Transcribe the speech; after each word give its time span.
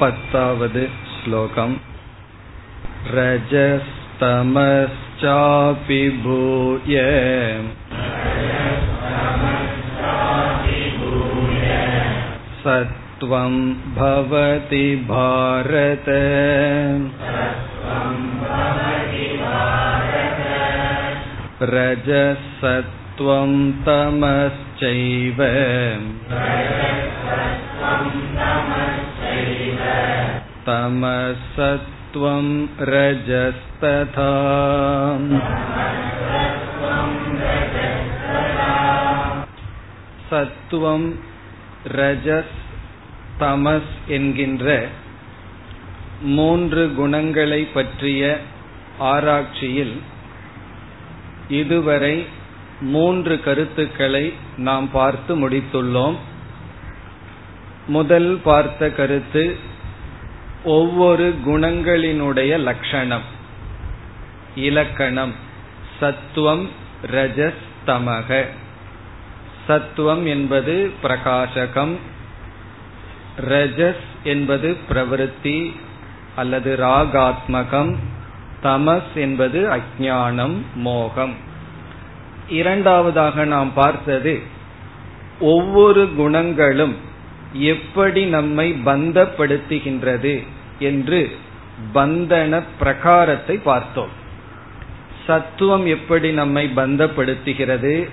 पत्तावद् 0.00 0.78
श्लोकम् 1.14 1.74
रजस्तमश्चापि 3.16 3.78
भूय 6.24 6.96
सत्वं 12.64 13.54
भवति 13.96 14.86
भारत 15.10 16.08
रजसत्वं 21.74 23.52
तमश्चैव 23.86 25.40
तमसत्वं 30.68 32.46
रजस्तथा 32.88 34.32
சத்துவம் 40.28 41.08
ரஜஸ் 41.96 42.54
தமஸ் 43.38 43.92
என்கின்ற 44.08 44.66
மூன்று 46.30 46.82
குணங்களை 46.94 47.60
பற்றிய 47.74 48.22
ஆராய்ச்சியில் 49.04 49.94
இதுவரை 51.48 52.16
மூன்று 52.86 53.34
கருத்துக்களை 53.40 54.24
நாம் 54.60 54.88
பார்த்து 54.90 55.32
முடித்துள்ளோம் 55.36 56.16
முதல் 57.86 58.30
பார்த்த 58.44 58.88
கருத்து 58.90 59.44
ஒவ்வொரு 60.63 61.35
குணங்களினுடைய 61.45 62.59
லட்சணம் 62.59 63.21
இலக்கணம். 64.55 65.33
சத்துவம் 65.99 66.69
ரஜஸ் 67.11 67.53
தமக. 67.87 68.45
சத்துவம் 69.67 70.25
என்பது 70.25 70.91
பிரகாசகம். 71.03 71.95
ரஜஸ் 73.39 74.03
என்பது 74.23 74.77
பிரவருத்தி 74.89 75.71
அல்லது 76.35 76.75
ராகாத்மகம். 76.75 77.95
தமஸ் 78.63 79.15
என்பது 79.15 79.69
அஜானம் 79.69 80.57
மோகம். 80.75 81.33
இரண்டாவதாக 82.49 83.45
நாம் 83.45 83.73
பார்த்தது 83.73 84.41
ஒவ்வொரு 85.39 86.09
குணங்களும் 86.15 87.07
எப்படி 87.53 88.25
நம்மை 88.25 88.81
பந்தப்படுத்துகின்றது 88.85 90.43
என்று 90.79 91.37
பந்தன 91.93 92.63
பிரகாரத்தை 92.79 93.61
பார்த்தோம். 93.63 94.09
சத்துவம் 95.27 95.85
எப்படி 95.85 96.31
நம்மை 96.31 96.71
பந்தப்படுத்துகிறது 96.75 98.09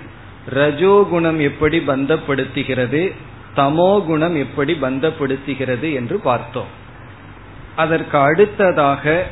ரஜோகுணம் 0.53 1.41
எப்படி 1.41 1.79
பந்தப்படுத்துகிறது 1.79 3.11
தமோ 3.55 4.05
குணம் 4.05 4.35
எப்படி 4.35 4.73
பந்தப்படுத்துகிறது 4.73 5.93
என்று 5.93 6.19
பார்த்தோம். 6.19 6.67
அதற்கு 7.75 8.17
அடுத்ததாக 8.17 9.25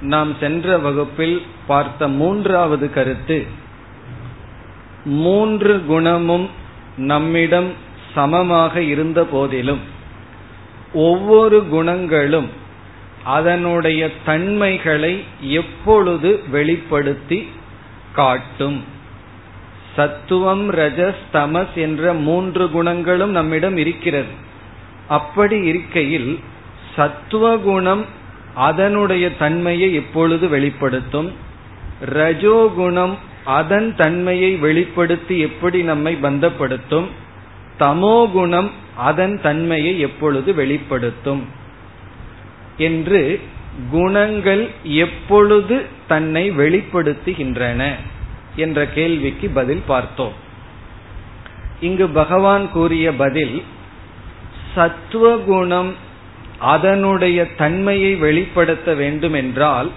நாம் 0.00 0.36
சென்ற 0.40 0.78
வகுப்பில் 0.78 1.42
பார்த்த 1.66 2.08
மூன்றாவது 2.08 2.92
கருத்து 2.92 3.46
மூன்று 5.04 5.82
குணமும் 5.88 6.48
நம்மிடம் 6.96 7.72
சமமாக 8.14 8.82
இருந்த 8.82 9.24
போதிலும் 9.24 9.80
ஒவ்வொரு 10.92 11.68
குணங்களும் 11.68 12.48
அதனுடைய 13.24 14.10
தன்மைகளை 14.24 15.24
எப்பொழுது 15.40 16.42
வெளிப்படுத்தி 16.50 17.48
காட்டும். 18.12 18.84
சத்துவம் 19.96 20.72
ரஜஸ் 20.72 21.22
தமஸ் 21.32 21.74
என்ற 21.74 22.12
மூன்று 22.12 22.70
குணங்களும் 22.70 23.30
நம்மிடம் 23.30 23.76
இருக்கிறது. 23.76 24.28
அப்படி 25.08 25.60
இருக்கையில் 25.64 26.40
சத்துவ 26.96 27.56
குணம் 27.56 28.04
அதனுடைய 28.54 29.36
தன்மையை 29.36 29.94
எப்பொழுது 29.94 30.48
வெளிப்படுத்தும்? 30.48 31.32
ரஜோகுணம் 32.04 33.14
அதன் 33.44 33.96
தன்மையை 33.96 34.56
வெளிப்படுத்தி 34.56 35.38
எப்படி 35.38 35.82
நம்மை 35.82 36.18
பந்தப்படுத்தும்? 36.22 37.08
தமோகுணம் 37.80 38.70
அதன் 38.96 39.40
தன்மையை 39.40 40.00
எப்பொழுது 40.00 40.54
வெளிப்படுத்தும்? 40.54 41.46
என்று 42.78 43.40
குணங்கள் 43.90 44.70
எப்பொழுது 44.82 45.86
தன்னை 46.08 46.50
வெளிப்படுத்துகின்றன 46.50 47.90
என்ற 48.56 48.86
கேள்விக்கு 48.86 49.48
பதில் 49.48 49.82
பார்த்தோம். 49.86 50.32
இங்கு 51.80 52.08
பகவான் 52.08 52.70
கூறிய 52.70 53.12
பதில் 53.12 53.62
சத்துவகுணம் 54.74 55.94
அதனுடைய 56.58 57.54
தன்மையை 57.54 58.14
வெளிப்படுத்த 58.14 58.94
வேண்டும் 58.94 59.32
என்றால் 59.32 59.90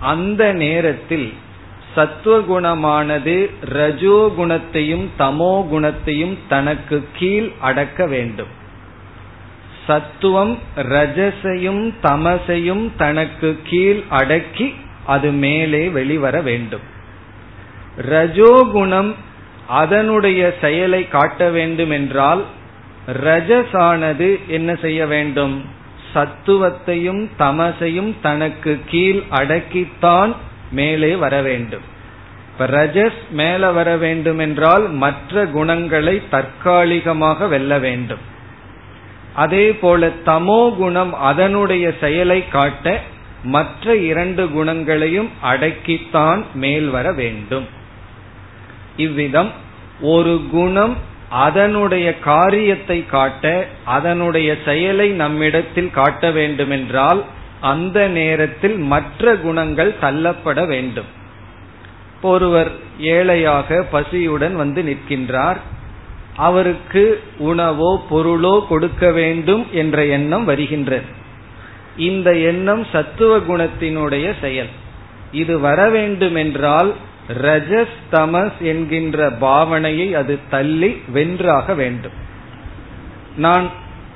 அந்த 0.00 0.52
நேரத்தில் 0.52 1.32
சத்துவகுணமானது 1.96 3.50
ரஜோ 3.68 4.32
குணத்தையும் 4.36 5.10
தமோ 5.18 5.68
குணத்தையும் 5.68 6.38
தனக்கு 6.48 7.08
கீழ் 7.12 7.48
அடக்க 7.60 8.06
வேண்டும். 8.06 8.52
சத்துவம் 9.86 10.58
ரஜசையும் 10.76 11.92
தமசையும் 12.02 12.90
தனக்கு 12.96 13.58
கீழ் 13.64 14.00
அடக்கி 14.08 14.74
அது 15.04 15.30
மேலே 15.30 15.88
வெளிவர 15.88 16.40
வேண்டும். 16.40 16.84
ரஜோகுணம் 18.10 19.14
அதனுடைய 19.66 20.54
செயலை 20.60 21.08
காட்ட 21.08 21.50
வேண்டும் 21.50 21.90
என்றால் 21.90 22.44
ரஜசானது 23.24 24.28
என்ன 24.46 24.74
செய்ய 24.74 25.06
வேண்டும்? 25.06 25.64
சத்துவத்தையும் 26.14 27.22
தமசையும் 27.38 28.14
தனக்கு 28.22 28.78
கீழ் 28.86 29.22
அடக்கித்தான் 29.30 30.32
மேலே 30.78 31.10
வர 31.24 31.34
வேண்டும். 31.42 31.84
இப்ப 32.50 32.66
ரஜஸ் 32.76 33.22
மேல 33.40 33.70
வர 33.78 33.90
வேண்டும் 33.96 34.40
என்றால் 34.46 34.84
மற்ற 35.02 35.44
குணங்களை 35.56 36.16
தற்காலிகமாக 36.30 37.46
வெல்ல 37.46 37.78
வேண்டும். 37.78 38.22
அதே 39.34 39.66
போல 39.74 40.10
தமோ 40.26 40.62
குணம் 40.76 41.12
அதனுடைய 41.30 41.86
செயலை 42.02 42.40
காட்ட 42.48 42.92
மற்ற 43.54 43.94
இரண்டு 44.10 44.44
குணங்களையும் 44.48 45.30
அடக்கித்தான் 45.52 46.42
மேல் 46.54 46.88
வர 46.96 47.06
வேண்டும். 47.12 47.66
இவ்விதம் 49.06 49.50
ஒரு 50.12 50.34
குணம் 50.52 50.94
அதனுடைய 51.44 52.08
காரியத்தை 52.26 52.98
காட்ட 53.06 53.44
அதனுடைய 53.96 54.50
செயலை 54.64 55.08
நம்மிடத்தில் 55.22 55.90
காட்ட 55.90 56.30
வேண்டுமென்றால் 56.30 57.20
அந்த 57.60 58.08
நேரத்தில் 58.08 58.76
மற்ற 58.76 59.36
குணங்கள் 59.36 59.94
தள்ளப்பட 60.00 60.66
வேண்டும். 60.66 61.04
ஒருவர் 62.22 62.70
ஏழையாக 62.98 63.86
பசியுடன் 63.92 64.52
வந்து 64.52 64.82
நிற்கின்றார். 64.82 65.56
அவருக்கு 66.36 67.22
உணவோ 67.38 68.04
பொருளோ 68.10 68.66
கொடுக்க 68.66 69.10
வேண்டும் 69.10 69.66
என்ற 69.72 70.04
எண்ணம் 70.04 70.44
வருகின்றது. 70.44 71.04
இந்த 71.96 72.36
எண்ணம் 72.36 72.86
சத்துவ 72.92 73.38
குணத்தினுடைய 73.38 74.32
செயல். 74.40 74.68
இது 75.32 75.58
வர 75.58 75.90
வேண்டும் 75.90 76.34
என்றால் 76.34 76.94
ரஜஸ் 77.28 77.96
தமஸ் 78.12 78.52
என்கின்ற 78.58 79.30
பாவனையை 79.30 80.12
அது 80.12 80.38
தள்ளி 80.50 81.02
வென்றாக 81.08 81.74
வேண்டும். 81.74 82.12
நான் 83.36 83.70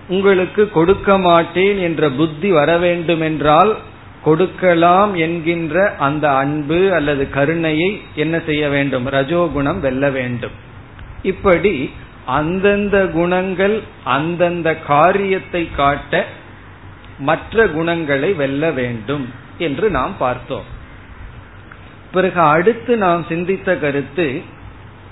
உங்களுக்கு 0.08 0.70
கொடுக்க 0.70 1.18
மாட்டேன் 1.18 1.78
என்ற 1.78 2.10
புத்தி 2.10 2.50
வர 2.50 2.78
வேண்டுமென்றால் 2.78 3.76
கொடுக்கலாம் 4.24 5.14
என்கின்ற 5.14 5.94
அந்த 5.96 6.30
அன்பு 6.30 6.94
அல்லது 6.94 7.30
கருணையை 7.30 8.02
என்ன 8.14 8.40
செய்ய 8.46 8.68
வேண்டும்? 8.68 9.06
ரஜோகுணம் 9.06 9.78
வெல்ல 9.78 10.10
வேண்டும். 10.10 10.56
இப்படி 11.22 11.90
அந்தந்த 12.24 13.06
குணங்கள் 13.06 13.82
அந்தந்த 14.04 14.76
காரியத்தை 14.76 15.68
காட்ட 15.76 16.24
மற்ற 17.18 17.66
குணங்களை 17.68 18.34
வெல்ல 18.34 18.70
வேண்டும் 18.70 19.26
என்று 19.58 19.90
நாம் 19.90 20.14
பார்த்தோம். 20.18 20.66
பிறகு 22.12 22.40
அடுத்து 22.40 22.96
நாம் 22.96 23.24
சிந்தித்த 23.28 23.76
கருத்து 23.76 24.42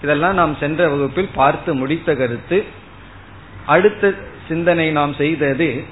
இதெல்லாம் 0.02 0.34
நாம் 0.34 0.56
சென்ற 0.60 0.88
வகுப்பில் 0.88 1.34
பார்த்து 1.34 1.74
முடித்த 1.74 2.14
கருத்து 2.14 2.64
அடுத்த 3.66 4.14
சிந்தனை 4.48 4.90
நாம் 4.90 5.14
செய்தது 5.14 5.84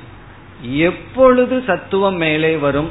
எப்பொழுது 0.62 1.62
சத்துவம் 1.66 2.16
மேலே 2.16 2.56
வரும் 2.56 2.90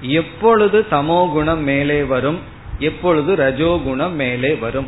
எப்பொழுது 0.00 0.86
தமோகுணம் 0.90 1.62
மேலே 1.62 2.02
வரும் 2.02 2.38
எப்பொழுது 2.78 3.36
ரஜோகுணம் 3.36 4.12
மேலே 4.12 4.54
வரும். 4.54 4.86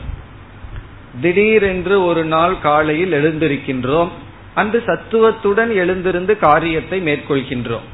திடீரென்று 1.21 2.05
ஒரு 2.05 2.25
நாள் 2.25 2.55
காலையில் 2.61 3.13
எழுந்திருக்கின்றோம் 3.13 4.09
அன்று 4.55 4.83
சத்துவத்துடன் 4.87 5.75
எழுந்திருந்து 5.75 6.39
காரியத்தை 6.39 7.01
மேற்கொள்கின்றோம். 7.01 7.87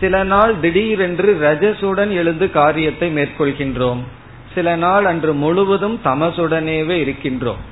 சில 0.00 0.24
நாள் 0.24 0.54
திடீரென்று 0.60 1.38
ரஜசுடன் 1.42 2.10
எழுந்து 2.10 2.50
காரியத்தை 2.50 3.14
மேற்கொள்கின்றோம். 3.14 3.98
சில 4.54 4.76
நாள் 4.76 5.04
அன்று 5.04 5.32
முழுவதும் 5.32 6.00
தமசுடனேவே 6.04 6.96
இருக்கின்றோம். 7.04 7.62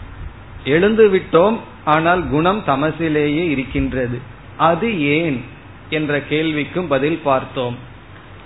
எழுந்து 0.64 1.08
விட்டோம் 1.08 1.56
ஆனால் 1.86 2.28
குணம் 2.28 2.62
தமசிலேயே 2.66 3.48
இருக்கின்றது. 3.48 4.20
அது 4.56 5.00
ஏன்? 5.00 5.44
என்ற 5.90 6.18
கேள்விக்கும் 6.30 6.86
பதில் 6.88 7.20
பார்த்தோம். 7.24 7.78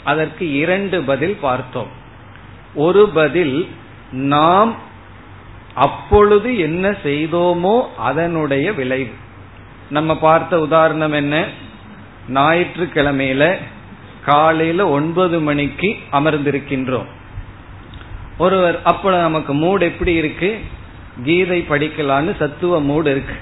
அதற்கு 0.05 0.53
இரண்டு 0.53 1.03
பதில் 1.03 1.37
பார்த்தோம். 1.41 1.89
ஒரு 2.75 3.09
பதில் 3.09 3.69
நாம் 4.13 4.75
அப்பொழுது 5.75 6.59
என்ன 6.59 6.91
செய்தோமோ 6.91 7.81
அதனுடைய 7.97 8.73
விளைவு. 8.73 9.13
நம்ம 9.91 10.19
பார்த்த 10.19 10.61
உதாரணம் 10.61 11.13
என்ன? 11.13 11.45
ஞாயிற்றுக்கிழமையில 12.35 13.57
காலையில 14.25 14.89
ஒன்பது 14.89 15.41
மணிக்கு 15.41 15.97
அமர்ந்திருக்கின்றோம். 16.13 17.07
ஒருவர் 18.39 18.81
அப்ப 18.85 19.21
நமக்கு 19.21 19.55
மூடு 19.55 19.87
எப்படி 19.87 20.13
இருக்கு? 20.15 20.59
கீதை 21.25 21.67
படிக்கலான்னு 21.69 22.37
சத்துவ 22.37 22.81
மூடு 22.81 23.11
இருக்கு. 23.11 23.35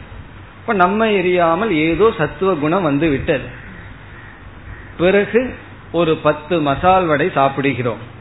இப்ப 0.60 0.72
நம்ம 0.72 1.06
எரியாமல் 1.06 1.70
ஏதோ 1.70 2.12
சத்துவ 2.18 2.54
குணம் 2.54 2.82
வந்து 2.82 3.08
விட்டது. 3.08 3.44
பிறகு 4.98 5.54
ஒரு 5.92 6.16
பத்து 6.16 6.60
மசால் 6.60 7.06
வடை 7.06 7.30
சாப்பிடுகிறோம். 7.34 8.16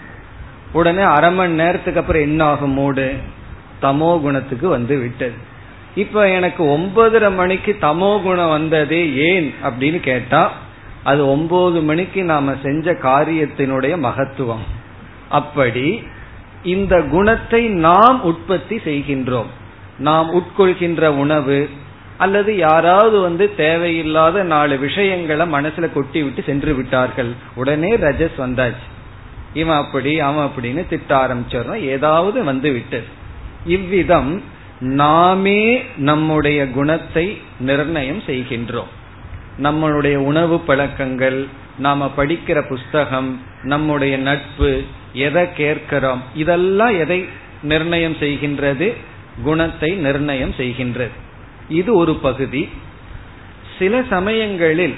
உடனே 0.72 1.02
அரை 1.02 1.32
மணி 1.32 1.54
நேரத்துக்கு 1.54 2.00
அப்புறம் 2.00 2.22
என்ன 2.22 2.44
ஆகும் 2.44 2.72
மூடு? 2.72 3.16
தமோ 3.82 4.22
குணத்துக்கு 4.22 4.68
வந்து 4.68 4.98
விட்டது. 4.98 5.34
இப்ப 5.96 6.30
எனக்கு 6.30 6.64
ஒன்பதரை 6.64 7.36
மணிக்கு 7.36 7.78
தமோ 7.82 8.22
குணம் 8.22 8.50
வந்ததே 8.50 9.14
ஏன் 9.14 9.54
அப்படின்னு 9.64 10.00
கேட்டா 10.00 10.52
அது 11.04 11.30
ஒன்பது 11.30 11.82
மணிக்கு 11.82 12.24
நாம 12.24 12.56
செஞ்ச 12.64 12.92
காரியத்தினுடைய 12.92 13.98
மகத்துவம். 13.98 14.64
அப்படி 15.30 16.08
இந்த 16.64 17.02
குணத்தை 17.02 17.68
நாம் 17.68 18.24
உற்பத்தி 18.24 18.76
செய்கின்றோம். 18.76 19.46
நாம் 19.98 20.34
உட்கொள்கின்ற 20.34 21.08
உணவு 21.08 21.70
அல்லது 22.18 22.58
யாராவது 22.58 23.20
வந்து 23.20 23.56
தேவையில்லாத 23.56 24.44
நாலு 24.44 24.78
விஷயங்களை 24.78 25.52
மனசுல 25.52 25.94
கொட்டி 25.94 26.24
விட்டு 26.24 26.44
சென்று 26.44 26.74
விட்டார்கள். 26.74 27.32
உடனே 27.56 27.98
ரஜஸ் 27.98 28.38
வந்தாச்சு. 28.38 28.86
இவன் 29.54 29.78
அப்படி 29.78 30.20
அவன் 30.20 30.48
அப்படின்னு 30.48 30.88
திட்ட 30.88 31.28
ஆரம்பிச்சிடறோம். 31.28 31.82
ஏதாவது 31.82 32.44
வந்து 32.44 32.72
விட்டது 32.72 33.06
இவ்விதம் 33.66 34.44
நாமே 34.80 35.84
நம்முடைய 35.98 36.70
குணத்தை 36.70 37.38
நிர்ணயம் 37.60 38.24
செய்கின்றோம். 38.28 38.92
நம்மளுடைய 39.64 40.16
உணவு 40.16 40.60
பழக்கங்கள் 40.60 41.48
நாம 41.80 42.12
படிக்கிற 42.18 42.68
புஸ்தகம் 42.68 43.42
நம்முடைய 43.64 44.18
நட்பு 44.18 44.84
எதை 45.18 45.54
கேட்கிறோம்? 45.54 46.22
இதெல்லாம் 46.36 46.94
எதை 47.00 47.20
நிர்ணயம் 47.62 48.16
செய்கின்றது? 48.16 48.88
குணத்தை 49.44 49.92
நிர்ணயம் 49.96 50.54
செய்கின்றது. 50.58 51.16
இது 51.70 51.96
ஒரு 51.96 52.14
பகுதி. 52.16 52.70
சில 53.80 54.04
சமயங்களில் 54.10 54.96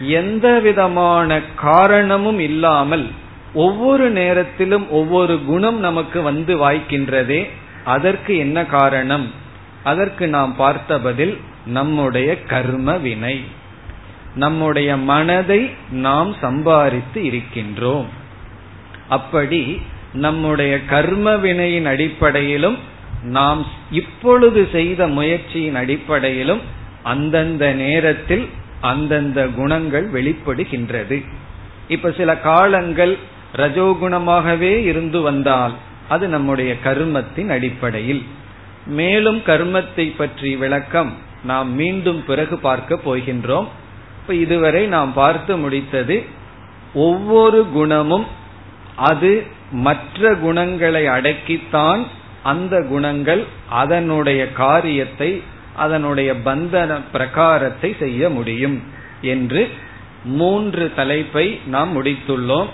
எந்த 0.00 0.58
விதமான 0.58 1.40
காரணமும் 1.56 2.38
இல்லாமல் 2.38 3.06
ஒவ்வொரு 3.54 4.10
நேரத்திலும் 4.10 4.90
ஒவ்வொரு 4.90 5.44
குணம் 5.44 5.78
நமக்கு 5.78 6.22
வந்து 6.22 6.52
வாய்க்கின்றதே 6.56 7.48
அதற்கு 7.84 8.36
என்ன 8.36 8.64
காரணம்? 8.66 9.30
அதற்கு 9.82 10.28
நாம் 10.28 10.56
பார்த்த 10.56 10.98
பதில் 11.00 11.38
நம்முடைய 11.66 12.42
கர்ம 12.42 12.96
வினை. 12.96 13.40
நம்முடைய 14.34 14.96
மனதை 14.96 15.70
நாம் 15.90 16.34
சம்பாதித்து 16.40 17.20
இருக்கின்றோம். 17.24 18.24
அப்படி 19.08 19.80
நம்முடைய 20.12 20.84
கர்ம 20.84 21.36
வினையின் 21.36 21.86
அடிப்படையிலும் 21.86 22.76
நாம் 23.22 23.66
இப்பொழுது 23.90 24.68
செய்த 24.72 25.06
முயற்சியின் 25.06 25.74
அடிப்படையிலும் 25.74 26.60
அந்தந்த 27.02 27.72
நேரத்தில் 27.72 28.46
அந்தந்த 28.80 29.46
குணங்கள் 29.46 30.06
வெளிப்படுகின்றது. 30.12 31.24
இப்ப 31.88 32.10
சில 32.10 32.30
காலங்கள் 32.36 33.16
ரஜோகுணமாகவே 33.56 34.84
இருந்து 34.84 35.20
வந்தால் 35.20 35.72
அது 36.08 36.28
நம்முடைய 36.28 36.74
கர்மத்தின் 36.84 37.48
அடிப்படையில். 37.48 38.22
மேலும் 38.86 39.38
கர்மத்தை 39.46 40.06
பற்றி 40.16 40.56
விளக்கம் 40.56 41.12
நாம் 41.44 41.70
மீண்டும் 41.74 42.24
பிறகு 42.26 42.58
பார்க்க 42.58 43.00
போகின்றோம். 43.06 43.68
இப்ப 44.20 44.34
இதுவரை 44.34 44.86
நாம் 44.86 45.12
பார்த்து 45.12 45.56
முடித்தது 45.56 46.24
ஒவ்வொரு 46.94 47.66
குணமும் 47.72 48.26
அது 48.96 49.46
மற்ற 49.72 50.34
குணங்களை 50.34 51.06
அடக்கித்தான் 51.06 52.04
அந்த 52.42 52.82
குணங்கள் 52.82 53.44
அதனுடைய 53.68 54.52
காரியத்தை 54.52 55.42
அதனுடைய 55.76 56.34
பந்தன 56.44 57.00
பிரகாரத்தை 57.12 57.96
செய்ய 57.98 58.30
முடியும் 58.30 58.82
என்று 59.20 59.68
மூன்று 60.24 60.92
தலைப்பை 60.96 61.60
நாம் 61.66 62.02
முடித்துள்ளோம். 62.02 62.66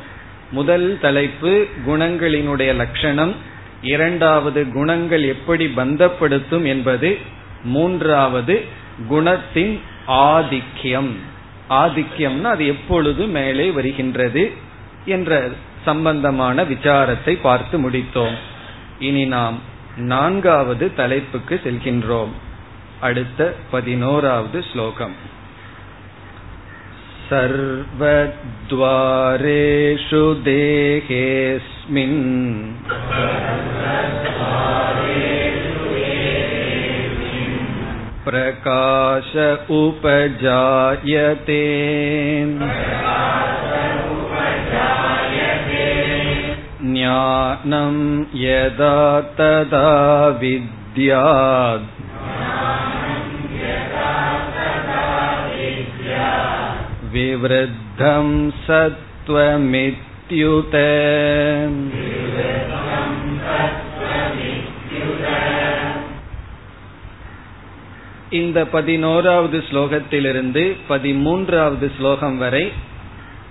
முதல் 0.51 0.99
தலைப்பு 1.01 1.67
குணங்களினுடைய 1.87 2.75
லட்சணம். 2.75 3.35
இரண்டாவது 3.83 4.69
குணங்கள் 4.69 5.23
எப்படி 5.23 5.67
பந்தப்படுத்தும் 5.77 6.65
என்பது. 6.65 7.19
மூன்றாவது 7.65 8.65
குணத்தின் 9.11 9.79
ஆதிக்கியம் 10.09 11.13
ஆதிக்கியம்னா 11.71 12.43
அது 12.43 12.67
எப்பொழுது 12.67 13.27
மேலே 13.27 13.71
வருகின்றது 13.71 14.53
என்ற 15.05 15.49
சம்பந்தமான 15.86 16.64
விசாரத்தை 16.64 17.34
பார்த்து 17.42 17.78
முடித்தோம் 17.80 18.38
இனி 19.00 19.24
நாம் 19.28 19.58
நான்காவது 20.08 20.88
தலைப்புக்கு 20.96 21.56
செல்கின்றோம் 21.64 22.34
அடுத்த 23.00 23.42
பதினோராவது 23.72 24.60
ஸ்லோகம் 24.72 25.18
सर्वद्वारेषु 27.30 28.68
देहेऽस्मिन् 30.46 32.22
प्रकाश 38.28 39.32
उपजायते 39.78 41.64
ज्ञानं 47.02 47.96
यदा 48.40 48.98
तदा 49.38 49.88
विद्यात् 50.42 51.88
विवृद्धं 57.14 58.28
सत्त्वमित्युत 58.68 60.76
இந்த 68.30 68.66
பதினோராவது 68.66 69.64
ஸ்லோகத்திலிருந்து 69.72 70.76
பதிமூன்றாவது 70.90 71.92
ஸ்லோகம் 71.98 72.38
வரை 72.38 72.72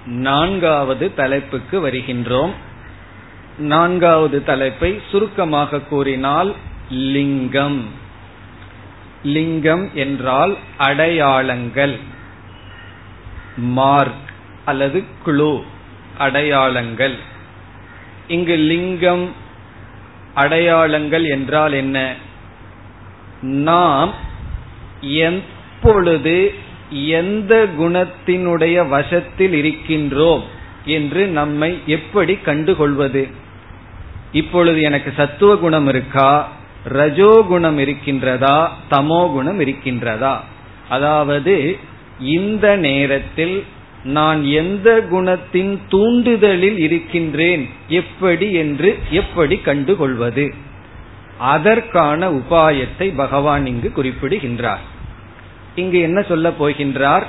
நான்காவது 0.06 1.14
தலைப்புக்கு 1.14 1.80
வருகின்றோம் 1.80 2.70
நான்காவது 3.58 4.43
தலைப்பை 4.43 5.01
சுருக்கமாக 5.12 5.79
கூறினால் 5.79 6.55
லிங்கம். 6.89 7.86
லிங்கம் 9.24 9.89
என்றால் 9.93 10.58
அடையாளங்கள். 10.77 12.00
மார்க் 13.58 14.29
அல்லது 14.65 15.03
குழு 15.24 15.63
அடையாளங்கள். 16.17 17.15
இங்கு 18.27 18.55
லிங்கம் 18.55 19.31
அடையாளங்கள் 20.34 21.24
என்றால் 21.24 21.74
என்ன? 21.74 22.15
நாம் 23.41 24.13
எப்பொழுது 25.01 26.53
எந்த 26.89 27.67
குணத்தினுடைய 27.79 28.88
வசத்தில் 28.88 29.53
இருக்கின்றோம்? 29.53 30.43
என்று 30.85 31.27
நம்மை 31.27 31.79
எப்படி 31.85 32.33
கண்டுகொள்வது? 32.35 33.27
இப்பொழுது 34.31 34.81
எனக்கு 34.81 35.13
சத்துவ 35.15 35.55
குணம் 35.55 35.88
இருக்கா? 35.88 36.51
ரஜோகுணம் 36.89 37.79
இருக்கின்றதா? 37.79 38.67
தமோ 38.91 39.31
குணம் 39.31 39.59
இருக்கின்றதா? 39.59 40.39
அதாவது 40.89 41.77
இந்த 42.19 42.75
நேரத்தில் 42.75 43.63
நான் 44.03 44.43
எந்த 44.43 45.07
குணத்தின் 45.11 45.77
தூண்டுதலில் 45.89 46.77
இருக்கின்றேன்? 46.77 47.69
எப்படி 47.88 48.53
என்று 48.53 49.00
எப்படி 49.09 49.55
கண்டுகொள்வது? 49.55 50.53
அதற்கான 51.38 52.31
உபாயத்தை 52.31 53.15
பகவான் 53.15 53.65
இங்கு 53.65 53.91
குறிப்பிடுகின்றார். 53.91 54.79
இங்கு 55.75 56.00
என்ன 56.00 56.21
சொல்ல 56.21 56.50
போகின்றார்? 56.50 57.23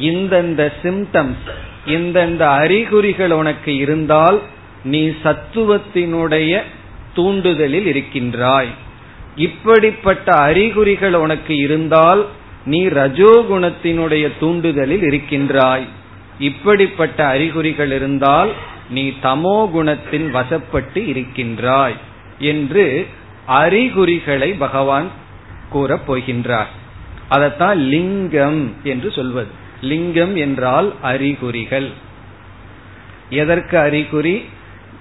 இந்தந்த 0.00 0.72
சிம்டம்ஸ் 0.82 1.50
இந்தந்த 1.86 2.38
அறிகுறிகள் 2.38 3.30
உனக்கு 3.30 3.76
இருந்தால் 3.76 4.40
நீ 4.84 5.08
சத்துவத்தினுடைய 5.08 6.62
தூண்டுதலில் 7.16 7.86
இருக்கின்றாய். 7.86 8.68
இப்படிப்பட்ட 9.36 10.32
அறிகுறிகள் 10.32 11.14
உனக்கு 11.14 11.56
இருந்தால் 11.56 12.26
நீ 12.64 12.86
ரஜோகுணத்தினுடைய 12.86 14.32
தூண்டுதலில் 14.40 15.02
இருக்கின்றாய். 15.02 15.84
இப்படிப்பட்ட 16.38 17.26
அறிகுறிகள் 17.26 17.92
இருந்தால் 17.92 18.52
நீ 18.90 19.12
தமோ 19.22 19.70
குணத்தின் 19.74 20.34
வசப்பட்டு 20.34 21.08
இருக்கின்றாய் 21.08 21.94
என்று 22.38 23.06
அறிகுறிகளை 23.46 24.52
பகவான் 24.52 25.10
கூறப் 25.70 26.12
போகின்றார். 26.12 26.70
அதத்தான் 27.30 27.74
லிங்கம் 27.74 28.74
என்று 28.82 29.10
சொல்வது. 29.10 29.60
லிங்கம் 29.82 30.36
என்றால் 30.36 30.94
அறிகுறிகள். 31.02 31.90
எதற்கு 33.30 33.78
அறிகுறி? 33.78 34.44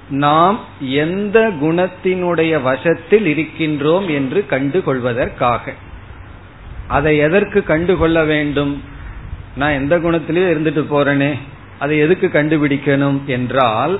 நாம் 0.09 0.59
எந்த 0.79 1.51
குணத்தினுடைய 1.61 2.61
வசத்தில் 2.61 3.25
இருக்கின்றோம் 3.25 4.07
என்று 4.13 4.45
கண்டுகொள்வதற்காக. 4.49 5.73
அதை 6.87 7.17
எதற்கு 7.17 7.63
கண்டுகொள்ள 7.63 8.23
வேண்டும்? 8.23 8.83
நான் 9.55 9.73
எந்த 9.73 9.97
குணத்திலேயே 9.97 10.49
இருந்துட்டு 10.53 10.83
போறேனே 10.91 11.33
அதை 11.79 11.97
எதுக்கு 11.97 12.27
கண்டுபிடிக்கணும் 12.27 13.25
என்றால் 13.25 13.99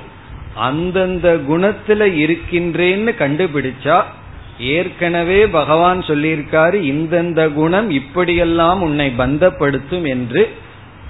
அந்தந்த 0.56 1.40
குணத்துல 1.50 2.02
இருக்கின்றேன்னு 2.16 3.12
கண்டுபிடிச்சா 3.20 4.04
ஏற்கனவே 4.60 5.48
பகவான் 5.48 6.00
சொல்லியிருக்காரு 6.00 6.78
இந்தந்த 6.92 7.54
குணம் 7.54 7.90
இப்படியெல்லாம் 7.90 8.82
உன்னை 8.82 9.14
பந்தப்படுத்தும் 9.18 10.08
என்று 10.08 10.50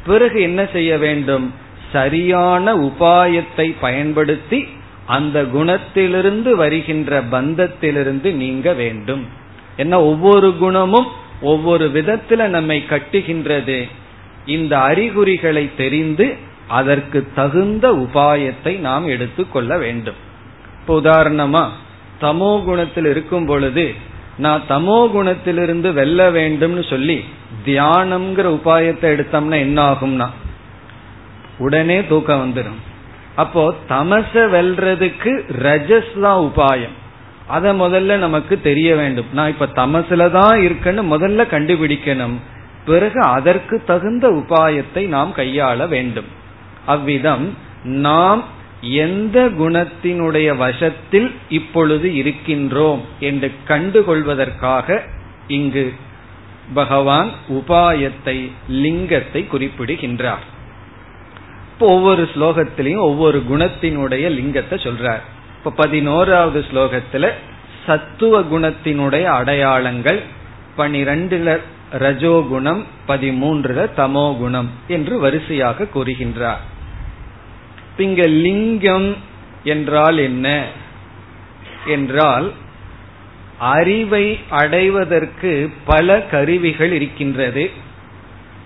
பிறகு 0.05 0.41
என்ன 0.41 0.61
செய்ய 0.65 0.97
வேண்டும்? 0.97 1.53
சரியான 1.91 2.75
உபாயத்தை 2.75 3.75
பயன்படுத்தி 3.79 4.67
அந்த 5.05 5.41
குணத்திலிருந்து 5.41 6.51
வருகின்ற 6.55 7.21
பந்தத்திலிருந்து 7.23 8.31
நீங்க 8.33 8.73
வேண்டும். 8.73 9.23
என்ன 9.77 10.01
ஒவ்வொரு 10.01 10.57
குணமும் 10.57 11.07
ஒவ்வொரு 11.41 11.85
விதத்துல 11.93 12.47
நம்மை 12.47 12.83
கட்டுகின்றது. 12.89 13.89
இந்த 14.45 14.73
அறிகுறிகளை 14.79 15.75
தெரிந்து 15.75 16.35
அதற்கு 16.67 17.27
தகுந்த 17.35 17.85
உபாயத்தை 17.91 18.79
நாம் 18.79 19.07
எடுத்துக்கொள்ள 19.07 19.77
வேண்டும். 19.77 20.19
இப்போ 20.79 20.93
உதாரணமா 21.01 21.63
தமோ 22.21 22.63
குணத்தில் 22.63 23.05
இருக்கும் 23.05 23.45
பொழுது 23.45 23.85
நான் 24.37 24.61
தமோ 24.67 24.99
குணத்திலிருந்து 25.13 25.93
வெல்ல 25.93 26.29
வேண்டும்னு 26.31 26.89
சொல்லி 26.89 27.25
தியானம்ங்கிற 27.65 28.47
உபாயத்தை 28.59 29.09
எடுத்தோம்னா 29.15 29.59
என்ன 29.59 29.81
ஆகும்னா 29.81 30.29
உடனே 31.57 32.05
தூக்கம் 32.05 32.43
வந்துடும் 32.43 32.79
அப்போ 33.35 33.73
தமச 33.89 34.33
வெல்றதுக்கு 34.33 35.31
ரஜஸ் 35.49 36.19
தான் 36.21 36.39
உபாயம். 36.39 36.95
அத 37.47 37.73
முதல்ல 37.73 38.17
நமக்கு 38.17 38.61
தெரிய 38.61 38.95
வேண்டும். 38.95 39.25
நான் 39.33 39.49
இப்ப 39.49 39.65
தமசுல 39.65 40.31
தான் 40.31 40.59
இருக்குன்னு 40.61 41.03
முதல்ல 41.03 41.45
கண்டுபிடிக்கணும். 41.47 42.35
பிறகு 42.85 43.19
அதற்கு 43.21 43.83
தகுந்த 43.85 44.27
உபாயத்தை 44.29 45.07
நாம் 45.07 45.31
கையாள 45.33 45.87
வேண்டும். 45.87 46.25
அவ்விதம் 46.85 47.57
நாம் 47.83 48.43
எந்த 48.81 49.49
குணத்தினுடைய 49.49 50.57
வசத்தில் 50.57 51.31
இப்பொழுது 51.49 52.09
இருக்கின்றோம் 52.09 52.99
என்று 53.19 53.51
கண்டுகொள்வதற்காக 53.67 54.99
இங்கு 55.47 55.93
பகவான் 56.73 57.29
உபாயத்தை 57.49 58.51
லிங்கத்தை 58.69 59.47
குறிப்பிடுகின்றார். 59.47 60.43
ஒவ்வொரு 61.79 62.29
ஸ்லோகத்திலையும் 62.35 63.05
ஒவ்வொரு 63.09 63.43
குணத்தினுடைய 63.49 64.25
லிங்கத்தை 64.29 64.77
சொல்றார். 64.77 65.21
இப்ப 65.57 65.71
பதினோராவது 65.71 66.65
ஸ்லோகத்துல 66.73 67.31
சத்துவ 67.85 68.41
குணத்தினுடைய 68.41 69.23
அடையாளங்கள் 69.23 70.19
பனிரெண்டுல 70.77 71.59
ரஜோகுணம் 71.99 72.83
பதிமூன்றுல 73.07 73.89
தமோ 73.97 74.37
குணம் 74.37 74.69
என்று 74.87 75.19
வரிசையாக 75.19 75.87
கூறுகின்றார். 75.93 76.61
இங்க 77.97 78.27
லிங்கம் 78.27 79.15
என்றால் 79.63 80.17
என்ன? 80.17 80.65
என்றால் 81.85 82.51
அறிவை 83.57 84.39
அடைவதற்கு 84.49 85.71
பல 85.85 86.21
கருவிகள் 86.21 86.91
இருக்கின்றது. 86.91 87.69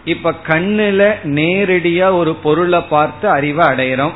இப்ப 0.06 0.34
கண்ணுல 0.48 1.16
நேரடியா 1.24 2.12
ஒரு 2.12 2.36
பொருளை 2.36 2.82
பார்த்து 2.82 3.30
அறிவை 3.30 3.68
அடையிறோம். 3.68 4.14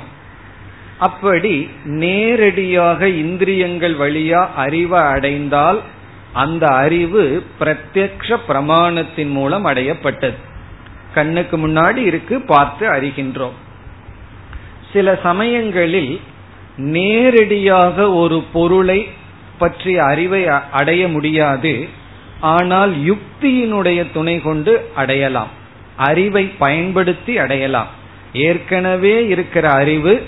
அப்படி 0.99 1.69
நேரடியாக 1.83 3.07
இந்திரியங்கள் 3.07 3.97
வழியா 3.97 4.47
அறிவை 4.55 4.99
அடைந்தால் 4.99 5.81
அந்த 6.33 6.67
அறிவு 6.67 7.43
பிரத்யக்ஷ 7.59 8.37
பிரமாணத்தின் 8.47 9.29
மூலம் 9.29 9.65
அடையப்பட்டது. 9.65 10.33
கண்ணுக்கு 11.13 11.57
முன்னாடி 11.57 11.95
இருக்கு 11.95 12.41
பார்த்து 12.41 12.87
அறிகின்றோம். 12.87 13.57
சில 14.93 15.19
சமயங்களில் 15.23 16.21
நேரடியாக 16.77 18.11
ஒரு 18.11 18.43
பொருளை 18.53 19.07
பற்றிய 19.57 20.03
அறிவை 20.03 20.47
அடைய 20.47 21.07
முடியாது. 21.07 21.87
ஆனால் 22.39 22.93
யுக்தியினுடைய 22.95 24.05
துணை 24.13 24.41
கொண்டு 24.41 24.89
அடையலாம். 24.95 25.47
அறிவை 25.95 26.45
பயன்படுத்தி 26.45 27.37
அடையலாம். 27.37 27.87
ஏற்கனவே 28.33 29.27
இருக்கிற 29.27 29.69
அறிவு 29.69 30.23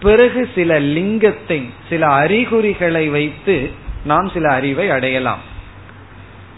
பிறகு 0.00 0.48
சில 0.54 0.80
லிங்கத்தை 0.80 1.70
சில 1.88 2.06
அறிகுறிகளை 2.06 3.08
வைத்து 3.08 3.70
நாம் 4.04 4.28
சில 4.28 4.52
அறிவை 4.52 4.90
அடையலாம். 4.90 5.38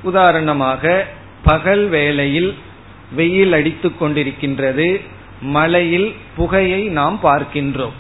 உதாரணமாக 0.03 1.07
பகல் 1.45 1.89
வேளையில் 1.89 2.55
வெயில் 3.15 3.53
அடித்துக் 3.53 4.03
கொண்டிருக்கின்றது. 4.03 5.01
மலையில் 5.43 6.15
புகையை 6.37 6.85
நாம் 6.85 7.21
பார்க்கின்றோம். 7.23 7.97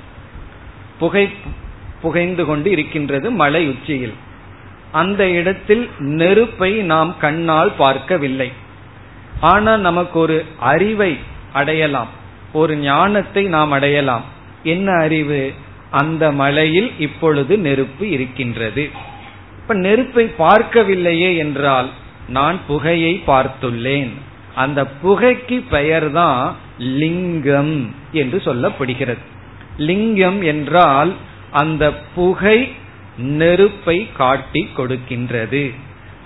புகை 0.99 1.31
புகைந்து 2.03 2.45
கொண்டு 2.45 2.71
இருக்கின்றது 2.71 3.31
மலை 3.31 3.69
உச்சியில். 3.69 4.13
அந்த 4.93 5.29
இடத்தில் 5.29 5.91
நெருப்பை 5.99 6.73
நாம் 6.73 7.15
கண்ணால் 7.19 7.73
பார்க்கவில்லை. 7.73 8.53
ஆனால் 9.41 9.81
நமக்கு 9.81 10.19
ஒரு 10.19 10.45
அறிவை 10.59 11.19
அடையலாம். 11.53 12.09
ஒரு 12.53 12.77
ஞானத்தை 12.77 13.45
நாம் 13.45 13.71
அடையலாம். 13.71 14.25
என்ன 14.63 14.93
அறிவு? 14.93 15.53
அந்த 15.91 16.33
மலையில் 16.33 16.93
இப்பொழுது 16.99 17.59
நெருப்பு 17.59 18.11
இருக்கின்றது. 18.11 18.91
இப்ப 19.61 19.75
நெருப்பை 19.75 20.31
பார்க்கவில்லையே 20.39 21.37
என்றால் 21.37 21.89
நான் 22.29 22.61
புகையை 22.67 23.23
பார்த்துள்ளேன். 23.27 24.11
அந்த 24.55 24.87
புகைக்கு 25.03 25.63
பெயர் 25.71 26.13
தான் 26.13 26.57
லிங்கம் 26.79 27.95
என்று 28.13 28.39
சொல்லப்படுகிறது. 28.45 29.23
லிங்கம் 29.77 30.43
என்றால் 30.43 31.13
அந்த 31.51 31.93
புகை 32.15 32.73
நெருப்பை 33.17 34.09
காட்டி 34.13 34.69
கொடுக்கின்றது. 34.77 35.73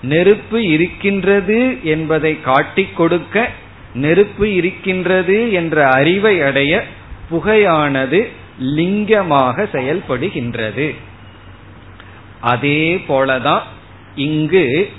நெருப்பு 0.01 0.67
இருக்கின்றது 0.67 1.77
என்பதை 1.83 2.41
காட்டி 2.41 2.85
கொடுக்க 2.85 3.49
நெருப்பு 3.93 4.55
இருக்கின்றது 4.55 5.51
என்ற 5.51 5.87
அறிவை 5.89 6.41
அடைய 6.41 6.83
புகையானது 7.31 8.27
லிங்கமாக 8.59 9.67
செயல்படுகின்றது. 9.71 10.95
அதே 12.41 12.95
போலதான் 13.07 13.61
இங்கு 14.15 14.89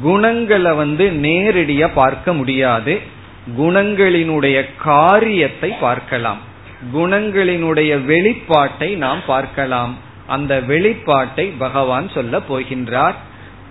குணங்களை 0.00 0.72
வந்து 0.72 1.10
நேரடியா 1.10 1.90
பார்க்க 1.94 2.32
முடியாது. 2.32 3.00
குணங்களினுடைய 3.58 4.64
காரியத்தை 4.76 5.70
பார்க்கலாம். 5.70 6.38
குணங்களினுடைய 6.94 7.92
வெளிப்பாட்டை 8.10 8.96
நாம் 8.96 9.20
பார்க்கலாம். 9.26 9.96
அந்த 10.26 10.60
வெளிப்பாட்டை 10.68 11.52
பகவான் 11.58 12.08
சொல்ல 12.08 12.38
போகின்றார். 12.38 13.14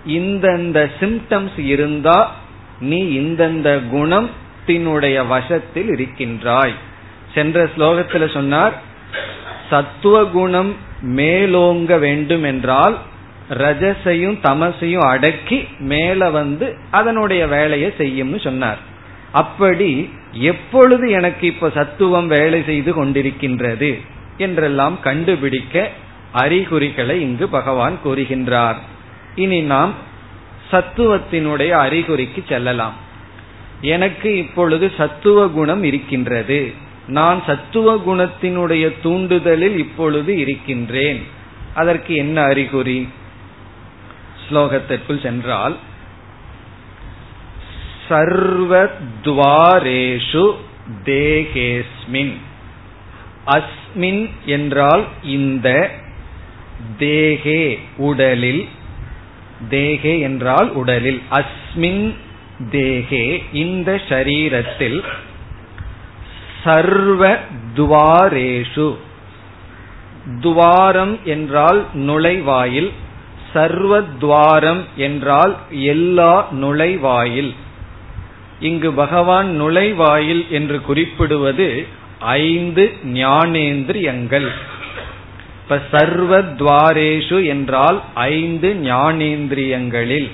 இந்தந்த 0.06 0.90
சிம்டம்ஸ் 1.00 1.58
இருந்தா 1.64 2.34
நீ 2.80 3.18
இந்தந்த 3.18 3.68
குணத்தினுடைய 3.92 5.26
வசத்தில் 5.26 5.88
இருக்கின்றாய். 5.88 6.74
சென்ற 7.34 7.64
ஸ்லோகத்துல 7.64 8.32
சொன்னார் 8.32 8.74
சத்துவ 9.70 10.24
குணம் 10.24 10.76
மேலோங்க 11.02 11.98
வேண்டும் 11.98 12.42
என்றால் 12.42 12.98
ரஜசையும் 13.50 14.38
தமசையும் 14.42 15.08
அடக்கி 15.08 15.68
மேல 15.78 16.30
வந்து 16.30 16.78
அதனுடைய 16.90 17.46
வேலையை 17.46 17.92
செய்யும்னு 17.98 18.40
சொன்னார். 18.40 18.78
அப்படி 19.32 20.10
எப்பொழுது 20.32 21.10
எனக்கு 21.10 21.46
இப்ப 21.46 21.70
சத்துவம் 21.70 22.26
வேலை 22.26 22.62
செய்து 22.64 23.04
கொண்டிருக்கின்றது 23.04 24.00
என்றெல்லாம் 24.38 25.00
கண்டுபிடிக்க 25.00 25.90
அறிகுறிகளை 26.32 27.20
இங்கு 27.20 27.48
பகவான் 27.48 27.98
கூறுகின்றார். 28.04 28.74
இனி 29.34 29.60
நாம் 29.60 29.94
சத்துவத்தினுடைய 30.70 31.68
அறிகுறிக்கு 31.68 32.44
செல்லலாம். 32.48 32.94
எனக்கு 33.80 34.38
இப்பொழுது 34.38 34.92
சத்துவ 34.96 35.48
குணம் 35.48 35.84
இருக்கின்றது. 35.84 36.72
நான் 37.06 37.42
சத்துவ 37.46 38.02
குணத்தினுடைய 38.06 38.92
தூண்டுதலில் 39.02 39.76
இப்பொழுது 39.76 40.38
இருக்கின்றேன். 40.38 41.22
அதற்கு 41.74 42.14
என்ன 42.14 42.42
அறிகுறி? 42.42 43.08
ஸ்லோகத்திற்குள் 44.50 45.22
சென்றால் 45.22 45.76
சர்வத்வாரேஷு 48.08 50.54
தேகேஸ்மின். 51.04 52.34
அஸ்மின் 53.46 54.30
என்றால் 54.46 55.04
இந்த 55.22 55.90
தேகே 56.98 57.78
உடலில் 57.96 58.68
தேகே 59.70 60.20
என்றால் 60.20 60.72
உடலில். 60.72 61.22
அஸ்மின் 61.30 62.14
தேகே 62.70 63.42
இந்த 63.52 64.00
ஷரீரத்தில் 64.08 65.04
சர்வ 66.64 67.38
துவாரேஷு 67.76 68.96
துவாரம் 70.40 71.24
என்றால் 71.24 71.86
நுழைவாயில் 71.94 72.92
சர்வத்வாரம் 73.54 74.80
என்றால் 74.96 75.56
எல்லா 75.70 76.48
நுழைவாயில். 76.52 77.54
இங்கு 78.60 78.92
பகவான் 78.92 79.62
நுழைவாயில் 79.62 80.48
என்று 80.48 80.80
குறிப்பிடுவது 80.80 81.86
ஐந்து 82.18 82.96
ஞானேந்திரியங்கள். 83.04 84.48
இப்ப 85.62 85.82
சர்வத்வாரேஷு 85.92 87.46
என்றால் 87.46 88.02
ஐந்து 88.14 88.74
ஞானேந்திரியங்களில். 88.82 90.30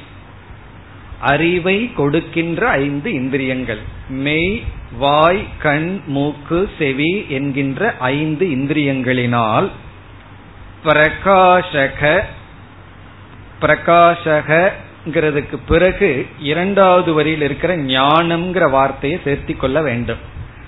அறிவை 1.21 1.93
கொடுக்கின்ற 1.93 2.69
ஐந்து 2.69 3.13
இந்திரியங்கள். 3.13 3.81
மெய் 4.09 4.63
வாய் 4.99 5.45
கண் 5.59 6.01
மூக்கு 6.07 6.71
செவி 6.79 7.27
என்கின்ற 7.29 7.95
ஐந்து 7.99 8.47
இந்திரியங்களினால் 8.47 9.69
பிரகாஷக 10.85 12.21
பிரகாசகங்கிறதுக்கு 13.61 15.59
பிறகு 15.69 16.27
இரண்டாவது 16.39 17.15
வரியில் 17.15 17.41
இருக்கிற 17.41 17.77
ஞானம்ங்கிற 17.77 18.71
வார்த்தையை 18.71 19.21
சேர்த்தி 19.25 19.57
கொள்ள 19.57 19.83
வேண்டும். 19.83 20.19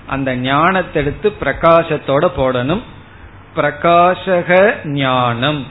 அந்த 0.07 0.37
ஞானத்தை 0.37 1.03
எடுத்து 1.03 1.33
பிரகாசத்தோட 1.41 2.31
போடணும். 2.37 2.83
பிரகாசக 3.57 4.75
ஞானம் 4.85 5.67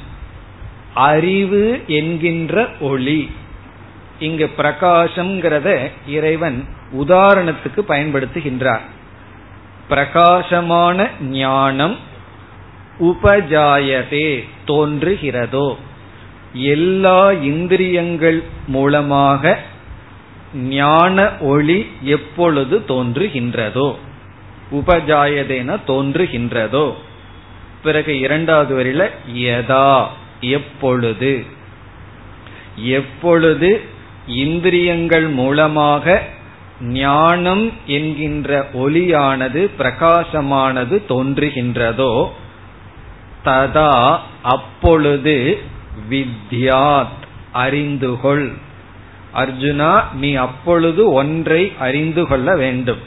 அறிவு 0.94 1.84
என்கின்ற 1.88 2.70
ஒளி. 2.80 3.36
இங்கு 4.20 4.52
பிரகாசம்ங்கிறத 4.58 5.92
இறைவன் 6.08 6.66
உதாரணத்துக்கு 6.94 7.82
பயன்படுத்துகின்றார். 7.88 8.82
பிரகாசமான 9.88 11.10
ஞானம் 11.22 11.98
உபஜாயதே 13.00 14.44
தோன்றுகிறதோ. 14.68 15.76
எல்லா 16.56 17.32
இந்திரியங்கள் 17.32 18.44
மூலமாக 18.68 19.60
ஞான 20.54 21.32
ஒளி 21.40 21.86
எப்பொழுது 22.02 22.84
தோன்றுகின்றதோ? 22.88 23.96
உபஜாயதேன 24.72 25.78
தோன்றுகின்றதோ? 25.88 26.94
பிறகு 27.84 28.20
இரண்டாவது 28.20 28.84
வரியில 28.84 29.10
யதா 29.36 30.06
எப்பொழுது? 30.40 31.46
எப்பொழுது 32.76 33.82
இந்திரியங்கள் 34.28 35.28
மூலமாக 35.28 36.24
ஞானம் 36.82 37.72
என்கின்ற 37.86 38.70
ஒளியானது 38.74 39.70
பிரகாசமானது 39.78 41.02
தோன்றுகின்றதோ? 41.10 42.30
ததா 43.46 44.20
அப்பொழுது 44.42 45.62
வித்யாத் 46.10 47.24
அறிந்துகொள் 47.54 48.52
அர்ஜுனா 49.36 50.04
நீ 50.14 50.34
அப்பொழுது 50.34 51.12
ஒன்றை 51.12 51.74
அறிந்து 51.80 52.28
கொள்ள 52.28 52.56
வேண்டும். 52.56 52.98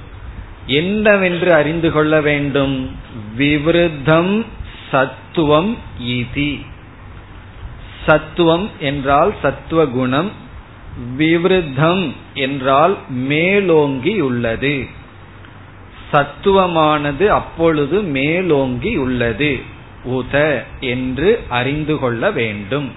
என்னவென்று 0.67 1.53
அறிந்து 1.53 1.93
கொள்ள 1.93 2.21
வேண்டும்? 2.21 2.97
விவருத்தம் 3.39 4.45
சத்துவம் 4.91 5.77
இதி. 6.03 6.61
சத்துவம் 8.07 8.71
என்றால் 8.79 9.35
சத்துவகுணம் 9.43 10.31
விவருத்தம் 11.19 12.13
என்றால் 12.35 12.97
மேலோங்கி 13.09 14.21
உள்ளது 14.21 14.87
சத்துவமானது 16.13 17.27
அப்பொழுது 17.27 18.03
மேலோங்கி 18.03 18.97
உள்ளது 18.97 19.63
உத 20.17 20.35
என்று 20.93 21.29
அறிந்து 21.49 21.95
கொள்ள 21.99 22.31
வேண்டும். 22.31 22.89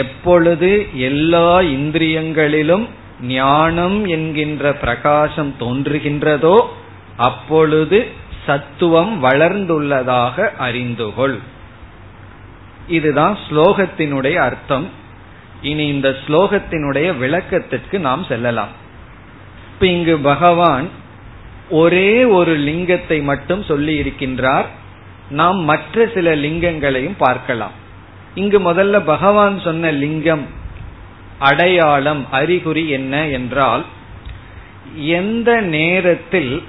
எப்பொழுது 0.00 0.70
எல்லா 1.08 1.60
இந்திரியங்களிலும் 1.76 2.86
ஞானம் 3.22 3.98
என்கின்ற 4.06 4.72
பிரகாசம் 4.72 5.52
தோன்றுகின்றதோ 5.60 6.56
அப்பொழுது 7.16 7.98
சத்துவம் 8.46 9.12
வளர்ந்துள்ளதாக 9.24 10.36
அறிந்துகொள் 10.58 11.38
இதுதான் 12.88 13.34
ஸ்லோகத்தினுடைய 13.46 14.36
அர்த்தம். 14.48 14.86
இனி 15.62 15.84
இந்த 15.86 16.08
ஸ்லோகத்தினுடைய 16.22 17.08
விளக்கத்திற்கு 17.18 17.96
நாம் 17.98 18.22
செல்லலாம். 18.24 18.72
இப்ப 19.72 19.86
இங்கு 19.86 20.14
பகவான் 20.18 20.88
ஒரே 21.70 22.24
ஒரு 22.24 22.52
லிங்கத்தை 22.56 23.18
மட்டும் 23.22 23.62
சொல்லி 23.62 23.94
இருக்கின்றார் 24.02 24.68
நாம் 25.30 25.58
மற்ற 25.58 26.08
சில 26.14 26.36
லிங்கங்களையும் 26.36 27.16
பார்க்கலாம். 27.18 27.70
இங்கு 28.34 28.60
முதல்ல 28.60 29.00
பகவான் 29.04 29.60
சொன்ன 29.60 29.90
லிங்கம் 29.90 30.46
அடையாளம் 31.38 32.30
அறிகுறி 32.30 32.88
என்ன 32.88 33.28
என்றால் 33.28 33.84
எந்த 34.94 35.60
நேரத்தில் 35.60 36.62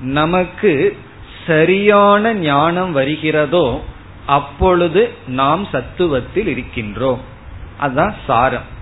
நமக்கு 0.00 0.98
சரியான 1.46 2.34
ஞானம் 2.34 2.92
வருகிறதோ 2.92 3.80
அப்பொழுது 4.26 5.10
நாம் 5.26 5.68
சத்துவத்தில் 5.72 6.24
இருக்கின்றோம். 6.34 7.18
அதுதான் 7.78 8.14
சாரம். 8.26 8.80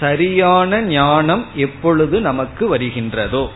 சரியான 0.00 0.82
ஞானம் 0.82 1.46
எப்பொழுது 1.54 2.20
நமக்கு 2.20 2.76
வருகின்றதோ. 2.76 3.48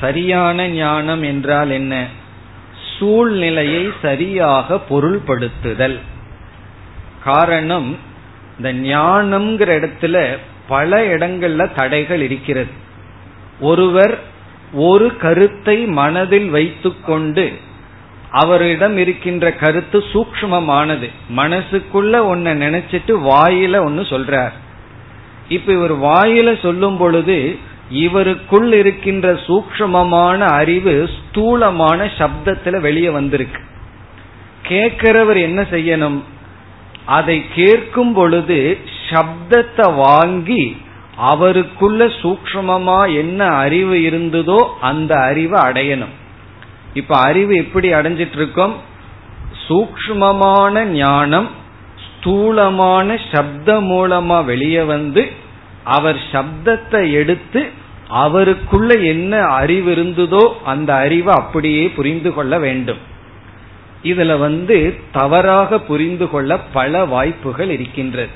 சரியான 0.00 0.68
ஞானம் 0.68 1.22
என்றால் 1.22 1.70
என்ன? 1.70 2.06
சூழ்நிலையை 2.98 3.92
சரியாக 4.02 4.78
பொருள்படுத்துதல். 4.90 5.98
காரணம் 7.24 7.98
இந்த 8.56 8.72
ஞானம்ங்கிற 8.72 9.70
இடத்துல 9.80 10.38
பல 10.68 11.00
இடங்கள்ல 11.06 11.74
தடைகள் 11.74 12.20
இருக்கிறது. 12.20 12.72
ஒருவர் 13.60 14.14
ஒரு 14.72 15.16
கருத்தை 15.16 15.86
மனதில் 15.86 16.48
வைத்துக்கொண்டு 16.50 17.52
அவரிடம் 18.30 18.96
இருக்கின்ற 18.96 19.52
கருத்து 19.52 19.98
சூக்மமானது 20.12 21.08
மனசுக்குள்ள 21.36 22.14
ஒன்ன 22.32 22.54
நினைச்சிட்டு 22.64 23.12
வாயில 23.30 23.78
ஒன்னு 23.78 24.02
சொல்றார். 24.02 24.54
இப்ப 25.48 25.72
இவர் 25.72 25.94
வாயில 25.98 26.60
சொல்லும் 26.62 26.96
பொழுது 26.96 27.58
இவருக்குள் 27.90 28.72
இருக்கின்ற 28.72 29.32
சூக்ஷமமான 29.32 30.38
அறிவு 30.38 31.10
ஸ்தூலமான 31.16 32.04
சப்தத்துல 32.04 32.80
வெளியே 32.80 33.08
வந்திருக்கு. 33.08 33.60
கேட்கிறவர் 34.68 35.40
என்ன 35.40 35.62
செய்யணும்? 35.62 36.20
அதை 37.06 37.44
கேட்கும் 37.54 38.12
பொழுது 38.12 38.78
சப்தத்தை 39.10 39.94
வாங்கி 39.94 40.76
அவருக்குள்ள 41.16 42.04
சூக்ஷமமா 42.04 43.14
என்ன 43.14 43.46
அறிவு 43.46 44.02
இருந்ததோ 44.02 44.68
அந்த 44.80 45.20
அறிவை 45.20 45.62
அடையணும். 45.62 46.14
இப்ப 46.94 47.16
அறிவு 47.16 47.56
எப்படி 47.56 47.92
அடைஞ்சிட்டு 47.92 48.34
இருக்கோம் 48.34 48.74
சூக்மமான 49.68 50.84
ஞானம் 50.84 51.48
ஸ்தூலமான 51.96 53.20
சப்த 53.32 53.80
மூலமா 53.80 54.44
வெளியே 54.44 54.82
வந்து 54.82 55.32
அவர் 55.84 56.20
சப்தத்தை 56.32 57.12
எடுத்து 57.12 57.82
அவருக்குள்ள 58.08 58.94
என்ன 58.94 59.40
அறிவு 59.40 59.94
இருந்ததோ 59.94 60.52
அந்த 60.64 60.94
அறிவை 60.94 61.34
அப்படியே 61.34 61.88
புரிந்து 61.88 62.34
கொள்ள 62.34 62.58
வேண்டும். 62.58 62.98
இதுல 64.02 64.38
வந்து 64.38 64.96
தவறாக 65.12 65.80
புரிந்து 65.80 66.28
கொள்ள 66.28 66.58
பல 66.58 67.04
வாய்ப்புகள் 67.04 67.70
இருக்கின்றது. 67.70 68.28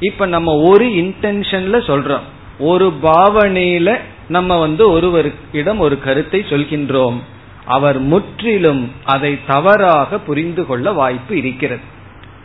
இப்ப 0.00 0.26
நம்ம 0.26 0.54
ஒரு 0.68 0.84
இன்டென்ஷன்ல 0.84 1.76
சொல்றோம். 1.86 2.26
ஒரு 2.58 2.92
பாவனையில 3.02 3.98
நம்ம 4.28 4.58
வந்து 4.58 5.00
ஒருவருக்கிடம் 5.00 5.78
ஒரு 5.78 5.98
கருத்தை 5.98 6.40
சொல்கின்றோம். 6.40 7.18
அவர் 7.64 7.98
முற்றிலும் 7.98 8.90
அதை 9.04 9.38
தவறாக 9.46 10.18
புரிந்து 10.18 10.66
கொள்ள 10.66 10.92
வாய்ப்பு 10.92 11.36
இருக்கிறது. 11.36 11.80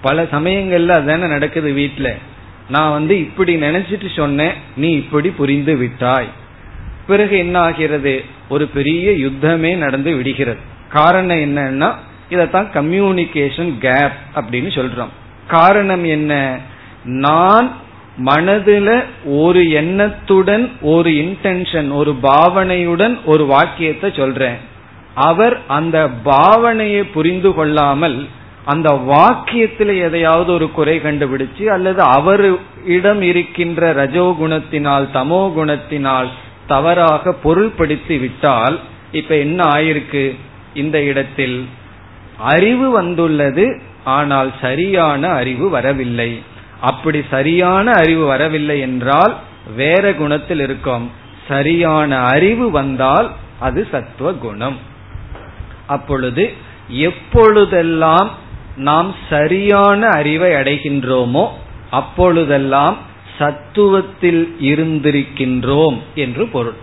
பல 0.01 0.23
சமயங்கள்ல 0.23 0.89
அதுதானே 0.89 1.27
நடக்குது 1.27 1.71
வீட்டுல 1.71 2.15
நான் 2.71 2.91
வந்து 2.91 3.19
இப்படி 3.19 3.55
நினைச்சிட்டு 3.55 4.13
சொன்னேன் 4.15 4.53
நீ 4.75 4.91
இப்படி 4.91 5.29
புரிந்து 5.29 5.75
விட்டாய். 5.75 6.29
பிறகு 7.07 7.38
என்ன 7.38 7.60
ஆகிறது? 7.60 8.25
ஒரு 8.49 8.67
பெரிய 8.67 9.12
யுத்தமே 9.12 9.75
நடந்து 9.75 10.15
விடுகிறது. 10.15 10.60
காரணம் 10.89 11.38
என்னன்னா 11.38 11.95
இதத்தான் 12.29 12.71
கம்யூனிகேஷன் 12.73 13.77
கேப் 13.77 14.17
அப்படின்னு 14.36 14.69
சொல்றோம். 14.69 15.10
காரணம் 15.47 16.03
என்ன? 16.03 16.60
நான் 17.03 17.75
மனதுல 18.25 19.03
ஒரு 19.25 19.69
எண்ணத்துடன் 19.69 20.71
ஒரு 20.81 21.10
இன்டென்ஷன் 21.10 21.91
ஒரு 21.91 22.15
பாவனையுடன் 22.23 23.19
ஒரு 23.25 23.45
வாக்கியத்தை 23.45 24.12
சொல்றேன். 24.15 24.57
அவர் 25.13 25.60
அந்த 25.67 26.10
பாவனையை 26.25 27.03
புரிந்து 27.13 27.53
கொள்ளாமல் 27.53 28.27
அந்த 28.65 28.89
வாக்கியத்தில் 28.91 30.02
எதையாவது 30.02 30.54
ஒரு 30.54 30.71
குறை 30.71 30.97
கண்டுபிடிச்சு 30.97 31.65
அல்லது 31.65 32.02
அவரிடம் 32.02 33.21
இருக்கின்ற 33.21 33.93
ரஜோகுணத்தினால் 33.93 35.06
தமோ 35.13 35.41
குணத்தினால் 35.58 36.28
தவறாக 36.67 37.36
பொருள்படுத்தி 37.43 38.19
விட்டால் 38.19 38.80
இப்ப 39.12 39.38
என்ன 39.38 39.63
ஆயிருக்கு? 39.63 40.36
இந்த 40.74 41.04
இடத்தில் 41.04 41.65
அறிவு 42.38 42.89
வந்துள்ளது 42.89 43.82
ஆனால் 44.04 44.52
சரியான 44.62 45.30
அறிவு 45.30 45.69
வரவில்லை. 45.69 46.41
அப்படி 46.82 47.24
சரியான 47.30 47.91
அறிவு 47.91 48.26
வரவில்லை 48.26 48.80
என்றால் 48.80 49.36
வேற 49.76 50.13
குணத்தில் 50.13 50.60
இருக்கும். 50.60 51.12
சரியான 51.47 52.19
அறிவு 52.19 52.71
வந்தால் 52.71 53.32
அது 53.60 53.88
சத்துவ 53.91 54.32
குணம். 54.32 54.78
அப்பொழுது 55.88 56.54
எப்பொழுதெல்லாம் 56.88 58.32
நாம் 58.77 59.15
சரியான 59.29 60.07
அறிவை 60.07 60.51
அடைகின்றோமோ 60.51 61.47
அப்பொழுதெல்லாம் 61.89 62.97
சத்துவத்தில் 63.39 64.47
இருந்திருக்கின்றோம் 64.60 65.97
என்று 66.15 66.47
பொருள். 66.47 66.73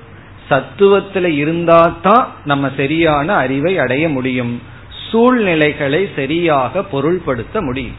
சத்துவத்தில் 0.51 1.37
இருந்தால்தான் 1.37 2.29
நம்ம 2.45 2.71
சரியான 2.77 3.35
அறிவை 3.35 3.79
அடைய 3.79 4.09
முடியும். 4.09 4.63
சூழ்நிலைகளை 5.11 6.09
சரியாக 6.17 6.85
பொருள்படுத்த 6.93 7.61
முடியும். 7.61 7.95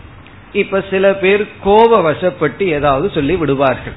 இப்ப 0.54 0.84
சில 0.90 1.14
பேர் 1.14 1.48
கோப 1.64 2.12
வசப்பட்டு 2.12 2.62
ஏதாவது 2.62 3.12
சொல்லி 3.14 3.36
விடுவார்கள். 3.36 3.94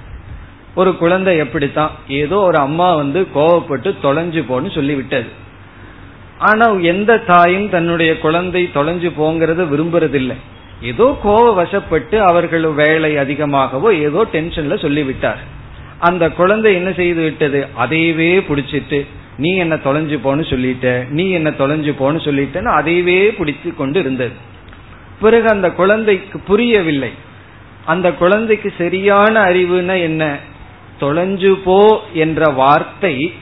ஒரு 0.75 0.97
குழந்தை 0.97 1.37
எப்படித்தான் 1.37 1.91
ஏதோ 2.09 2.37
ஒரு 2.37 2.59
அம்மா 2.59 2.95
வந்து 2.95 3.27
கோவப்பட்டு 3.35 3.95
தொலைஞ்சு 4.03 4.43
போன்னு 4.49 4.71
சொல்லிவிட்டது. 4.75 5.27
ஆனா 6.39 6.67
எந்த 6.73 7.19
தாயும் 7.19 7.69
தன்னுடைய 7.69 8.19
குழந்தை 8.19 8.71
தொலைஞ்சு 8.75 9.11
போங்கிறத 9.19 9.65
விரும்புறதில்லை. 9.69 10.37
ஏதோ 10.81 11.19
கோவ 11.25 11.45
வசப்பட்டு 11.59 12.17
அவர்கள் 12.19 12.63
வேலை 12.63 13.17
அதிகமாகவோ 13.17 13.95
ஏதோ 13.95 14.27
டென்ஷன்ல 14.33 14.81
சொல்லிவிட்டார். 14.81 15.39
அந்த 15.99 16.31
குழந்தை 16.31 16.75
என்ன 16.75 16.93
செய்து 16.93 17.23
விட்டது? 17.23 17.67
அதையவே 17.81 18.31
பிடிச்சிட்டு 18.49 19.07
நீ 19.39 19.57
என்ன 19.57 19.75
தொலைஞ்சு 19.75 20.17
போன்னு 20.25 20.45
சொல்லிட்ட? 20.51 21.09
நீ 21.09 21.31
என்ன 21.31 21.51
தொலைஞ்சு 21.51 21.93
போன்னு 22.01 22.21
சொல்லிட்டேன்னு 22.25 22.71
அதையவே 22.81 23.21
பிடிச்சு 23.39 23.77
கொண்டு 23.77 24.01
இருந்தது 24.01 24.33
பிறகு 25.21 25.49
அந்த 25.49 25.71
குழந்தைக்கு 25.71 26.39
புரியவில்லை. 26.39 27.13
அந்த 27.85 28.13
குழந்தைக்கு 28.13 28.73
சரியான 28.79 29.41
அறிவுனா 29.41 30.01
என்ன? 30.03 30.37
தொலைஞ்சு 31.01 31.53
போ 31.65 32.03
என்ற 32.13 32.49
வார்த்தை 32.49 33.33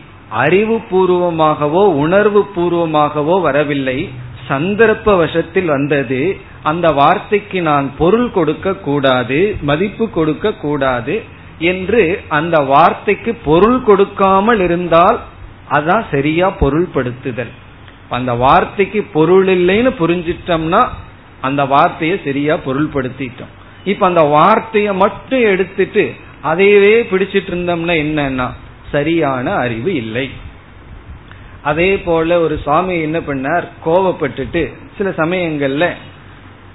அறிவு 0.42 0.76
பூர்வமாகவோ 0.90 1.82
உணர்வு 2.04 2.40
பூர்வமாகவோ 2.56 3.40
வரவில்லை. 3.40 3.98
சந்தர்ப்ப 4.48 5.16
வசத்தில் 5.16 5.64
வந்தது. 5.64 6.20
அந்த 6.62 6.86
வார்த்தைக்கு 6.92 7.58
நான் 7.62 7.86
பொருள் 7.98 8.30
கொடுக்க 8.30 8.74
கூடாது 8.86 9.56
மதிப்பு 9.62 10.06
கொடுக்க 10.10 10.52
கூடாது 10.64 11.14
என்று 11.58 12.02
அந்த 12.28 12.56
வார்த்தைக்கு 12.72 13.34
பொருள் 13.34 13.82
கொடுக்காமல் 13.82 14.60
இருந்தால் 14.60 15.18
அதான் 15.70 16.04
சரியா 16.10 16.46
பொருள்படுத்துதல். 16.60 17.52
அந்த 18.08 18.32
வார்த்தைக்கு 18.34 19.02
பொருள் 19.12 19.48
இல்லைன்னு 19.48 19.92
புரிஞ்சிட்டோம்னா 20.02 20.82
அந்த 21.40 21.64
வார்த்தையை 21.64 22.16
சரியா 22.24 22.54
பொருள்படுத்திட்டோம். 22.66 23.52
இப்ப 23.84 24.06
அந்த 24.06 24.22
வார்த்தையை 24.36 24.92
மட்டும் 24.94 25.44
எடுத்துட்டு 25.52 26.04
அதையவே 26.44 26.96
பிடிச்சிட்டு 27.12 27.50
இருந்தோம்னா 27.52 27.94
என்னன்னா 28.04 28.48
சரியான 28.92 29.52
அறிவு 29.54 29.94
இல்லை. 29.94 30.26
அதே 31.62 31.90
போல 31.98 32.40
ஒரு 32.40 32.54
சுவாமி 32.64 32.94
என்ன 33.00 33.18
பண்ணார்? 33.18 33.66
கோவப்பட்டுட்டு 33.86 34.62
சில 34.98 35.10
சமயங்கள்ல 35.10 35.86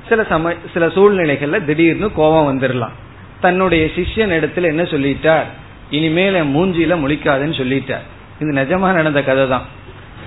சில 0.10 0.23
சம 0.23 0.51
சில 0.73 0.86
சூழ்நிலைகள்ல 0.88 1.60
திடீர்னு 1.65 2.08
கோபம் 2.12 2.49
வந்துடலாம் 2.49 2.95
தன்னுடைய 3.41 3.86
சிஷ்யன் 3.95 4.36
இடத்துல 4.38 4.69
என்ன 4.73 4.84
சொல்லிட்டார்? 4.84 5.47
இனிமேல 5.91 6.38
மூஞ்சியில 6.56 6.93
முழிக்காதுன்னு 7.04 7.56
சொல்லிட்டார். 7.62 8.06
இது 8.39 8.51
நிஜமா 8.51 8.89
நடந்த 8.93 9.23
கதை 9.23 9.45
தான் 9.47 9.65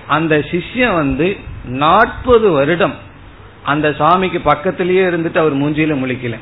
அந்த 0.06 0.34
சிஷ்யன் 0.50 0.94
வந்து 0.94 1.36
நாற்பது 1.82 2.50
வருடம் 2.50 2.96
அந்த 3.62 3.88
சாமிக்கு 3.98 4.40
பக்கத்திலேயே 4.44 5.02
இருந்துட்டு 5.08 5.38
அவர் 5.38 5.56
மூஞ்சியில 5.56 5.94
முழிக்கல. 6.02 6.36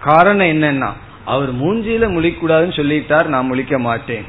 காரணம் 0.00 0.46
என்னன்னா 0.46 0.90
அவர் 1.24 1.50
மூஞ்சியில 1.54 2.04
முழிக்கூடாதுன்னு 2.16 2.78
சொல்லிட்டார் 2.80 3.26
நான் 3.26 3.50
முழிக்க 3.52 3.78
மாட்டேன். 3.78 4.24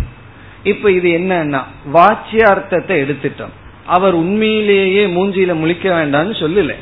இப்ப 0.65 0.91
இது 0.91 1.10
என்னன்னா 1.10 1.62
வாச்சியார்த்தத்தை 1.93 2.95
எடுத்துட்டோம். 3.04 3.54
அவர் 3.86 4.13
உண்மையிலேயே 4.13 5.04
மூஞ்சியில 5.08 5.54
முழிக்க 5.62 5.86
வேண்டாம்னு 5.97 6.36
சொல்லல. 6.43 6.73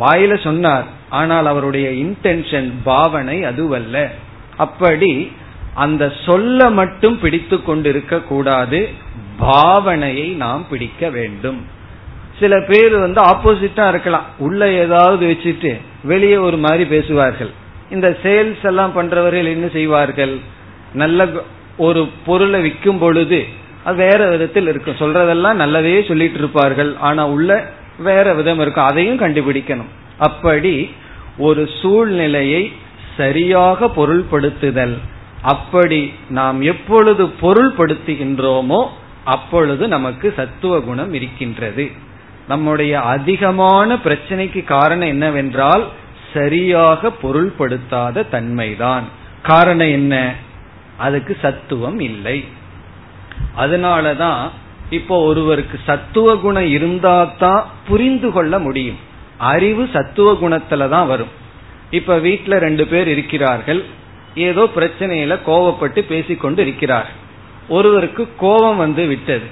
வாயில 0.00 0.32
சொன்னார் 0.42 0.86
ஆனால் 1.08 1.46
அவருடைய 1.46 1.88
இன்டென்ஷன் 2.04 2.68
பாவனை 2.84 3.36
அதுவல்ல. 3.42 3.96
அப்படி 4.56 5.32
அந்த 5.74 6.04
சொல்ல 6.24 6.70
மட்டும் 6.70 7.16
பிடித்து 7.18 7.56
கொண்டிருக்க 7.62 8.20
கூடாது 8.20 8.88
பாவனையை 9.40 10.28
நாம் 10.36 10.64
பிடிக்க 10.70 11.10
வேண்டும். 11.10 11.60
சில 12.40 12.54
பேர் 12.68 12.94
வந்து 12.98 13.20
ஆப்போசிட்டா 13.22 13.88
இருக்கலாம். 13.88 14.26
உள்ள 14.38 14.70
ஏதாவது 14.84 15.24
வச்சுட்டு 15.26 15.72
வெளியே 16.02 16.36
ஒரு 16.36 16.56
மாதிரி 16.56 16.84
பேசுவார்கள். 16.84 17.52
இந்த 17.90 18.08
சேல்ஸ் 18.22 18.64
எல்லாம் 18.64 18.96
பண்றவர்கள் 18.96 19.54
என்ன 19.54 19.68
செய்வார்கள்? 19.68 20.34
நல்ல 20.94 21.26
ஒரு 21.78 22.08
பொருளை 22.26 22.60
விற்கும் 22.60 22.98
பொழுது 22.98 23.46
அது 23.84 23.96
வேற 23.96 24.28
விதத்தில் 24.28 24.68
இருக்கும். 24.68 24.98
சொல்றதெல்லாம் 24.98 25.52
நல்லதே 25.52 26.04
சொல்லிட்டு 26.08 26.38
இருப்பார்கள். 26.38 26.96
ஆனா 27.00 27.26
உள்ள 27.26 27.72
வேற 27.98 28.34
விதம் 28.34 28.60
இருக்கும். 28.60 28.84
அதையும் 28.84 29.20
கண்டுபிடிக்கணும். 29.20 29.92
அப்படி 30.18 30.90
ஒரு 31.38 31.68
சூழ்நிலையை 31.82 32.72
சரியாக 33.16 33.90
பொருள்படுத்துதல். 33.96 34.96
அப்படி 35.42 36.12
நாம் 36.28 36.60
எப்பொழுது 36.62 37.26
பொருள்படுத்துகின்றோமோ 37.26 38.86
அப்பொழுது 39.24 39.88
நமக்கு 39.88 40.32
சத்துவ 40.36 40.80
குணம் 40.80 41.12
இருக்கின்றது. 41.14 41.90
நம்முடைய 42.48 43.00
அதிகமான 43.00 43.94
பிரச்சனைக்கு 43.94 44.64
காரணம் 44.64 45.08
என்னவென்றால் 45.08 45.84
சரியாக 46.34 47.12
பொருள்படுத்தாத 47.22 48.24
தன்மைதான். 48.32 49.02
காரணம் 49.42 49.90
என்ன? 49.90 50.34
அதுக்கு 50.98 51.36
சத்துவம் 51.42 52.00
இல்லை. 52.00 52.44
அதனாலதான் 53.58 54.50
இப்போ 54.90 55.22
ஒருவருக்கு 55.22 55.78
சத்துவ 55.86 56.36
குணம் 56.36 56.70
இருந்தா 56.70 57.34
தான் 57.38 57.68
புரிந்து 57.88 58.32
கொள்ள 58.32 58.58
முடியும். 58.58 58.98
அறிவு 59.36 59.88
சத்துவ 59.92 60.32
குணத்துல 60.32 60.88
தான் 60.88 61.06
வரும். 61.06 61.28
இப்ப 61.90 62.16
வீட்டுல 62.16 62.58
ரெண்டு 62.58 62.86
பேர் 62.86 63.08
இருக்கிறார்கள். 63.08 63.84
ஏதோ 64.34 64.68
பிரச்சனையில 64.76 65.38
கோவப்பட்டு 65.46 66.00
பேசிக்கொண்டு 66.00 66.62
இருக்கிறார். 66.62 67.10
ஒருவருக்கு 67.68 68.28
கோபம் 68.36 68.76
வந்து 68.76 69.06
விட்டது. 69.06 69.46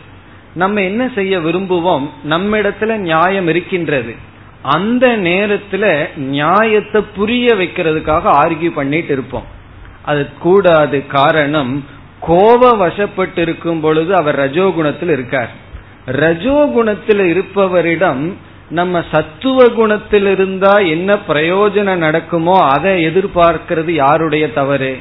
நம்ம 0.54 0.82
என்ன 0.82 1.10
செய்ய 1.14 1.38
விரும்புவோம்? 1.38 2.10
நம்மிடத்துல 2.28 2.96
நியாயம் 2.96 3.48
இருக்கின்றது. 3.48 4.14
அந்த 4.62 5.16
நேரத்துல 5.16 6.16
நியாயத்தை 6.16 7.02
புரிய 7.16 7.54
வைக்கிறதுக்காக 7.54 8.30
ஆர்கியூ 8.42 8.70
பண்ணிட்டு 8.70 9.12
இருப்போம். 9.12 9.54
அது 10.06 10.26
கூடாது 10.40 11.06
காரணம் 11.06 11.84
கோப 12.20 12.76
வசப்பட்டு 12.76 13.38
இருக்கும் 13.38 13.80
பொழுது 13.80 14.16
அவர் 14.16 14.38
ரஜோகுணத்தில் 14.38 15.10
இருக்கார். 15.10 15.50
ரஜோகுணத்தில் 16.06 17.22
இருப்பவரிடம் 17.32 18.32
நம்ம 18.70 19.04
சத்துவ 19.12 19.68
குணத்தில் 19.68 20.26
இருந்தா 20.26 20.78
என்ன 20.78 21.16
பிரயோஜனம் 21.28 21.96
நடக்குமோ 21.96 22.56
அதை 22.68 23.06
எதிர்பார்க்கிறது 23.06 23.90
யாருடைய 23.90 24.52
தவறு? 24.52 24.96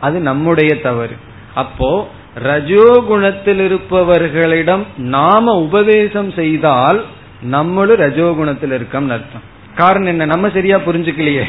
அது 0.00 0.20
நம்முடைய 0.20 0.80
தவறு. 0.80 1.16
அப்போ 1.54 2.08
ரஜோகுணத்தில் 2.44 3.62
இருப்பவர்களிடம் 3.66 4.84
நாம 4.96 5.52
உபதேசம் 5.52 6.30
செய்தால் 6.32 7.04
நம்மளும் 7.42 8.00
ரஜோகுணத்தில் 8.00 8.74
இருக்கோம்னு 8.74 9.16
அர்த்தம். 9.16 9.46
காரணம் 9.76 10.08
என்ன? 10.08 10.24
நம்ம 10.24 10.50
சரியா 10.50 10.76
புரிஞ்சுக்கலையே. 10.76 11.44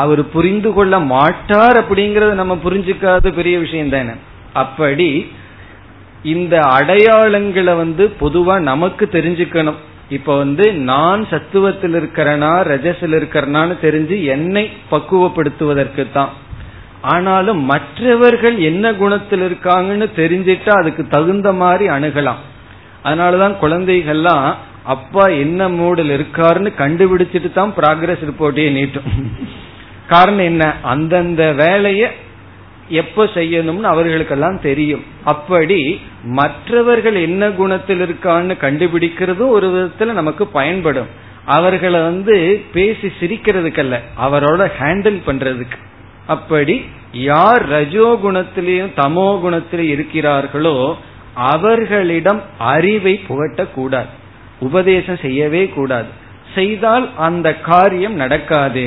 அவர் 0.00 0.22
புரிந்து 0.34 0.72
கொள்ள 0.72 0.98
மாட்டார் 1.12 1.78
அப்படிங்கறத 1.82 2.34
நம்ம 2.34 2.54
புரிஞ்சுக்காத 2.64 3.32
பெரிய 3.38 3.58
விஷயம் 3.58 3.94
தானே? 3.94 4.14
அப்படி 4.52 5.08
இந்த 6.34 6.54
அடையாளங்களை 6.76 7.76
வந்து 7.76 8.04
பொதுவா 8.20 8.54
நமக்கு 8.70 9.04
தெரிஞ்சுக்கணும். 9.12 9.80
இப்ப 10.08 10.36
வந்து 10.36 10.64
நான் 10.90 11.20
சத்துவத்தில் 11.30 11.94
இருக்கிறனா 12.00 12.52
ரஜஸில் 12.70 13.16
இருக்கிறனான்னு 13.18 13.74
தெரிஞ்சு 13.86 14.16
என்னை 14.34 14.64
பக்குவப்படுத்துவதற்கு 14.90 16.04
தான் 16.12 16.32
ஆனாலும் 17.12 17.60
மற்றவர்கள் 17.64 18.56
என்ன 18.70 18.94
குணத்தில் 18.94 19.44
இருக்காங்கன்னு 19.48 20.08
தெரிஞ்சிட்டா 20.20 20.72
அதுக்கு 20.80 21.04
தகுந்த 21.08 21.48
மாதிரி 21.52 21.86
அணுகலாம். 21.88 22.42
அதனாலதான் 23.04 23.54
குழந்தைகள்லாம் 23.62 24.46
அப்பா 24.94 25.24
என்ன 25.44 25.68
மூடில் 25.68 26.12
இருக்காருன்னு 26.16 26.70
கண்டுபிடிச்சிட்டு 26.82 27.50
தான் 27.52 27.74
ப்ராக்ரஸ் 27.78 28.24
ரிப்போர்ட்டையே 28.30 28.70
நீட்டும். 28.78 29.10
காரணம் 30.12 30.46
என்ன? 30.50 30.64
அந்தந்த 30.82 31.42
வேலையை 31.52 32.08
எப்ப 33.00 33.24
செய்யணும்னு 33.34 33.90
அவர்களுக்கெல்லாம் 33.92 34.58
தெரியும். 34.62 35.04
அப்படி 35.24 35.80
மற்றவர்கள் 36.38 37.16
என்ன 37.26 37.50
குணத்தில் 37.50 38.02
இருக்கான்னு 38.04 38.54
கண்டுபிடிக்கிறதும் 38.64 39.52
ஒரு 39.56 39.68
விதத்துல 39.76 40.12
நமக்கு 40.12 40.44
பயன்படும். 40.46 41.10
அவர்களை 41.44 42.00
வந்து 42.00 42.36
பேசி 42.72 43.08
சிரிக்கிறதுக்கல்ல 43.20 43.96
அவரோட 44.24 44.62
ஹேண்டில் 44.80 45.20
பண்றதுக்கு. 45.26 45.78
அப்படி 46.26 46.74
யார் 47.12 47.62
ரஜோ 47.68 48.08
குணத்திலையும் 48.24 48.92
தமோ 48.96 49.28
குணத்திலும் 49.44 49.90
இருக்கிறார்களோ 49.92 50.76
அவர்களிடம் 51.34 52.42
அறிவை 52.72 53.14
புகட்டக்கூடாது. 53.28 54.12
உபதேசம் 54.60 55.22
செய்யவே 55.22 55.62
கூடாது. 55.68 56.10
செய்தால் 56.54 57.06
அந்த 57.18 57.48
காரியம் 57.70 58.14
நடக்காது. 58.14 58.84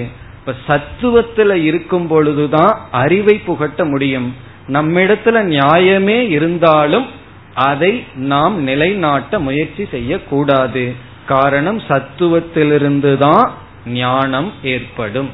இப்ப 0.47 0.58
சத்துவத்துல 0.67 1.53
இருக்கும் 1.53 2.08
பொழுதுதான் 2.08 2.73
அறிவை 2.91 3.38
புகட்ட 3.38 3.86
முடியும். 3.86 4.36
நம்மிடத்துல 4.67 5.38
நியாயமே 5.53 6.29
இருந்தாலும் 6.29 7.08
அதை 7.53 8.03
நாம் 8.15 8.62
நிலைநாட்ட 8.63 9.39
முயற்சி 9.39 9.88
செய்யக்கூடாது. 9.91 10.93
காரணம் 11.27 11.81
சத்துவத்திலிருந்து 11.88 13.17
தான் 13.17 13.53
ஞானம் 13.86 14.51
ஏற்படும். 14.63 15.29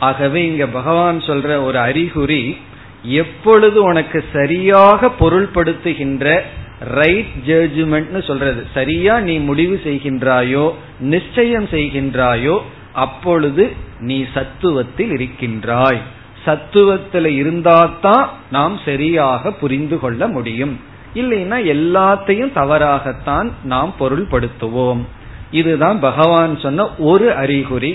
ஆகவே 0.00 0.46
இங்க 0.46 0.66
பகவான் 0.66 1.18
சொல்ற 1.18 1.64
ஒரு 1.64 1.78
அறிகுறி 1.78 2.56
எப்பொழுது 3.02 3.82
உனக்கு 3.82 4.24
சரியாக 4.32 5.10
பொருள்படுத்துகின்ற 5.20 6.40
ரைட் 6.80 7.34
ஜட்ஜ்மெண்ட்னு 7.46 8.24
சொல்றது. 8.24 8.66
சரியா 8.74 9.20
நீ 9.20 9.38
முடிவு 9.38 9.80
செய்கின்றாயோ 9.84 10.72
நிச்சயம் 11.00 11.64
செய்கின்றாயோ 11.64 12.56
அப்பொழுது 12.96 13.64
நீ 14.00 14.26
சத்துவத்தில் 14.34 15.12
இருக்கின்றாய். 15.12 16.00
சத்துவத்தில் 16.46 17.28
இருந்தாதான் 17.42 18.26
நாம் 18.50 18.80
சரியாக 18.84 19.52
புரிந்து 19.52 19.98
கொள்ள 19.98 20.26
முடியும். 20.26 20.80
இல்லைன்னா 21.14 21.58
எல்லாத்தையும் 21.74 22.52
தவறாகத்தான் 22.52 23.52
நாம் 23.62 23.94
பொருள்படுத்துவோம். 24.00 25.02
இதுதான் 25.50 25.98
பகவான் 26.00 26.58
சொன்ன 26.58 26.88
ஒரு 27.10 27.34
அறிகுறி. 27.34 27.92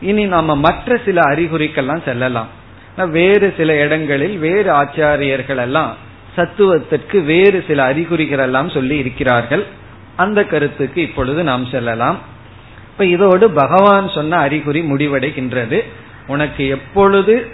இனி 0.00 0.24
நாம 0.24 0.56
மற்ற 0.56 1.00
சில 1.04 1.20
அறிகுறிக்கெல்லாம் 1.20 2.04
செல்லலாம். 2.04 2.48
வேறு 2.96 3.54
சில 3.56 3.76
இடங்களில் 3.76 4.38
வேறு 4.38 4.70
ஆச்சாரியர்கள் 4.72 5.60
எல்லாம் 5.60 5.94
சத்துவத்திற்கு 6.36 7.24
வேறு 7.24 7.64
சில 7.66 7.84
அறிகுறிகள் 7.84 8.38
எல்லாம் 8.38 8.70
சொல்லி 8.70 8.96
இருக்கிறார்கள். 8.98 9.64
அந்த 10.16 10.44
கருத்துக்கு 10.44 11.02
இப்பொழுது 11.02 11.42
நாம் 11.44 11.66
செல்லலாம். 11.66 12.18
இப்ப 12.98 13.10
இதோடு 13.10 13.50
பகவான் 13.50 14.08
சொன்ன 14.08 14.36
அறிகுறி 14.36 14.80
முடிவடைகின்றது. 14.80 15.84
உனக்கு 16.26 16.68
எப்பொழுது 16.68 17.46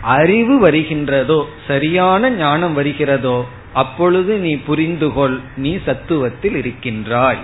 அறிவு 0.00 0.54
வருகின்றதோ 0.66 1.44
சரியான 1.66 2.30
ஞானம் 2.30 2.72
வருகிறதோ 2.72 3.48
அப்பொழுது 3.72 4.36
நீ 4.36 4.56
புரிந்து 4.56 5.12
கொள் 5.12 5.40
நீ 5.56 5.76
சத்துவத்தில் 5.76 6.56
இருக்கின்றாய். 6.56 7.42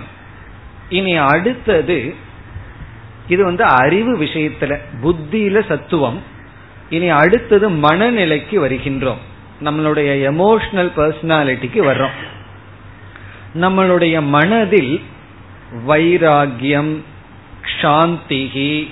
இனி 0.89 1.15
அடுத்தது 1.15 2.15
இது 3.27 3.43
வந்து 3.43 3.63
அறிவு 3.63 4.17
விஷயத்துல 4.17 4.79
புத்தியில 5.03 5.65
சத்துவம். 5.67 6.21
இனி 6.89 7.09
அடுத்தது 7.09 7.69
மனநிலைக்கு 7.69 8.57
வருகின்றோம். 8.65 9.21
நம்மளுடைய 9.63 10.09
எமோஷனல் 10.31 10.91
பர்சனாலிட்டிக்கு 10.95 11.83
வர்றோம். 11.91 12.17
நம்மளுடைய 13.55 14.21
மனதில் 14.21 15.01
வைராகியம் 15.87 16.97
சாந்திகி 17.81 18.87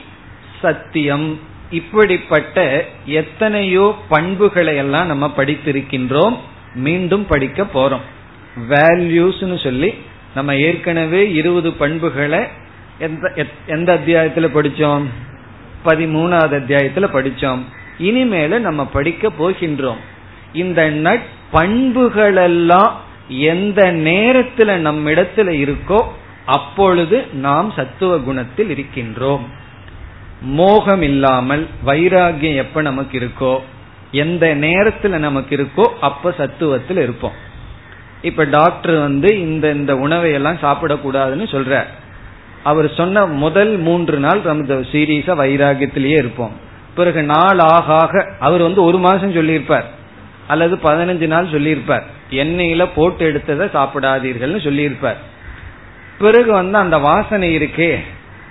சத்தியம். 0.61 1.39
இப்படிப்பட்ட 1.71 2.85
எத்தனையோ 3.05 3.95
பண்புகளை 4.09 4.75
எல்லாம் 4.75 5.07
நம்ம 5.07 5.33
படித்திருக்கின்றோம் 5.37 6.35
மீண்டும் 6.75 7.25
படிக்க 7.25 7.63
போறோம். 7.63 7.99
வேல்யூஸ்னு 8.69 9.63
சொல்லி 9.63 9.93
நம்ம 10.35 10.55
ஏற்கனவே 10.55 11.33
இருபது 11.33 11.73
பண்புகளை 11.73 12.47
எந்த 12.99 13.47
எந்த 13.67 13.95
அத்தியாயத்துல 13.95 14.37
படிச்சோம் 14.37 15.05
பதிமூணாவது 15.85 16.59
அத்தியாயத்துல 16.59 16.95
படிச்சோம் 16.95 17.59
இனிமேல 17.99 18.59
நம்ம 18.59 18.85
படிக்க 18.85 19.31
போகின்றோம். 19.39 19.97
இந்த 20.53 20.89
நட்பண்புகளெல்லாம் 20.89 22.91
எந்த 23.27 23.93
நேரத்துல 23.93 24.57
நம்மிடத்துல 24.57 25.35
இருக்கோ 25.35 26.05
அப்பொழுது 26.55 27.17
நாம் 27.45 27.73
சத்துவ 27.75 28.17
குணத்தில் 28.17 28.71
இருக்கின்றோம். 28.75 29.45
மோகம் 30.41 31.01
இல்லாமல் 31.01 31.63
வைராகியம் 31.85 32.55
எப்ப 32.55 32.81
நமக்கு 32.81 33.15
இருக்கோ 33.19 33.53
எந்த 34.11 34.45
நேரத்துல 34.55 35.17
நமக்கு 35.17 35.53
இருக்கோ 35.55 35.85
அப்ப 36.01 36.33
சத்துவத்தில் 36.37 37.01
இருப்போம். 37.01 37.37
இப்ப 38.21 38.43
டாக்டர் 38.43 38.95
வந்து 38.97 39.29
இந்த 39.39 39.71
இந்த 39.71 39.95
உணவை 39.97 40.31
எல்லாம் 40.31 40.61
சாப்பிடக்கூடாதுன்னு 40.61 41.47
சொல்ற 41.55 41.83
அவர் 42.63 42.87
சொன்ன 42.93 43.25
முதல் 43.25 43.77
மூன்று 43.77 44.17
நாள் 44.19 44.41
நம்ம 44.43 44.79
சீரியஸா 44.91 45.33
வைராகியத்திலேயே 45.43 46.17
இருப்போம். 46.17 46.55
பிறகு 46.95 47.23
நாள் 47.23 47.59
ஆக 47.59 47.93
ஆக 47.93 48.13
அவர் 48.39 48.61
வந்து 48.61 48.83
ஒரு 48.83 48.97
மாசம் 48.97 49.33
சொல்லியிருப்பார். 49.33 49.87
அல்லது 50.47 50.75
பதினஞ்சு 50.83 51.27
நாள் 51.27 51.51
சொல்லியிருப்பார். 51.51 52.05
எண்ணெயில 52.31 52.83
போட்டு 52.95 53.23
எடுத்ததை 53.31 53.65
சாப்பிடாதீர்கள்னு 53.77 54.61
சொல்லியிருப்பார். 54.63 55.19
பிறகு 56.19 56.51
வந்து 56.51 56.77
அந்த 56.77 56.97
வாசனை 56.97 57.57
இருக்கே 57.57 57.97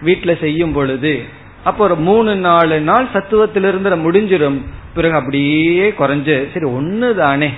வீட்டுல 0.04 0.40
செய்யும் 0.40 0.72
பொழுது 0.72 1.22
அப்போ 1.64 1.84
ஒரு 1.84 1.94
மூணு 1.94 2.36
நாலு 2.36 2.80
நாள் 2.80 3.08
சத்துவத்திலிருந்து 3.12 3.98
முடிஞ்சிடும் 4.06 4.58
பிறகு 4.94 5.14
அப்படியே 5.14 5.90
குறைஞ்சு 5.90 6.52
சரி 6.52 6.66
ஒன்னு 6.66 7.14
தானே 7.14 7.50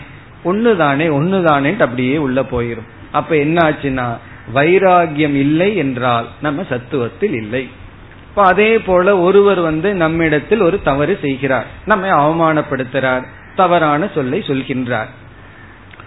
ஒன்னு 0.43 0.77
தானே 0.77 1.09
ஒன்னு 1.09 1.39
தானேன்ட்டு 1.45 1.81
அப்படியே 1.81 2.17
உள்ள 2.17 2.43
போயிரும். 2.43 2.89
அப்ப 3.13 3.37
என்ன 3.37 3.71
ஆச்சுன்னா 3.71 4.17
வைராகியம் 4.55 5.35
இல்லை 5.35 5.77
என்றால் 5.77 6.27
நம்ம 6.41 6.63
சத்துவத்தில் 6.63 7.35
இல்லை. 7.35 7.69
இப்ப 8.29 8.43
அதே 8.43 8.79
போல 8.79 9.19
ஒருவர் 9.19 9.61
வந்து 9.61 9.95
நம்மிடத்தில் 9.95 10.61
ஒரு 10.61 10.83
தவறு 10.83 11.19
செய்கிறார். 11.21 11.67
நம்மை 11.85 12.11
அவமானப்படுத்துறார் 12.11 13.23
தவறான 13.57 14.09
சொல்லை 14.15 14.45
சொல்கின்றார். 14.47 15.07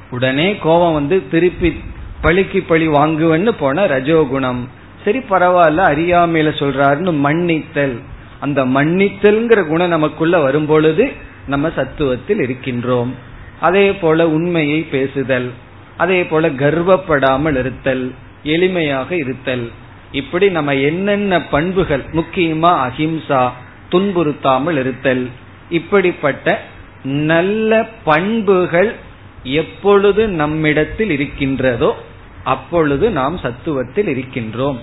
உடனே 0.10 0.58
கோபம் 0.58 0.94
வந்து 0.94 1.30
திருப்பி 1.30 1.84
பழிக்கு 2.22 2.62
பழி 2.62 2.88
வாங்குவன்னு 2.88 3.52
போன 3.60 3.86
ரஜோகுணம். 3.86 4.68
சரி 5.04 5.20
பரவாயில்ல 5.20 5.82
அறியாமையில 5.92 6.50
சொல்றாருன்னு 6.62 7.14
மன்னித்தல். 7.14 7.96
அந்த 8.40 8.66
மன்னித்தல்ங்கிற 8.66 9.68
குணம் 9.68 9.88
நமக்குள்ள 9.88 10.40
வரும் 10.40 10.66
பொழுது 10.66 11.12
நம்ம 11.48 11.68
சத்துவத்தில் 11.68 12.42
இருக்கின்றோம். 12.42 13.12
அதே 13.60 13.94
போல 13.94 14.30
உண்மையை 14.30 14.82
பேசுதல். 14.82 15.52
அதே 15.98 16.24
போல 16.24 16.50
கர்வப்படாமல் 16.50 17.58
இருத்தல். 17.58 18.12
எளிமையாக 18.44 19.12
இருத்தல். 19.12 19.72
இப்படி 20.12 20.50
நம்ம 20.50 20.76
என்னென்ன 20.76 21.42
பண்புகள் 21.42 22.04
முக்கியமா 22.14 22.72
அஹிம்சா 22.88 23.50
துன்புறுத்தாமல் 23.92 24.78
இருத்தல். 24.78 25.30
இப்படிப்பட்ட 25.70 26.62
நல்ல 27.04 27.90
பண்புகள் 28.04 28.96
எப்பொழுது 29.44 30.28
நம்மிடத்தில் 30.28 31.10
இருக்கின்றதோ 31.10 32.10
அப்பொழுது 32.44 33.12
நாம் 33.12 33.38
சத்துவத்தில் 33.38 34.10
இருக்கின்றோம். 34.14 34.78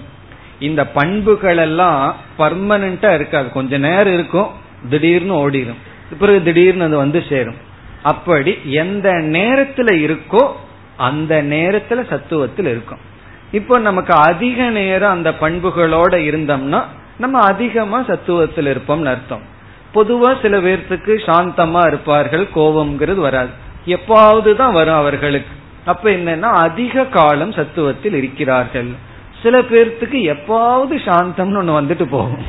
இந்த 0.59 0.87
பண்புகள் 0.87 1.57
எல்லாம் 1.57 2.17
பர்மனண்டா 2.39 3.15
இருக்காது. 3.15 3.51
கொஞ்ச 3.53 3.79
நேரம் 3.79 4.15
இருக்கும் 4.15 4.49
திடீர்னு 4.91 5.49
ஓடிடும் 5.49 5.81
பிறகு 6.19 6.43
திடீர்னு 6.43 6.85
அது 6.85 6.97
வந்து 6.97 7.25
சேரும். 7.29 7.55
அப்படி 8.03 8.59
எந்த 8.65 9.09
நேரத்துல 9.11 9.89
இருக்கோ 10.07 10.53
அந்த 10.97 11.43
நேரத்துல 11.43 12.01
சத்துவத்தில் 12.13 12.69
இருக்கும். 12.75 12.99
இப்போ 13.53 13.79
நமக்கு 13.79 14.15
அதிக 14.15 14.71
நேரம் 14.71 15.11
அந்த 15.11 15.31
பண்புகளோட 15.31 16.15
இருந்தோம்னா 16.31 16.85
நம்ம 17.19 17.41
அதிகமா 17.41 18.01
சத்துவத்தில் 18.01 18.71
இருப்போம்னு 18.73 19.05
அர்த்தம். 19.05 19.57
பொதுவா 19.95 20.41
சில 20.43 20.59
பேர்த்துக்கு 20.59 21.13
சாந்தமா 21.27 21.87
இருப்பார்கள் 21.87 22.49
கோபம்ங்கிறது 22.55 23.15
வராது. 23.15 23.49
எப்பாவது 23.87 24.55
தான் 24.55 24.73
வரும் 24.73 24.95
அவர்களுக்கு. 24.95 25.57
அப்ப 25.89 26.11
என்னன்னா 26.11 26.51
அதிக 26.67 27.05
காலம் 27.05 27.53
சத்துவத்தில் 27.53 28.17
இருக்கிறார்கள். 28.21 28.89
சில 29.43 29.59
பேர்த்துக்கு 29.71 30.19
எப்பாவது 30.35 30.97
சாந்தம்னு 31.07 31.61
ஒண்ணு 31.61 31.75
வந்துட்டு 31.81 32.07
போகும். 32.11 32.45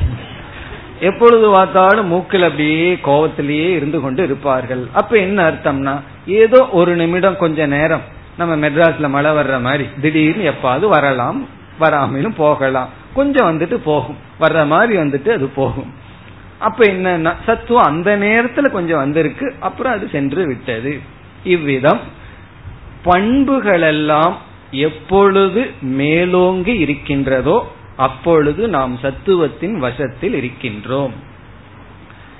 எப்பொழுது 1.00 1.46
பார்த்தாலும் 1.50 2.06
மூக்கில் 2.06 2.42
அப்படியே 2.42 2.94
கோபத்திலேயே 2.94 3.68
இருந்து 3.70 4.00
கொண்டு 4.00 4.22
இருப்பார்கள். 4.22 4.82
அப்ப 4.92 5.16
என்ன 5.16 5.38
அர்த்தம்னா 5.50 5.94
ஏதோ 6.26 6.58
ஒரு 6.72 6.96
நிமிடம் 6.96 7.36
கொஞ்ச 7.36 7.66
நேரம் 7.66 8.04
நம்ம 8.38 8.68
மெட்ராஸ்ல 8.68 9.08
மழை 9.08 9.30
வர்ற 9.30 9.56
மாதிரி 9.60 9.86
திடீர்னு 10.00 10.50
எப்பாவது 10.50 10.86
வரலாம் 10.88 11.40
வராமலும் 11.80 12.36
போகலாம். 12.36 12.90
கொஞ்சம் 13.14 13.48
வந்துட்டு 13.50 13.76
போகும். 13.84 14.18
வர்ற 14.40 14.66
மாதிரி 14.66 14.94
வந்துட்டு 14.98 15.30
அது 15.30 15.46
போகும். 15.46 15.90
அப்ப 16.58 16.80
என்னன்னா 16.86 17.32
சத்துவம் 17.46 17.84
அந்த 17.84 18.10
நேரத்துல 18.16 18.70
கொஞ்சம் 18.70 18.98
வந்திருக்கு 18.98 19.46
அப்புறம் 19.60 19.92
அது 19.92 20.08
சென்று 20.12 20.46
விட்டது. 20.46 20.92
இவ்விதம். 21.44 22.00
பண்புகளெல்லாம் 23.04 24.34
எப்பொழுது 24.70 25.70
மேலோங்கி 25.80 26.78
இருக்கின்றதோ 26.78 27.72
அப்பொழுது 27.96 28.68
நாம் 28.68 28.98
சத்துவத்தின் 29.02 29.76
வசத்தில் 29.76 30.34
இருக்கின்றோம். 30.34 31.10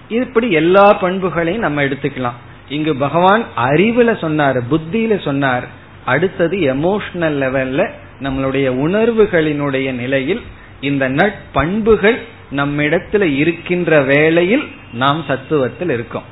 இப்படி 0.08 0.50
எல்லா 0.50 0.92
பண்புகளையும் 0.92 1.62
நம்ம 1.62 1.82
எடுத்துக்கலாம். 1.82 2.38
இங்கு 2.68 2.96
பகவான் 2.96 3.44
அறிவுல 3.56 4.18
சொன்னார் 4.18 4.74
புத்தியில 4.74 5.24
சொன்னார். 5.24 5.68
அடுத்தது 6.04 6.56
எமோஷனல் 6.56 7.36
லெவல்ல 7.42 7.90
நம்மளுடைய 8.20 8.68
உணர்வுகளினுடைய 8.86 9.92
நிலையில் 9.92 10.40
இந்த 10.80 11.10
நட்பண்புகள் 11.10 12.18
நம்மிடத்துல 12.56 13.22
இருக்கின்ற 13.36 14.00
வேளையில் 14.02 14.68
நாம் 14.92 15.24
சத்துவத்தில் 15.28 15.90
இருக்கோம். 15.90 16.22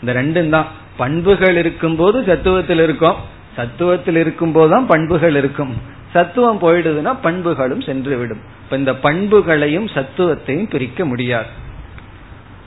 இந்த 0.00 0.22
ரெண்டும் 0.22 0.48
தான். 0.48 0.66
பண்புகள் 0.96 1.56
இருக்கும்போது 1.56 2.20
சத்துவத்தில் 2.20 2.82
இருக்கோம் 2.82 3.16
சத்துவத்தில் 3.56 4.16
இருக்கும் 4.16 4.52
போதுதான் 4.52 4.86
பண்புகள் 4.86 5.36
இருக்கும். 5.36 5.74
சத்துவம் 6.12 6.60
போயிடுதுன்னா 6.60 7.16
பண்புகளும் 7.22 7.80
சென்று 7.80 8.16
விடும் 8.16 8.40
இப்ப 8.64 8.76
இந்த 8.76 8.94
பண்புகளையும் 8.94 9.86
சத்துவத்தையும் 9.86 10.70
பிரிக்க 10.70 11.04
முடியாது. 11.04 11.46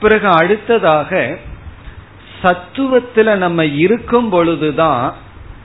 பிறகு 0.00 0.28
அடுத்ததாக 0.28 1.38
சத்துவத்துல 2.42 3.36
நம்ம 3.36 3.64
இருக்கும் 3.64 4.28
பொழுதுதான் 4.28 5.14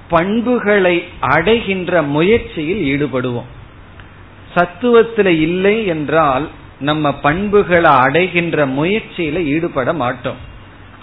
பண்புகளை 0.09 1.03
அடைகின்ற 1.19 2.01
முயற்சியில் 2.01 2.83
ஈடுபடுவோம். 2.83 3.49
சத்துவத்துல 4.55 5.25
இல்லை 5.25 5.86
என்றால் 5.86 6.49
நம்ம 6.79 7.13
பண்புகளை 7.13 7.91
அடைகின்ற 7.91 8.67
முயற்சியில 8.67 9.43
ஈடுபட 9.43 9.93
மாட்டோம். 9.93 10.36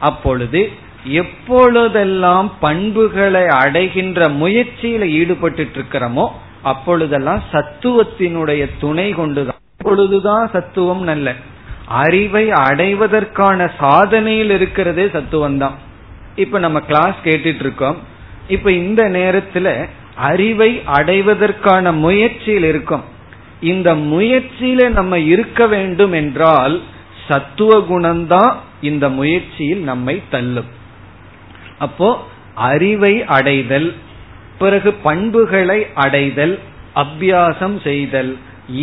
அப்பொழுது 0.00 0.72
எப்பொழுதெல்லாம் 1.04 2.52
பண்புகளை 2.60 3.46
அடைகின்ற 3.46 4.28
முயற்சியில 4.28 5.06
ஈடுபட்டு 5.06 5.68
இருக்கிறோமோ 5.74 6.28
அப்பொழுதெல்லாம் 6.62 7.42
சத்துவத்தினுடைய 7.52 8.70
துணை 8.80 9.10
கொண்டுதான். 9.10 9.58
அப்பொழுதுதான் 9.78 10.50
சத்துவம் 10.52 11.02
நல்ல. 11.02 11.34
அறிவை 11.88 12.50
அடைவதற்கான 12.50 13.70
சாதனையில் 13.80 14.50
இருக்கிறதே 14.50 15.08
சத்துவம் 15.12 15.58
தான் 15.58 15.74
இப்ப 16.36 16.58
நம்ம 16.58 16.80
கிளாஸ் 16.80 17.14
கேட்டுட்டு 17.24 17.60
இருக்கோம் 17.60 17.96
இப்ப 18.48 18.72
இந்த 18.72 19.08
நேரத்துல 19.08 19.88
அறிவை 20.14 20.82
அடைவதற்கான 20.86 21.92
முயற்சியில் 21.92 22.62
இருக்கும். 22.62 23.04
இந்த 23.60 23.94
முயற்சியில 23.94 24.88
நம்ம 24.88 25.18
இருக்க 25.18 25.66
வேண்டும் 25.66 26.12
என்றால் 26.12 26.80
சத்துவ 27.28 27.84
குணம்தான் 27.90 28.54
இந்த 28.80 29.08
முயற்சியில் 29.08 29.80
நம்மை 29.80 30.22
தள்ளும். 30.30 30.78
அப்போ 31.80 32.08
அறிவை 32.70 33.14
அடைதல் 33.36 33.88
பிறகு 34.58 34.90
பண்புகளை 35.06 35.86
அடைதல் 35.94 36.54
அபியாசம் 36.94 37.76
செய்தல். 37.82 38.32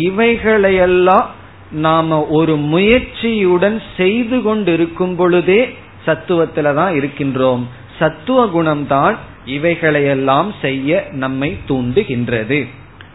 இவைகளையெல்லாம் 0.04 1.26
நாம 1.70 2.18
ஒரு 2.28 2.54
முயற்சியுடன் 2.72 3.78
செய்து 3.96 4.36
கொண்டிருக்கும் 4.42 5.16
பொழுதே 5.16 5.60
சத்துவத்துல 6.06 6.74
தான் 6.74 6.92
இருக்கின்றோம். 6.94 7.62
சத்துவ 7.98 8.38
குணம்தான் 8.46 9.16
இவைகளையெல்லாம் 9.46 10.50
செய்ய 10.60 10.90
நம்மை 11.12 11.50
தூண்டுகின்றது. 11.68 12.58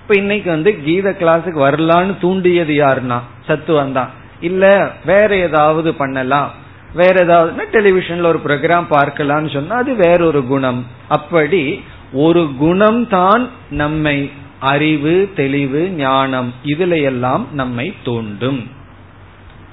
இப்ப 0.02 0.16
இன்னைக்கு 0.16 0.50
வந்து 0.50 0.72
கீத 0.86 1.10
கிளாஸுக்கு 1.20 1.60
வரலான்னு 1.68 2.14
தூண்டியது 2.22 2.74
யாருன்னா? 2.74 3.20
சத்துவம் 3.46 3.94
தான் 3.94 4.12
இல்ல 4.40 4.64
வேற 5.06 5.30
ஏதாவது 5.38 5.90
பண்ணலாம். 5.94 6.52
வேற 6.94 7.22
ஏதாவது 7.22 7.68
டெலிவிஷன்ல 7.72 8.26
ஒரு 8.26 8.40
ப்ரோக்ராம் 8.46 8.88
பார்க்கலாம்னு 8.90 9.54
சொன்னா 9.54 9.76
அது 9.76 9.96
வேறொரு 9.96 10.42
குணம். 10.46 10.86
அப்படி 11.08 11.84
ஒரு 12.14 12.50
குணம் 12.58 13.08
தான் 13.08 13.50
நம்மை 13.70 14.32
அறிவு 14.60 15.30
தெளிவு 15.36 15.82
ஞானம் 15.90 16.54
இதுல 16.64 17.02
எல்லாம் 17.02 17.48
நம்மை 17.52 17.94
தூண்டும். 18.04 18.62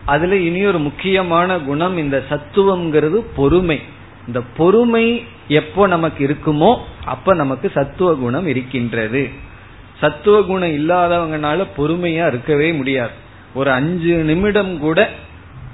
அதுல 0.04 0.36
இனி 0.36 0.66
ஒரு 0.66 0.78
முக்கியமான 0.78 1.58
குணம் 1.58 1.96
இந்த 1.96 2.24
சத்துவம்ங்கிறது 2.30 3.18
பொறுமை. 3.36 3.80
இந்த 4.26 4.40
பொறுமை 4.56 5.24
எப்போ 5.48 5.86
நமக்கு 5.86 6.20
இருக்குமோ 6.26 6.76
அப்ப 7.04 7.34
நமக்கு 7.34 7.70
சத்துவ 7.74 8.14
குணம் 8.14 8.46
இருக்கின்றது. 8.46 9.28
சத்துவ 10.00 10.42
குணம் 10.42 10.76
இல்லாதவங்கனால 10.80 11.66
பொறுமையா 11.78 12.26
இருக்கவே 12.26 12.72
முடியாது. 12.72 13.16
ஒரு 13.54 13.70
அஞ்சு 13.70 14.14
நிமிடம் 14.16 14.78
கூட 14.78 15.10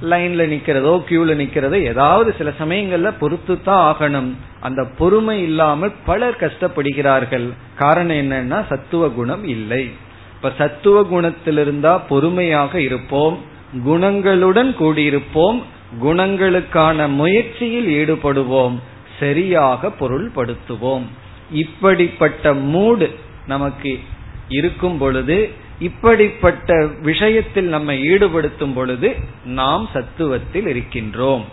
லைன்ல 0.02 0.42
நிக்கிறதோ 0.46 1.02
கியூல 1.08 1.34
நிக்கிறதோ 1.42 1.82
ஏதாவது 1.82 2.34
சில 2.38 2.52
சமயங்கள்ல 2.58 3.12
பொறுத்து 3.18 3.62
தான் 3.62 3.94
ஆகணும். 3.94 4.32
அந்த 4.60 4.84
பொறுமை 4.84 5.42
இல்லாமல் 5.42 5.92
பலர் 6.04 6.36
கஷ்டப்படுகிறார்கள். 6.40 7.48
காரணம் 7.76 8.16
என்னன்னா 8.16 8.66
சத்துவ 8.66 9.08
குணம் 9.08 9.44
இல்லை. 9.44 9.90
இப்ப 10.34 10.52
சத்துவ 10.58 11.02
குணத்திலிருந்தா 11.02 12.00
பொறுமையாக 12.08 12.80
இருப்போம். 12.80 13.38
குணங்களுடன் 13.86 14.74
கூடியிருப்போம். 14.80 15.62
குணங்களுக்கான 16.02 17.08
முயற்சியில் 17.08 17.88
ஈடுபடுவோம். 17.88 18.74
சரியாக 19.18 19.90
பொருள்படுத்துவோம். 20.00 21.02
இப்படிப்பட்ட 21.50 22.54
மூடு 22.54 23.18
நமக்கு 23.46 24.00
இருக்கும் 24.48 24.98
பொழுது 24.98 25.50
இப்படிப்பட்ட 25.78 26.86
விஷயத்தில் 26.86 27.64
நம்ம 27.64 27.92
ஈடுபடுத்தும் 27.92 28.74
பொழுது 28.74 29.16
நாம் 29.44 29.88
சத்துவத்தில் 29.94 30.66
இருக்கின்றோம். 30.66 31.44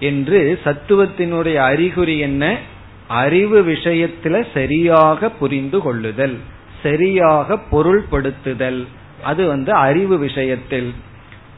என்று 0.00 0.60
சத்துவத்தினுடைய 0.64 1.54
அறிகுறி 1.54 2.18
என்ன? 2.18 2.58
அறிவு 3.08 3.62
விஷயத்துல 3.62 4.46
சரியாக 4.54 5.30
புரிந்து 5.30 5.80
கொள்ளுதல் 5.80 6.38
சரியாக 6.82 7.58
பொருள்படுத்துதல். 7.70 8.86
அது 9.22 9.46
வந்து 9.46 9.72
அறிவு 9.72 10.18
விஷயத்தில். 10.18 10.92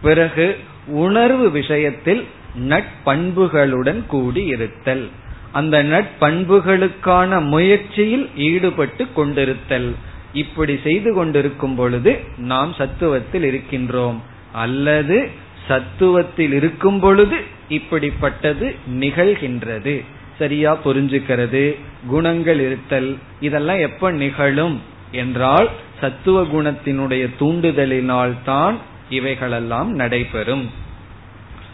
பிறகு 0.03 0.59
உணர்வு 0.87 1.51
விஷயத்தில் 1.51 2.27
நட்பண்புகளுடன் 2.69 4.07
கூடி 4.07 4.45
இருத்தல். 4.45 5.09
அந்த 5.53 5.85
நட்பண்புகளுக்கான 5.85 7.45
முயற்சியில் 7.45 8.31
ஈடுபட்டு 8.37 9.07
கொண்டிருத்தல். 9.17 9.95
இப்படி 10.33 10.79
செய்து 10.83 11.15
கொண்டிருக்கும் 11.15 11.75
பொழுது 11.75 12.21
நாம் 12.37 12.75
சத்துவத்தில் 12.79 13.47
இருக்கின்றோம். 13.51 14.17
அல்லது 14.53 15.31
சத்துவத்தில் 15.69 16.53
இருக்கும் 16.53 17.01
பொழுது 17.01 17.37
இப்படிப்பட்டது 17.69 18.77
நிகழ்கின்றது. 19.01 20.05
சரியா 20.39 20.79
புரிஞ்சுக்கிறது? 20.85 21.75
குணங்கள் 22.07 22.61
இருத்தல் 22.61 23.19
இதெல்லாம் 23.41 23.79
எப்ப 23.79 24.11
நிகழும் 24.11 24.81
என்றால் 25.13 25.71
சத்துவ 26.01 26.43
குணத்தினுடைய 26.43 27.29
தூண்டுதலினால் 27.41 28.35
தான் 28.45 28.79
இவைகளெல்லாம் 29.11 29.93
நடைபெறும். 29.93 30.71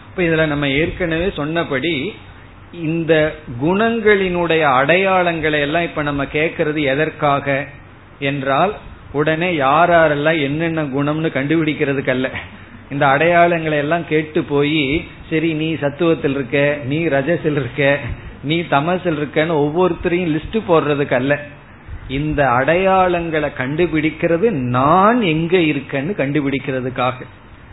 இப்ப 0.09 0.23
இதுல 0.23 0.47
நம்ம 0.47 0.69
ஏற்கனவே 0.69 1.31
சொன்னபடி 1.35 2.13
இந்த 2.71 3.35
குணங்களினுடைய 3.63 4.63
அடையாளங்களை 4.81 5.59
எல்லாம் 5.59 5.83
இப்ப 5.83 6.01
நம்ம 6.01 6.23
கேட்கறது 6.23 6.83
எதற்காக? 6.83 7.67
என்றால் 8.19 8.73
உடனே 9.11 9.55
யார் 9.55 9.89
யாரெல்லாம் 9.89 10.41
என்னென்ன 10.41 10.83
குணம்னு 10.83 11.29
கண்டுபிடிக்கிறதுக்கு 11.29 12.09
அல்ல 12.09 12.29
இந்த 12.89 13.05
அடையாளங்களை 13.05 13.77
எல்லாம் 13.77 14.07
கேட்டு 14.07 14.43
போய் 14.43 15.07
சரி 15.29 15.53
நீ 15.53 15.73
சத்துவத்தில் 15.73 16.29
இருக்க 16.29 16.77
நீ 16.83 17.05
ரஜசில் 17.05 17.51
இருக்க 17.51 17.99
நீ 18.43 18.61
தமசில் 18.61 19.17
இருக்கன்னு 19.19 19.55
ஒவ்வொருத்தரையும் 19.63 20.33
லிஸ்ட் 20.35 20.59
போடுறதுக்கு 20.67 21.13
அல்ல 21.13 21.39
இந்த 22.07 22.45
அடையாளங்களை 22.49 23.49
கண்டுபிடிக்கிறது 23.57 24.49
நான் 24.49 25.21
எங்க 25.21 25.57
இருக்கேன்னு 25.57 26.13
கண்டுபிடிக்கிறதுக்காக. 26.17 27.13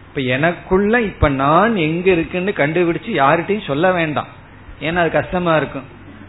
இப்ப 0.09 0.21
எனக்குள்ள 0.21 1.01
இப்ப 1.01 1.29
நான் 1.29 1.77
எங்க 1.77 2.11
இருக்குன்னு 2.11 2.53
கண்டுபிடிச்சு 2.57 3.07
யார்கிட்டையும் 3.07 3.67
சொல்ல 3.67 3.93
வேண்டாம். 3.93 4.27
ஏன்னா 4.81 4.95
அது 4.95 5.11
கஷ்டமா 5.11 5.57
இருக்கும். 5.57 5.83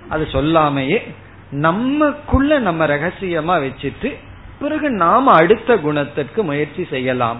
அது 0.09 0.27
சொல்லாமையே 0.31 1.01
நம்மக்குள்ள 1.51 2.59
நம்ம 2.59 2.85
ரகசியமா 2.85 3.67
வச்சுட்டு 3.67 4.15
பிறகு 4.59 4.89
நாம 4.89 5.31
அடுத்த 5.31 5.77
குணத்திற்கு 5.77 6.43
முயற்சி 6.43 6.87
செய்யலாம். 6.89 7.37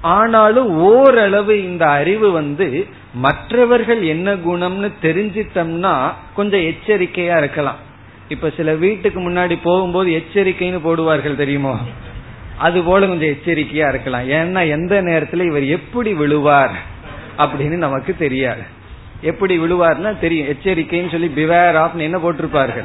ஆனாலும் 0.00 0.70
ஓரளவு 0.70 1.64
இந்த 1.64 1.86
அறிவு 1.86 2.30
வந்து 2.30 2.86
மற்றவர்கள் 3.14 4.02
என்ன 4.02 4.34
குணம்னு 4.34 4.92
தெரிஞ்சிட்டோம்னா 5.02 6.12
கொஞ்சம் 6.34 6.60
எச்சரிக்கையா 6.60 7.36
இருக்கலாம். 7.36 7.76
இப்ப 8.28 8.50
சில 8.56 8.74
வீட்டுக்கு 8.74 9.30
முன்னாடி 9.30 9.58
போகும்போது 9.62 10.10
எச்சரிக்கைன்னு 10.10 10.80
போடுவார்கள் 10.84 11.36
தெரியுமோ? 11.36 11.78
அது 12.58 12.82
போல 12.82 13.06
கொஞ்சம் 13.06 13.28
எச்சரிக்கையா 13.28 13.88
இருக்கலாம். 13.88 14.28
ஏன்னா 14.28 14.68
எந்த 14.68 15.02
நேரத்துல 15.02 15.44
இவர் 15.44 15.64
எப்படி 15.64 16.14
விழுவார் 16.14 16.72
அப்படின்னு 17.38 17.76
நமக்கு 17.76 18.16
தெரியாது. 18.16 18.62
எப்படி 19.20 19.58
விழுவார்னா 19.58 20.18
தெரியும். 20.18 20.46
எச்சரிக்கைன்னு 20.46 21.10
சொல்லி 21.10 21.26
பிவேர் 21.26 21.78
ஆஃப்னு 21.84 21.98
என்ன 21.98 22.18
போட்டிருப்பார்கள்? 22.18 22.84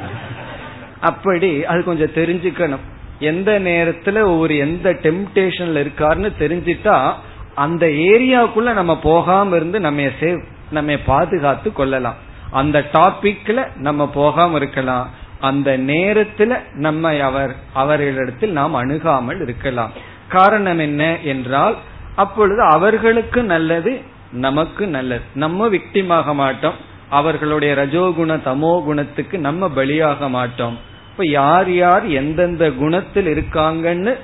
அப்படி 1.02 1.66
அது 1.66 1.84
கொஞ்சம் 1.84 2.16
தெரிஞ்சுக்கணும். 2.16 2.84
எந்த 3.20 3.60
நேரத்துல 3.60 4.38
ஒரு 4.40 4.58
எந்த 4.58 4.94
டெம்டேஷன்ல 4.94 5.82
இருக்காருன்னு 5.86 6.32
தெரிஞ்சிட்டா 6.40 7.14
அந்த 7.56 7.86
ஏரியாவுக்குள்ள 7.86 8.74
நம்ம 8.74 9.00
போகாம 9.00 9.56
இருந்து 9.56 9.80
நம்ம 9.80 10.02
சேவ் 10.02 10.44
நம்ம 10.72 10.98
பாதுகாத்து 11.06 11.74
கொள்ளலாம். 11.74 12.16
அந்த 12.52 12.86
டாபிக்ல 12.94 13.68
நம்ம 13.76 14.10
போகாம 14.10 14.56
இருக்கலாம். 14.56 15.10
அந்த 15.40 15.78
நேரத்துல 15.78 16.58
நம்ம 16.74 17.24
அவர் 17.24 17.56
அவர்களிடத்தில் 17.74 18.52
நாம் 18.52 18.74
அணுகாமல் 18.74 19.42
இருக்கலாம். 19.42 19.92
காரணம் 20.28 20.80
என்ன 20.80 21.18
என்றால் 21.20 21.78
அப்பொழுது 22.16 22.62
அவர்களுக்கு 22.62 23.44
நல்லது 23.44 24.02
நமக்கு 24.32 24.88
நல்லது. 24.88 25.22
நம்ம 25.34 25.68
விக்டிமாக 25.68 26.34
மாட்டோம். 26.34 26.74
அவர்களுடைய 27.10 27.74
ரஜோகுண 27.74 28.40
தமோ 28.46 28.84
குணத்துக்கு 28.84 29.40
நம்ம 29.40 29.72
பலியாக 29.76 30.30
மாட்டோம். 30.30 30.78
இப்ப 31.12 31.28
யார் 31.28 31.74
யார் 31.74 32.08
எந்தெந்த 32.08 32.72
குணத்தில் 32.72 33.38
இருக்காங்கன்னு 33.38 34.16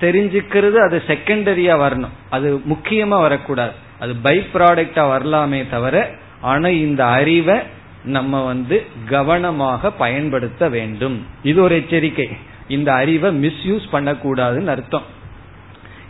தெரிஞ்சுக்கிறது 0.00 0.72
அது 0.72 1.02
செகண்டரியா 1.06 1.74
வரணும். 1.74 2.16
அது 2.30 2.62
முக்கியமா 2.68 3.20
வரக்கூடாது. 3.20 3.72
அது 4.00 4.14
பை 4.16 4.46
ப்ராடக்டா 4.54 5.08
வரலாமே 5.08 5.66
தவிர 5.66 6.10
ஆனா 6.40 6.68
இந்த 6.68 7.06
அறிவை 7.06 7.58
நம்ம 8.04 8.44
வந்து 8.44 8.86
கவனமாக 9.06 9.90
பயன்படுத்த 9.90 10.68
வேண்டும். 10.68 11.26
இது 11.42 11.62
ஒரு 11.62 11.74
எச்சரிக்கை. 11.74 12.28
இந்த 12.68 12.92
அறிவை 12.92 13.46
மிஸ்யூஸ் 13.46 13.82
பண்ணக்கூடாதுன்னு 13.92 14.66
அர்த்தம். 14.66 15.02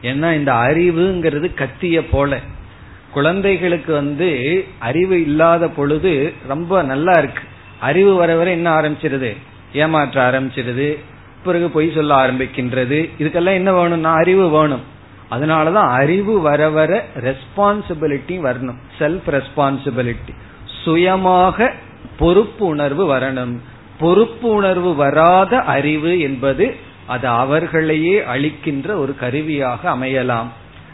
ஏன்னா 0.02 0.32
இந்த 0.32 0.52
அறிவுங்கிறது 0.52 1.50
கத்திய 1.54 2.04
போல. 2.10 2.38
குழந்தைகளுக்கு 3.12 3.92
வந்து 3.92 4.64
அறிவு 4.78 5.20
இல்லாத 5.20 5.68
பொழுது 5.68 6.32
ரொம்ப 6.46 6.82
நல்லா 6.82 7.12
இருக்கு. 7.18 7.42
அறிவு 7.80 8.14
வர 8.14 8.36
வர 8.36 8.50
என்ன 8.50 8.80
ஆரம்பிச்சிருது? 8.80 9.36
ஏமாற்ற 9.72 10.30
ஆரம்பிச்சிருது. 10.30 10.98
பிறகு 11.44 11.70
பொய் 11.70 11.92
சொல்ல 11.94 12.26
ஆரம்பிக்கின்றது. 12.26 13.10
இதுக்கெல்லாம் 13.18 13.54
என்ன 13.54 13.72
வேணும்னா 13.72 14.12
அறிவு 14.12 14.50
வேணும். 14.50 14.80
அதனாலதான் 15.30 15.90
அறிவு 15.90 16.40
வர 16.40 16.70
வர 16.70 17.04
ரெஸ்பான்சிபிலிட்டி 17.16 18.38
வரணும். 18.40 18.78
செல்ஃப் 18.98 19.22
ரெஸ்பான்சிபிலிட்டி 19.26 20.34
சுயமாக 20.84 21.72
பொறுப்பு 22.18 22.66
உணர்வு 22.66 23.16
வரணும். 23.16 23.58
பொறுப்பு 23.98 24.48
உணர்வு 24.48 24.94
வராத 24.94 25.58
அறிவு 25.58 26.20
என்பது 26.20 26.74
அது 27.06 27.28
அவர்களையே 27.28 28.24
அளிக்கின்ற 28.24 28.96
ஒரு 28.96 29.16
கருவியாக 29.16 29.90
அமையலாம். 29.90 30.46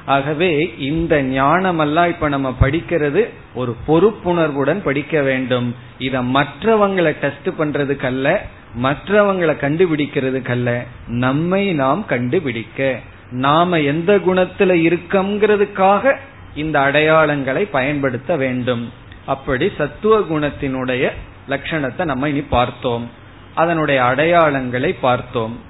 ஆகவே 0.07 0.74
இந்த 0.78 1.22
ஞானமெல்லாம் 1.22 2.09
இப்ப 2.09 2.28
நம்ம 2.28 2.57
படிக்கிறது 2.61 3.28
ஒரு 3.54 3.76
பொறுப்புணர்வுடன் 3.88 4.82
படிக்க 4.82 5.22
வேண்டும். 5.22 5.74
இத 5.98 6.22
மற்றவங்களை 6.22 7.16
டெஸ்ட் 7.18 7.48
பண்றதுக்கல்ல 7.59 8.38
மற்றவங்களை 8.82 9.57
கண்டுபிடிக்கிறதுக்கல்ல. 9.57 10.86
நம்மை 11.07 11.72
நாம் 11.72 12.07
கண்டுபிடிக்க. 12.07 12.98
நாம 13.30 13.80
எந்த 13.80 14.16
குணத்துல 14.16 14.98
இருக்கோங்கிறதுக்காக 14.98 16.16
இந்த 16.54 16.80
அடையாளங்களை 16.80 17.68
பயன்படுத்த 17.70 18.36
வேண்டும். 18.36 18.92
அப்படி 19.26 19.72
சத்துவ 19.78 20.18
குணத்தினுடைய 20.18 21.11
லட்சணத்தை 21.48 22.04
நம்ம 22.04 22.28
இனி 22.28 22.40
பார்த்தோம். 22.40 23.11
அதனுடைய 23.54 24.02
அடையாளங்களை 24.02 24.96
பார்த்தோம். 25.00 25.61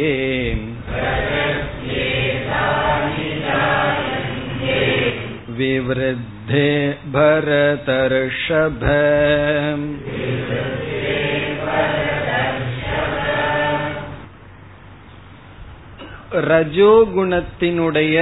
विवृद्धे 5.58 6.70
भरतर्षभ 7.14 8.84
ரஜோகுணத்தினுடைய 16.50 18.16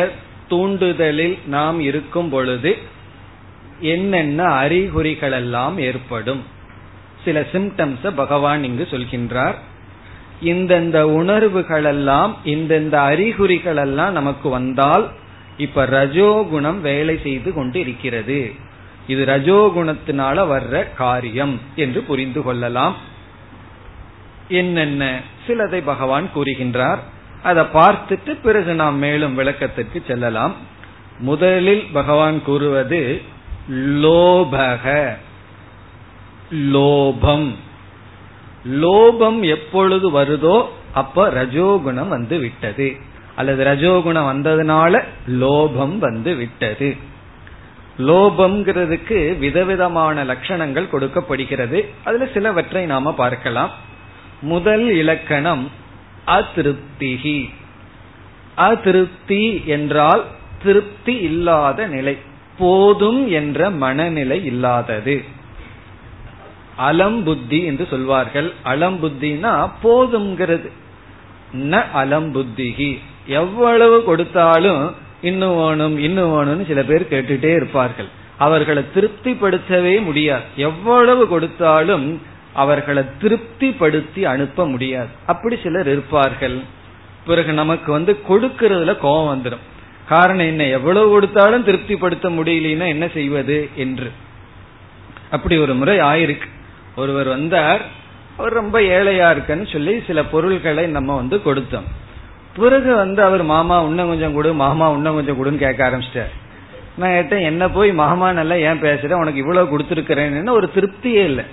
தூண்டுதலில் 0.50 1.38
நாம் 1.46 1.80
இருக்கும் 1.80 2.30
பொழுது 2.30 2.72
என்னென்ன 3.86 4.42
அறிகுறிகள் 4.56 5.32
எல்லாம் 5.32 5.76
ஏற்படும் 5.78 6.44
சில 7.24 7.40
சிம்டம்ஸ் 7.52 8.08
பகவான் 8.16 8.64
இங்கு 8.64 8.88
சொல்கின்றார் 8.92 9.58
இந்தந்த 10.42 10.98
உணர்வுகள் 11.02 11.84
எல்லாம் 11.84 12.38
இந்தந்த 12.46 12.96
அறிகுறிகள் 13.02 13.78
எல்லாம் 13.78 14.14
நமக்கு 14.14 14.50
வந்தால் 14.50 15.06
இப்ப 15.57 15.87
ரஜோகுணம் 15.87 16.81
வேலை 16.81 17.21
செய்து 17.23 17.55
கொண்டு 17.55 17.81
இருக்கிறது 17.81 18.53
இது 19.07 19.25
ரஜோகுணத்தினால 19.25 20.39
வர்ற 20.53 20.95
காரியம் 20.95 21.61
என்று 21.77 22.03
புரிந்து 22.03 22.43
கொள்ளலாம். 22.43 22.97
என்னென்ன? 24.49 25.21
சிலதை 25.47 25.83
பகவான் 25.85 26.29
கூறுகின்றார். 26.37 26.99
அதை 27.43 27.65
பார்த்துட்டு 27.65 28.41
பிறகு 28.43 28.75
நாம் 28.75 28.97
மேலும் 28.97 29.35
விளக்கத்திற்கு 29.35 30.03
செல்லலாம். 30.07 30.55
முதலில் 31.19 31.87
பகவான் 31.93 32.43
கூறுவது 32.43 33.23
லோபக 33.71 35.17
லோபம். 36.53 37.55
லோபம் 38.69 39.41
எப்பொழுது 39.41 40.11
வருதோ 40.11 40.67
அப்ப 40.93 41.31
ரஜோகுணம் 41.31 42.09
வந்து 42.09 42.39
விட்டது. 42.39 42.97
அல்லது 43.37 43.65
ரஜோகுணம் 43.65 44.29
வந்ததுனால 44.33 45.05
லோபம் 45.29 45.99
வந்து 45.99 46.35
விட்டது. 46.35 46.97
லோபம்ங்கிறதுக்கு 47.99 49.39
விதவிதமான 49.39 50.25
லட்சணங்கள் 50.25 50.91
கொடுக்கப்படுகிறது. 50.91 51.89
அதுல 52.05 52.29
சிலவற்றை 52.35 52.87
நாம 52.87 53.13
பார்க்கலாம். 53.13 53.71
முதல் 54.43 54.91
இலக்கணம் 54.91 55.71
அதிருப்திகி 56.27 57.51
அதிருப்தி 58.55 59.63
என்றால் 59.67 60.25
திருப்தி 60.63 61.15
இல்லாத 61.17 61.87
நிலை 61.87 62.17
போதும் 62.59 63.31
என்ற 63.31 63.71
மனநிலை 63.71 64.45
இல்லாதது. 64.45 65.25
அலம் 66.77 67.23
புத்தி 67.23 67.65
என்று 67.65 67.87
சொல்வார்கள். 67.91 68.53
அலம் 68.65 68.99
புத்தினா 69.03 69.71
போதுங்கிறது 69.83 70.69
ந 71.55 71.85
அலம் 71.93 72.31
புத்திகி 72.33 72.99
எவ்வளவு 73.27 74.05
கொடுத்தாலும் 74.05 74.95
இன்னும் 75.23 75.57
வேணும் 75.57 75.99
இன்னும் 75.99 76.31
வேணும்னு 76.31 76.67
சில 76.67 76.83
பேர் 76.83 77.03
கேட்டுட்டே 77.03 77.55
இருப்பார்கள். 77.55 78.07
அவர்களை 78.39 78.85
திருப்திப்படுத்தவே 78.95 80.03
முடியாது. 80.03 80.43
எவ்வளவு 80.57 81.29
கொடுத்தாலும் 81.29 82.23
அவர்களை 82.53 83.05
திருப்திப்படுத்தி 83.23 84.23
அனுப்ப 84.23 84.69
முடியாது. 84.69 85.09
அப்படி 85.27 85.59
சிலர் 85.63 85.89
இருப்பார்கள். 85.89 86.61
பிறகு 87.27 87.53
நமக்கு 87.53 87.93
வந்து 87.93 88.19
கொடுக்கறதுல 88.29 88.99
கோபம் 88.99 89.45
வந்துடும் 89.45 89.59
காரணம் 90.09 90.47
என்ன? 90.47 90.65
எவ்வளவு 90.65 91.09
கொடுத்தாலும் 91.09 91.65
திருப்திப்படுத்த 91.65 92.31
முடியலன்னா 92.31 92.87
என்ன 92.87 93.09
செய்வது 93.09 93.69
என்று. 93.75 94.11
அப்படி 95.31 95.59
ஒரு 95.59 95.75
முறை 95.75 95.99
ஆயிருக்கு. 95.99 96.49
ஒருவர் 96.97 97.29
வந்தார். 97.29 97.81
அவர் 98.37 98.53
ரொம்ப 98.53 98.81
ஏழையா 98.81 99.31
இருக்குன்னு 99.31 99.67
சொல்லி 99.73 100.03
சில 100.07 100.25
பொருள்களை 100.25 100.87
நம்ம 100.87 101.15
வந்து 101.15 101.37
கொடுத்தோம். 101.37 101.89
பிறகு 102.57 102.95
வந்து 102.95 103.23
அவர் 103.23 103.43
மாமா 103.43 103.83
இன்னும் 103.83 104.09
கொஞ்சம் 104.09 104.35
கொடு 104.35 104.53
மாமா 104.53 104.91
இன்னும் 104.91 105.15
கொஞ்சம் 105.15 105.39
கொடுன்னு 105.39 105.59
கேட்க 105.59 105.91
ஆரம்பிச்சிட்டார். 105.91 106.33
நான் 106.97 107.11
கேட்டேன் 107.11 107.41
என்ன 107.41 107.69
போய் 107.71 107.93
மாமா 107.93 108.33
நல்லா 108.33 108.55
ஏன் 108.55 108.83
பேசுறேன் 108.83 109.21
உனக்கு 109.23 109.39
இவ்வளவு 109.39 109.79
கொடுத்துருக்கிறேன்னு 109.79 110.51
ஒரு 110.51 110.71
திருப்தியே 110.75 111.25
இல்லை. 111.31 111.45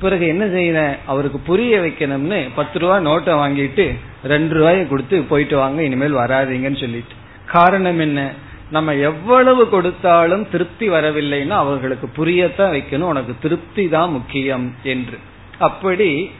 பிறகு 0.00 0.26
என்ன 0.26 0.44
செய்யறேன் 0.44 0.98
அவருக்கு 1.06 1.38
புரிய 1.38 1.78
வைக்கணும்னு 1.78 2.48
பத்து 2.54 2.78
ரூபா 2.78 2.98
நோட்டை 2.98 3.34
வாங்கிட்டு 3.42 3.94
ரெண்டு 4.24 4.54
ரூபாயை 4.54 4.88
கொடுத்து 4.88 5.22
போயிட்டு 5.22 5.56
வாங்க 5.56 5.82
இனிமேல் 5.82 6.14
வராதிங்கன்னு 6.14 6.80
சொல்லிட்டு. 6.80 7.14
காரணம் 7.46 7.98
என்ன? 7.98 8.30
நம்ம 8.70 8.94
எவ்வளவு 8.94 9.68
கொடுத்தாலும் 9.68 10.48
திருப்தி 10.50 10.88
வரவில்லைன்னா 10.90 11.56
அவர்களுக்கு 11.64 12.08
புரியத்தான் 12.18 12.74
வைக்கணும். 12.76 13.12
உனக்கு 13.14 13.34
திருப்தி 13.42 13.88
தான் 13.88 14.10
முக்கியம் 14.10 14.74
என்று. 14.82 15.18
அப்படி 15.58 16.30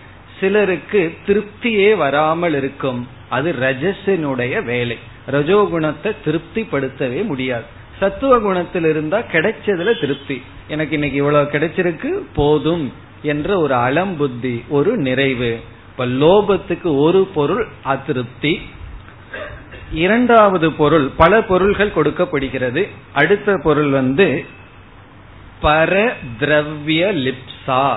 சிலருக்கு 0.41 1.15
திருப்தியே 1.27 1.97
வராமல் 1.97 2.55
இருக்கும். 2.55 3.09
அது 3.29 3.53
ரஜசினுடைய 3.53 4.65
வேலை. 4.65 4.99
ரஜோகுணத்தை 5.31 6.17
திருப்திப்படுத்தவே 6.25 7.25
முடியாது. 7.25 7.65
சத்துவ 7.99 8.39
குணத்தில் 8.39 8.85
இருந்தா 8.85 9.19
கிடைச்சதுல 9.19 10.01
திருப்தி. 10.01 10.43
எனக்கு 10.69 10.93
இன்னைக்கு 10.93 11.19
இவ்வளவு 11.19 11.51
கிடைச்சிருக்கு 11.51 12.11
போதும் 12.35 12.93
என்ற 13.23 13.59
ஒரு 13.59 13.75
அலம் 13.75 14.17
புத்தி 14.17 14.65
ஒரு 14.69 14.97
நிறைவு. 14.97 15.61
இப்ப 15.91 16.07
லோபத்துக்கு 16.07 16.99
ஒரு 16.99 17.31
பொருள் 17.35 17.67
அதிருப்தி. 17.83 18.61
இரண்டாவது 19.93 20.73
பொருள் 20.73 21.11
பல 21.17 21.43
பொருள்கள் 21.43 21.93
கொடுக்கப்படுகிறது. 21.93 22.89
அடுத்த 23.13 23.61
பொருள் 23.63 23.91
வந்து 23.91 24.45
பர 25.63 26.13
திரவிய 26.41 27.13
லிப்சா. 27.13 27.97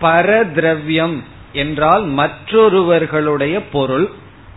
பரதிரவியம் 0.00 1.22
என்றால் 1.52 2.06
மற்றொருவர்களுடைய 2.06 3.62
பொருள். 3.72 4.10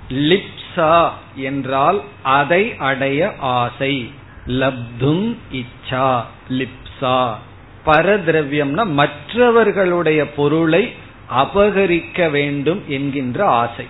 லிப்சா 0.09 1.09
என்றால் 1.35 2.01
அதை 2.21 2.75
அடைய 2.77 3.33
ஆசை. 3.39 4.11
லப்தும் 4.47 5.37
இச்சா 5.51 6.21
லிப்சா. 6.49 7.33
பரதிரவியம்னா 7.85 8.85
மற்றவர்களுடைய 8.85 10.29
பொருளை 10.29 10.93
அபகரிக்க 11.37 12.29
வேண்டும் 12.29 12.83
என்கின்ற 12.87 13.45
ஆசை. 13.45 13.85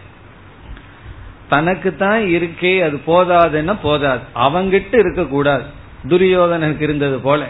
தனக்கு 1.49 1.95
தான் 1.95 2.19
இருக்கே 2.19 2.81
அது 2.81 3.01
போதாதுன்னா 3.07 3.75
போதாது. 3.81 4.21
அவங்கிட்ட 4.35 4.97
இருக்க 4.97 5.25
கூடாது 5.25 5.63
துரியோதனனுக்கு 6.03 6.81
இருந்தது 6.81 7.19
போல. 7.19 7.45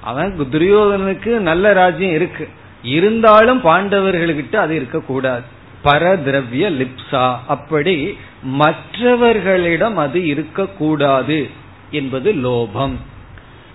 அவன் 0.00 0.38
துரியோதனனுக்கு 0.52 1.26
நல்ல 1.26 1.72
ராஜ்யம் 1.72 2.12
இருக்கு. 2.12 2.48
இருந்தாலும் 2.82 3.60
பாண்டவர்கள்கிட்ட 3.64 4.54
அது 4.54 4.74
இருக்கக்கூடாது. 4.74 5.44
பரதிரவிய 5.84 6.64
லிப்சா. 6.80 7.38
அப்படி 7.46 8.18
மற்றவர்களிடம் 8.42 9.96
அது 9.96 10.26
இருக்கக்கூடாது 10.26 11.50
என்பது 11.90 12.32
லோபம். 12.32 12.96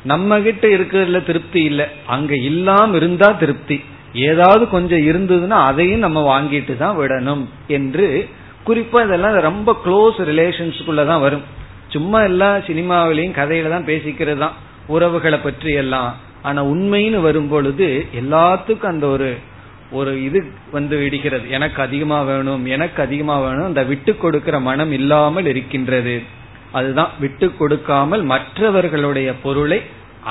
நம்ம 0.04 0.42
கிட்ட 0.42 0.68
இருக்கிறதுல 0.68 1.24
திருப்தி 1.24 1.64
இல்லை. 1.64 1.86
அங்க 2.06 2.36
இல்லாம 2.36 2.96
இருந்தா 2.96 3.32
திருப்தி. 3.32 3.82
ஏதாவது 4.14 4.68
கொஞ்சம் 4.68 5.00
இருந்ததுன்னா 5.00 5.58
அதையும் 5.70 6.00
நம்ம 6.00 6.40
வாங்கிட்டு 6.40 6.78
தான் 6.78 6.98
விடணும் 6.98 7.46
என்று 7.68 8.30
குறிப்பா 8.66 9.04
இதெல்லாம் 9.06 9.40
ரொம்ப 9.40 9.80
க்ளோஸ் 9.86 10.18
ரிலேஷன்ஸ்குள்ள 10.18 11.06
தான் 11.06 11.22
வரும். 11.22 11.44
சும்மா 11.88 12.24
எல்லா 12.24 12.58
சினிமாவிலையும் 12.58 13.38
கதையில 13.40 13.70
தான் 13.70 13.86
பேசிக்கிறது 13.86 14.38
தான் 14.38 14.56
உறவுகளை 14.88 15.40
பற்றி 15.40 15.74
எல்லாம் 15.74 16.16
ஆனா 16.46 16.60
உண்மைன்னு 16.66 17.20
வரும் 17.28 17.48
பொழுது 17.48 17.88
எல்லாத்துக்கும் 18.20 18.92
அந்த 18.94 19.06
ஒரு 19.16 19.30
ஒரு 19.92 20.12
இது 20.24 20.40
வந்து 20.72 20.96
விடுகிறது. 20.98 21.46
எனக்கு 21.50 21.80
அதிகமா 21.82 22.20
வேணும் 22.24 22.64
எனக்கு 22.66 23.00
அதிகமா 23.02 23.36
வேணும் 23.40 23.70
அந்த 23.72 23.84
விட்டு 23.84 24.12
கொடுக்கிற 24.18 24.56
மனம் 24.60 24.92
இல்லாமல் 24.92 25.46
இருக்கின்றது. 25.46 26.16
அதுதான் 26.72 27.12
விட்டு 27.20 27.48
கொடுக்காமல் 27.58 28.24
மற்றவர்களுடைய 28.24 29.30
பொருளை 29.44 29.80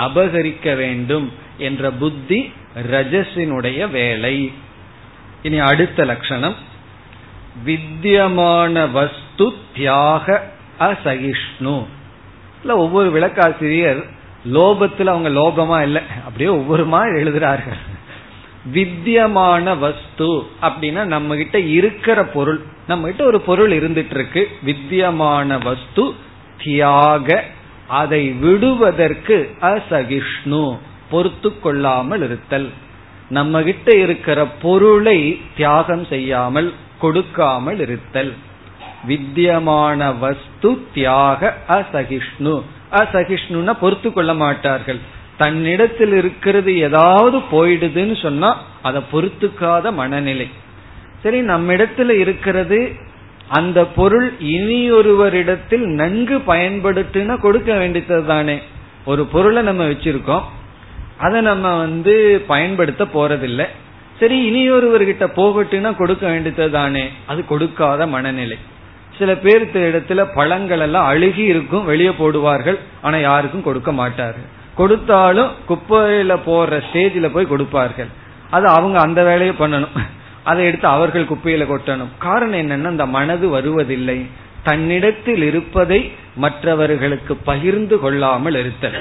அபகரிக்க 0.06 0.76
வேண்டும் 0.76 1.26
என்ற 1.58 1.90
புத்தி 1.90 2.40
ரஜசினுடைய 2.90 3.90
வேலை. 3.90 4.36
இனி 5.42 5.58
அடுத்த 5.70 6.04
லட்சணம். 6.04 6.56
வித்தியமான 7.64 8.86
வஸ்து 8.86 9.46
தியாக 9.74 10.26
அசகிஷ்ணு. 10.80 11.76
இல்ல 12.60 12.76
ஒவ்வொரு 12.84 13.08
விளக்காசிரியர் 13.10 14.02
லோபத்துல 14.52 15.04
அவங்க 15.04 15.28
லோபமா 15.28 15.82
இல்லை. 15.82 16.02
அப்படியே 16.24 16.50
ஒவ்வொரு 16.50 16.84
மாதிரி 16.84 17.22
எழுதுறார்கள். 17.22 17.80
வித்தியமான 18.72 19.74
வஸ்து 19.74 20.42
அப்படின்னா 20.62 21.04
நம்ம 21.04 21.36
கிட்ட 21.36 21.58
இருக்கிற 21.60 22.24
பொருள். 22.24 22.60
நம்ம 22.86 23.06
கிட்ட 23.06 23.24
ஒரு 23.24 23.40
பொருள் 23.40 23.70
இருந்துட்டு 23.70 24.10
இருக்கு 24.10 24.48
வித்தியமான 24.62 25.58
வஸ்து 25.58 26.12
தியாக 26.64 27.44
அதை 27.88 28.28
விடுவதற்கு 28.28 29.56
அசகிஷ்ணு 29.60 30.78
பொறுத்து 31.10 31.60
கொள்ளாமல் 31.60 32.22
இருத்தல். 32.22 32.70
நம்ம 33.28 33.62
கிட்ட 33.62 33.96
இருக்கிற 33.96 34.46
பொருளை 34.46 35.40
தியாகம் 35.56 36.04
செய்யாமல் 36.04 36.72
கொடுக்காமல் 36.98 37.78
இருத்தல். 37.78 38.34
வித்தியமான 39.04 40.12
வஸ்து 40.12 40.86
தியாக 40.94 41.56
அசகிஷ்ணு. 41.68 42.62
அசகிஷ்ணுன்னா 42.94 43.72
பொறுத்து 43.72 44.12
கொள்ள 44.12 44.34
மாட்டார்கள். 44.34 44.98
தன்னிடத்தில் 45.36 46.12
இருக்கிறது 46.12 46.78
ஏதாவது 46.78 47.38
போயிடுதுன்னு 47.38 48.22
சொன்னா 48.22 48.62
அதை 48.82 49.02
பொறுத்துக்காத 49.12 49.92
மனநிலை. 49.92 50.48
சரி 51.22 51.40
நம்மிடத்துல 51.40 52.10
இருக்கிறது 52.10 52.92
அந்த 53.48 53.84
பொருள் 53.84 54.32
இனியொருவரிடத்தில் 54.40 55.84
நன்கு 55.84 56.38
பயன்படுத்தினா 56.38 57.40
கொடுக்க 57.40 57.74
வேண்டியது 57.74 58.26
தானே. 58.26 58.58
ஒரு 59.04 59.26
பொருளை 59.26 59.62
நம்ம 59.62 59.84
வச்சிருக்கோம். 59.84 60.42
அதை 61.18 61.40
நம்ம 61.40 61.76
வந்து 61.78 62.44
பயன்படுத்த 62.46 63.04
போறதில்லை. 63.04 63.66
சரி 64.20 64.36
இனியொருவர்கிட்ட 64.50 65.26
போகட்டுன்னா 65.36 65.96
கொடுக்க 65.96 66.26
வேண்டியது 66.26 66.70
தானே. 66.70 67.08
அது 67.26 67.46
கொடுக்காத 67.46 68.06
மனநிலை. 68.06 68.56
சில 69.18 69.36
பேருக்கு 69.36 69.78
இடத்துல 69.90 70.26
பழங்கள் 70.34 70.80
எல்லாம் 70.80 71.06
அழுகி 71.06 71.44
இருக்கும் 71.52 71.84
வெளியே 71.84 72.10
போடுவார்கள். 72.10 72.78
ஆனா 73.02 73.16
யாருக்கும் 73.16 73.62
கொடுக்க 73.62 73.92
மாட்டார்கள் 73.92 74.50
கொடுத்தாலும் 74.76 75.50
குப்பையில 75.68 76.38
போற 76.44 76.76
ஸ்டேஜில் 76.76 77.32
போய் 77.32 77.46
கொடுப்பார்கள். 77.46 78.08
அது 78.50 78.66
அவங்க 78.68 79.00
அந்த 79.00 79.24
வேலையை 79.24 79.54
பண்ணணும். 79.58 79.96
அதை 80.42 80.64
எடுத்து 80.64 80.88
அவர்கள் 80.88 81.24
குப்பையில 81.24 81.64
கொட்டணும். 81.68 82.10
காரணம் 82.18 82.60
என்னன்னா 82.60 82.84
அந்த 82.84 83.06
மனது 83.06 83.48
வருவதில்லை. 83.48 84.26
தன்னிடத்தில் 84.62 85.42
இருப்பதை 85.42 86.12
மற்றவர்களுக்கு 86.34 87.36
பகிர்ந்து 87.36 87.98
கொள்ளாமல் 87.98 88.54
இருத்தல். 88.54 88.98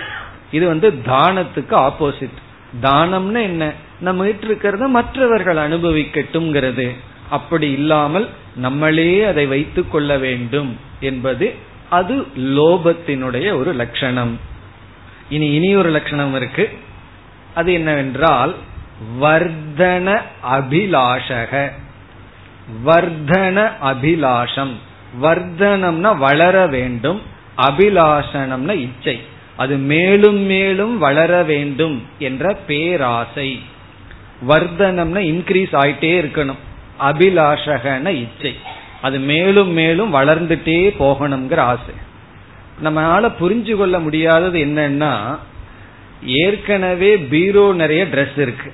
இது 0.52 0.68
வந்து 0.68 0.88
தானத்துக்கு 1.06 1.76
ஆப்போசிட் 1.88 2.40
தானம்னு 2.82 3.42
என்ன? 3.42 3.72
நம்ம 4.00 4.26
இருக்கிறத 4.26 4.88
மற்றவர்கள் 4.88 5.58
அனுபவிக்கட்டும்ங்கிறது. 5.58 6.88
அப்படி 7.30 7.72
இல்லாமல் 7.72 8.30
நம்மளே 8.56 9.24
அதை 9.24 9.46
வைத்துக் 9.46 9.92
கொள்ள 9.92 10.18
வேண்டும் 10.18 10.80
என்பது 11.00 11.56
அது 11.90 12.28
லோபத்தினுடைய 12.38 13.56
ஒரு 13.56 13.74
லட்சணம். 13.74 14.40
இனி 15.30 15.52
இனி 15.52 15.76
ஒரு 15.76 15.90
லட்சணம் 15.90 16.36
இருக்கு. 16.36 16.70
அது 17.54 17.74
என்னவென்றால் 17.74 18.56
வர்தன 19.22 20.22
அபிலாஷக. 20.52 21.72
வர்தன 22.86 23.72
அபிலாஷம். 23.84 24.72
வர்தனம்னா 25.22 26.18
வளர 26.18 26.68
வேண்டும் 26.68 27.22
அபிலாஷனம்னா 27.58 28.72
இச்சை. 28.72 29.22
அது 29.56 29.78
மேலும் 29.78 30.40
மேலும் 30.40 30.98
வளர 30.98 31.44
வேண்டும் 31.44 32.04
என்ற 32.20 32.54
பேராசை. 32.68 33.60
வர்தனம்னா 34.48 35.20
இன்க்ரீஸ் 35.20 35.76
ஆயிட்டே 35.76 36.22
இருக்கணும். 36.22 36.58
அபிலாஷகன 37.00 38.08
இச்சை. 38.08 38.56
அது 39.02 39.20
மேலும் 39.20 39.70
மேலும் 39.70 40.14
வளர்ந்துட்டே 40.14 40.94
போகணுங்கிற 41.00 41.56
ஆசை. 41.56 41.94
நம்மளால 42.84 43.32
புரிஞ்சு 43.40 43.76
கொள்ள 43.76 44.00
முடியாதது 44.00 44.60
என்னன்னா 44.60 45.38
ஏற்கனவே 46.26 47.18
பீரோ 47.18 47.74
நிறைய 47.74 48.04
ட்ரெஸ் 48.04 48.40
இருக்கு. 48.40 48.72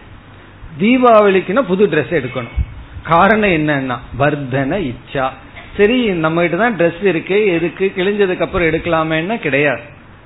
தீபாவளிக்குன்னா 0.79 1.61
புது 1.61 1.87
ட்ரெஸ் 1.87 2.09
எடுக்கணும். 2.09 2.65
காரணம் 3.03 3.49
என்னன்னா 3.49 3.97
வர்தன 4.19 4.93
இச்சா. 4.93 5.29
சரி 5.77 6.05
நம்ம 6.05 6.41
கிட்ட 6.41 6.57
தான் 6.57 6.77
ட்ரெஸ் 6.77 7.05
இருக்கு 7.05 7.45
எதுக்கு? 7.47 7.91
கிழிஞ்சதுக்கு 7.97 8.39
அப்புறம் 8.39 8.67
எடுக்கலாமேன்னா 8.67 9.39
கிடையாது. 9.39 9.81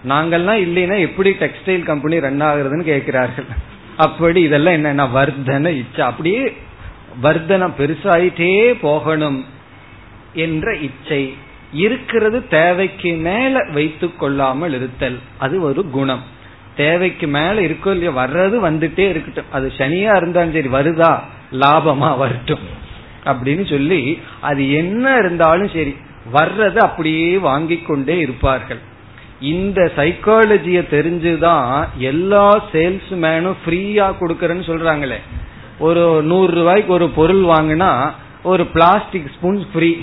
நாங்கள்லாம் 0.07 0.61
இல்லைன்னா 0.65 0.99
எப்படி 0.99 1.29
டெக்ஸ்டைல் 1.29 1.83
கம்பெனி 1.83 2.19
ரன் 2.19 2.41
ஆகுறதுன்னு 2.41 2.81
கேட்கிறார்கள். 2.81 3.45
அப்படி 3.97 4.41
இதெல்லாம் 4.41 4.73
என்னன்னா 4.73 5.19
வர்தன 5.19 5.83
இச்சா. 5.83 6.01
அப்படியே 6.01 6.57
வர்தனம் 7.21 7.73
பெருசாயிட்டே 7.77 8.75
போகணும் 8.81 9.45
என்ற 10.33 10.75
இச்சை. 10.75 11.33
இருக்கிறது 11.73 12.47
தேவைக்கு 12.47 13.13
மேல 13.13 13.65
வைத்து 13.73 14.15
கொள்ளாமல் 14.15 14.73
இருத்தல். 14.73 15.19
அது 15.37 15.61
ஒரு 15.61 15.89
குணம். 15.89 16.23
தேவைக்கு 16.75 17.27
மேல 17.27 17.53
இருக்கோ 17.53 17.91
இல்லையோ 17.91 18.11
வர்றது 18.11 18.71
வந்துட்டே 18.71 18.99
இருக்கட்டும். 18.99 19.51
அது 19.51 19.71
சனியா 19.77 20.15
இருந்தாலும் 20.15 20.53
சரி 20.53 20.67
வருதா? 20.67 21.19
லாபமா 21.51 22.17
வரட்டும். 22.17 22.81
அப்படின்னு 23.25 23.69
சொல்லி 23.69 24.19
அது 24.41 24.71
என்ன 24.71 25.17
இருந்தாலும் 25.17 25.67
சரி 25.67 25.95
வர்றது 26.33 26.77
அப்படியே 26.77 27.37
வாங்கி 27.37 27.77
கொண்டே 27.77 28.17
இருப்பார்கள். 28.17 28.79
இந்த 29.41 29.91
சைக்காலஜிய 29.95 30.81
தெரிஞ்சுதான் 30.91 31.87
எல்லா 31.97 32.63
சேல்ஸ்மேனும் 32.71 33.55
ஃப்ரீயா 33.65 34.13
கொடுக்கறேன்னு 34.19 34.63
சொல்றாங்களே. 34.63 35.17
ஒரு 35.79 36.21
நூறு 36.21 36.53
ரூபாய்க்கு 36.53 36.93
ஒரு 36.93 37.09
பொருள் 37.09 37.43
வாங்கினா 37.43 38.11
ஒரு 38.43 38.65
பிளாஸ்டிக் 38.65 39.31
ஸ்பூன் 39.37 39.65
ஃப்ரீ 39.73 39.97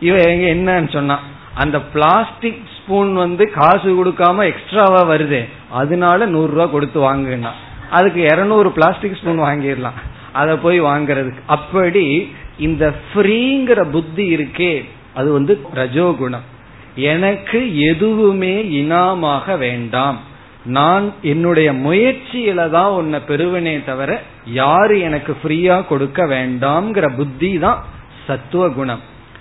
இவன் 0.00 0.24
என்னன்னு 0.24 0.92
சொன்னா 0.92 1.18
அந்த 1.54 1.80
பிளாஸ்டிக் 1.80 2.62
ஸ்பூன் 2.76 3.14
வந்து 3.14 3.50
காசு 3.50 4.04
கொடுக்காம 4.04 4.44
எக்ஸ்ட்ராவா 4.44 5.08
வருது 5.10 5.48
அதனால 5.70 6.26
நூறு 6.26 6.50
ரூபாய் 6.50 6.70
கொடுத்து 6.70 7.14
வாங்குனா. 7.14 7.48
அதுக்கு 7.90 8.20
இருநூறு 8.20 8.70
பிளாஸ்டிக் 8.70 9.16
ஸ்பூன் 9.16 9.40
வாங்கிடலாம். 9.40 9.98
அதை 10.32 10.56
போய் 10.56 10.82
வாங்குறதுக்கு. 10.82 11.38
அப்படி 11.46 12.32
இந்த 12.58 12.94
ஃப்ரீங்கிற 13.14 13.90
புத்தி 13.90 14.36
இருக்கே 14.36 14.84
அது 15.14 15.32
வந்து 15.32 15.60
ரஜோகுணம். 15.74 16.46
எனக்கு 16.94 17.80
எதுவுமே 17.80 18.62
இனாமாக 18.62 19.58
வேண்டாம். 19.58 20.20
நான் 20.64 21.12
என்னுடைய 21.22 21.72
முயற்சியில 21.72 22.70
தான் 22.70 22.90
உன்னை 22.90 23.20
பெறுவனே 23.28 23.84
தவிர 23.84 24.22
யாரு 24.44 25.00
எனக்கு 25.00 25.36
ஃப்ரீயா 25.42 25.86
கொடுக்க 25.86 26.26
வேண்டாம்ங்கிற 26.26 27.16
புத்தி 27.16 27.58
தான் 27.58 27.78
சத்துவ 28.26 28.68
குணம். 28.68 29.00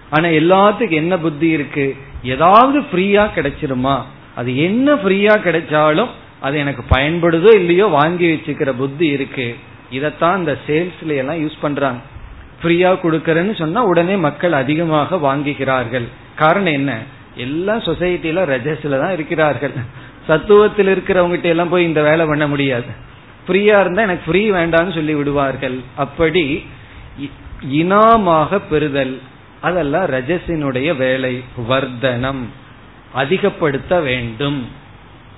ஆனா 0.09 0.27
எல்லாத்துக்கும் 0.27 1.01
என்ன 1.03 1.17
புத்தி 1.17 1.47
இருக்கு? 1.47 1.95
ஏதாவது 2.23 2.79
ஃப்ரீயா 2.79 3.29
கிடைச்சிருமா? 3.35 4.01
அது 4.35 4.57
என்ன 4.57 4.93
ஃப்ரீயா 4.93 5.35
கிடைச்சாலும் 5.47 6.09
அது 6.41 6.57
எனக்கு 6.57 6.83
பயன்படுதோ 6.95 7.55
இல்லையோ 7.55 7.85
வாங்கி 7.85 8.25
வச்சுக்கிற 8.25 8.73
புத்தி 8.73 9.07
இருக்கு. 9.07 9.55
இதத்தான் 9.91 10.37
இந்த 10.37 10.57
சேல்ஸ்ல 10.67 11.15
எல்லாம் 11.15 11.41
யூஸ் 11.43 11.61
பண்றாங்க. 11.61 11.99
ஃப்ரீயா 12.61 12.89
கொடுக்கறேன்னு 13.03 13.59
சொன்னா 13.59 13.81
உடனே 13.81 14.15
மக்கள் 14.15 14.51
அதிகமாக 14.51 15.15
வாங்குகிறார்கள். 15.15 16.07
காரணம் 16.35 16.73
என்ன? 16.73 16.97
எல்லா 17.35 17.75
சொசைட்டில 17.77 18.45
ரஜஸ்ல 18.45 18.99
தான் 18.99 19.11
இருக்கிறார்கள். 19.11 19.73
தத்துவத்தில் 20.29 20.91
இருக்கிறவங்கிட்ட 20.93 21.43
எல்லாம் 21.43 21.69
போய் 21.69 21.83
இந்த 21.83 22.01
வேலை 22.01 22.25
பண்ண 22.25 22.47
முடியாது. 22.47 23.07
ஃப்ரீயா 23.47 23.79
இருந்தா 23.79 24.01
எனக்கு 24.01 24.31
ஃப்ரீ 24.31 24.51
வேண்டாம்னு 24.51 24.93
சொல்லி 24.93 25.13
விடுவார்கள். 25.13 25.79
அப்படி 25.95 26.65
இனாமாக 27.71 28.59
பெறுதல். 28.69 29.21
அதெல்லாம் 29.59 30.05
ரஜசினுடைய 30.05 30.97
வேலை. 30.97 31.43
வர்த்தனம். 31.67 32.49
அதிகப்படுத்த 33.13 33.99
வேண்டும். 33.99 34.67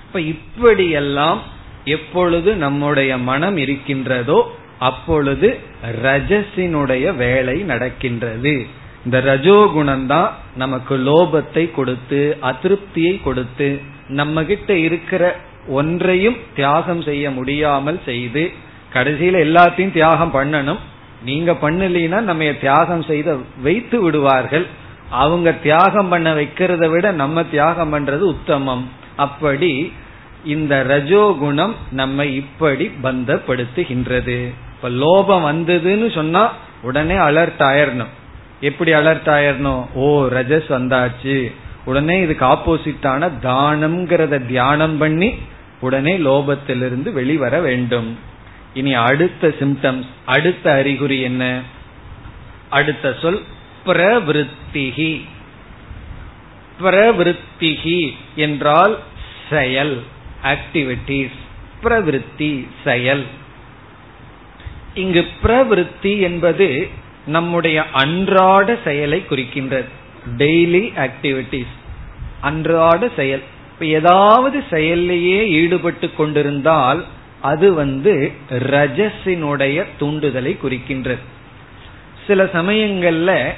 இப்ப 0.06 0.20
இப்படியெல்லாம் 0.20 1.42
எப்பொழுது 1.84 2.54
நம்முடைய 2.54 3.18
மனம் 3.18 3.56
இருக்கின்றதோ 3.56 4.56
அப்பொழுது 4.78 5.58
ரஜசினுடைய 6.02 7.16
வேலை 7.16 7.60
நடக்கின்றது. 7.62 8.66
இந்த 9.04 9.20
ரஜோகுணம் 9.20 10.06
தான் 10.06 10.36
நமக்கு 10.56 10.98
லோபத்தை 10.98 11.70
கொடுத்து 11.70 12.38
அதிருப்தியை 12.42 13.20
கொடுத்து 13.22 13.80
நம்ம 14.12 14.44
கிட்ட 14.44 14.70
இருக்கிற 14.86 15.22
ஒன்றையும் 15.68 16.38
தியாகம் 16.54 17.02
செய்ய 17.02 17.24
முடியாமல் 17.30 18.00
செய்து 18.04 18.42
கடைசியில 18.94 19.36
எல்லாத்தையும் 19.46 19.92
தியாகம் 19.92 20.34
பண்ணணும். 20.34 20.80
நீங்க 21.24 21.52
பண்ணலீன்னா 21.52 22.20
நம்ம 22.20 22.44
தியாகம் 22.60 23.02
செய்த 23.02 23.36
வைத்து 23.62 23.98
விடுவார்கள். 24.02 24.66
அவங்க 25.10 25.48
தியாகம் 25.52 26.08
பண்ண 26.08 26.28
வைக்கிறத 26.34 26.84
விட 26.90 27.06
நம்ம 27.10 27.44
தியாகம் 27.44 27.92
பண்றது 27.94 28.24
உத்தமம். 28.34 28.84
அப்படி 29.16 29.92
இந்த 30.44 30.74
ரஜோகுணம் 30.88 31.74
நம்ம 31.90 32.24
இப்படி 32.24 32.86
பந்தப்படுத்துகின்றது. 33.02 34.38
இப்ப 34.74 34.90
லோபம் 35.02 35.46
வந்ததுன்னு 35.50 36.08
சொன்னா 36.14 36.42
உடனே 36.82 37.16
அலர்ட் 37.28 37.62
ஆயிரணும். 37.70 38.12
எப்படி 38.60 38.92
அலர்ட் 38.92 39.28
ஆயிரணும்? 39.36 39.82
ஓ 39.94 40.06
ரஜஸ் 40.26 40.68
வந்தாச்சு. 40.68 41.36
உடனே 41.84 42.20
இதுக்கு 42.20 42.46
ஆப்போசிட்டான 42.46 43.30
தானம்ங்கிறத 43.42 44.46
தியானம் 44.46 44.98
பண்ணி 44.98 45.34
உடனே 45.80 46.18
லோபத்திலிருந்து 46.18 47.12
வெளிவர 47.12 47.60
வேண்டும். 47.60 48.18
இனி 48.74 48.94
அடுத்த 48.94 49.48
சிம்டம்ஸ் 49.48 50.06
அடுத்த 50.26 50.72
அறிகுறி 50.72 51.20
என்ன? 51.20 51.60
அடுத்த 52.70 53.14
சொல் 53.22 53.42
பிரவருத்திகி. 53.86 55.22
பிரவருத்திகி 56.82 58.16
என்றால் 58.34 58.98
செயல் 59.50 60.02
ஆக்டிவிட்டிஸ் 60.42 61.38
பிரவிருத்தி 61.82 62.68
செயல். 62.84 63.26
இங்கு 64.94 65.26
பிரவிருத்தி 65.42 66.20
என்பது 66.20 66.88
நம்முடைய 67.26 67.84
அன்றாட 67.92 68.78
செயலை 68.84 69.24
குறிக்கின்றது. 69.30 69.88
டெய்லி 70.38 70.82
ஆக்டிவிட்டிஸ் 70.96 71.74
அன்றாட 72.40 73.08
செயல். 73.16 73.42
இப்ப 73.72 73.84
ஏதாவது 73.84 74.64
செயல்லையே 74.70 75.46
ஈடுபட்டு 75.46 76.10
கொண்டிருந்தால் 76.12 77.04
அது 77.40 77.74
வந்து 77.74 78.32
ரஜஸினுடைய 78.50 79.84
தூண்டுதலை 80.00 80.56
குறிக்கின்றது. 80.62 81.18
சில 82.26 82.44
சமயங்கள்ல 82.44 83.50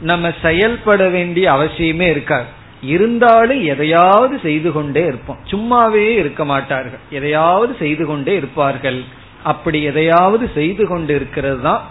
நம்ம 0.00 0.32
செயல்பட 0.42 1.08
வேண்டிய 1.08 1.50
அவசியமே 1.52 2.10
இருக்காது. 2.10 2.44
இருந்தாலும் 2.82 3.64
எதையாவது 3.64 4.38
செய்து 4.42 4.72
கொண்டே 4.72 5.06
இருப்போம். 5.06 5.38
சும்மாவே 5.50 6.08
இருக்க 6.08 6.44
மாட்டார்கள். 6.44 6.98
எதையாவது 7.10 7.76
செய்து 7.78 8.06
கொண்டே 8.06 8.36
இருப்பார்கள். 8.36 9.02
அப்படி 9.42 9.82
எதையாவது 9.82 10.50
செய்து 10.54 10.86
கொண்டு 10.86 11.14
இருக்கிறது 11.14 11.60
தான் 11.60 11.88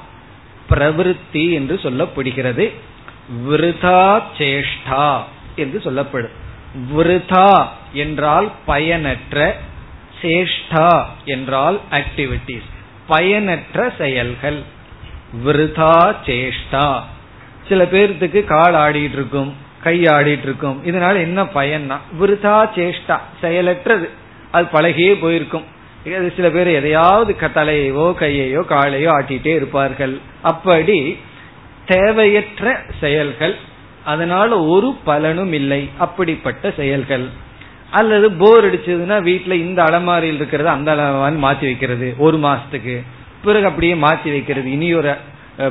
பிரவிருத்தி 0.69 1.51
என்று 1.51 1.79
சொல்லப்படுகிறது. 1.83 2.71
விருதா 3.47 4.21
சேஷ்டா 4.37 5.05
என்று 5.55 5.81
சொல்லப்படும். 5.81 6.35
விருதா 6.95 7.67
என்றால் 7.93 8.51
பயனற்ற 8.65 9.55
சேஷ்டா 10.21 11.05
என்றால் 11.25 11.79
ஆக்டிவிட்டிஸ் 11.91 12.69
பயனற்ற 13.07 13.93
செயல்கள். 13.97 14.59
விருதா 15.45 15.95
சேஷ்டா. 16.25 16.87
சில 17.67 17.83
பேர்த்துக்கு 17.83 18.43
கால் 18.43 18.73
ஆடிட்டு 18.73 19.17
இருக்கும் 19.19 19.51
கை 19.83 19.97
ஆடிட்டு 20.15 20.47
இருக்கும் 20.47 20.79
இதனால 20.85 21.15
என்ன 21.27 21.43
பயன்னா 21.43 21.97
விருதா 22.19 22.57
சேஷ்டா 22.77 23.17
செயலற்றது. 23.41 24.07
அது 24.51 24.65
பழகியே 24.73 25.13
போயிருக்கும். 25.13 25.65
சில 26.35 26.47
பேர் 26.49 26.67
எதையாவது 26.67 27.35
தலையையோ 27.39 28.05
கையையோ 28.21 28.61
காலையோ 28.69 29.09
ஆட்டிட்டே 29.17 29.53
இருப்பார்கள். 29.55 30.19
அப்படி 30.41 30.97
தேவையற்ற 31.93 32.65
செயல்கள் 33.01 33.55
அதனால 34.11 34.49
ஒரு 34.73 34.89
பலனும் 35.07 35.53
இல்லை 35.59 35.81
அப்படிப்பட்ட 36.05 36.71
செயல்கள். 36.79 37.25
அல்லது 37.99 38.27
போர் 38.41 38.65
அடிச்சதுன்னா 38.67 39.17
வீட்டுல 39.27 39.53
இந்த 39.65 39.79
அலமாரியில் 39.87 40.39
இருக்கிறது 40.39 40.69
அந்த 40.75 40.89
அலமாரி 40.95 41.37
மாத்தி 41.45 41.65
வைக்கிறது 41.69 42.07
ஒரு 42.25 42.37
மாசத்துக்கு. 42.47 42.95
பிறகு 43.45 43.65
அப்படியே 43.69 43.95
மாத்தி 44.05 44.29
வைக்கிறது 44.35 44.69
இனி 44.75 44.89
ஒரு 44.99 45.13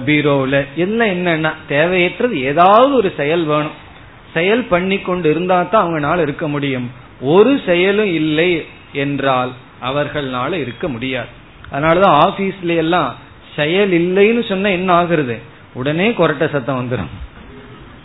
பீரோவில். 0.09 0.59
எல்லாம் 0.85 1.13
என்னன்னா 1.17 1.53
தேவையற்றது 1.75 2.37
ஏதாவது 2.51 2.93
ஒரு 3.01 3.11
செயல் 3.21 3.45
வேணும். 3.53 3.77
செயல் 4.35 4.65
பண்ணி 4.73 4.99
கொண்டு 4.99 5.27
இருந்தா 5.33 5.59
தான் 5.63 5.85
அவங்களால 5.85 6.25
இருக்க 6.27 6.45
முடியும். 6.55 6.89
ஒரு 7.35 7.53
செயலும் 7.67 8.13
இல்லை 8.21 8.51
என்றால் 9.05 9.53
அவர்களால 9.89 10.53
இருக்க 10.65 10.85
முடியாது. 10.95 11.31
அதனாலதான் 11.73 12.19
ஆபீஸ்ல 12.27 12.77
எல்லாம் 12.85 13.11
செயல் 13.57 13.93
இல்லைன்னு 14.01 14.43
சொன்னா 14.51 14.69
என்ன 14.79 14.91
ஆகுறது? 15.01 15.37
உடனே 15.75 16.11
கொரட்ட 16.11 16.51
சத்தம் 16.51 16.91
வந்துடும் 16.91 17.11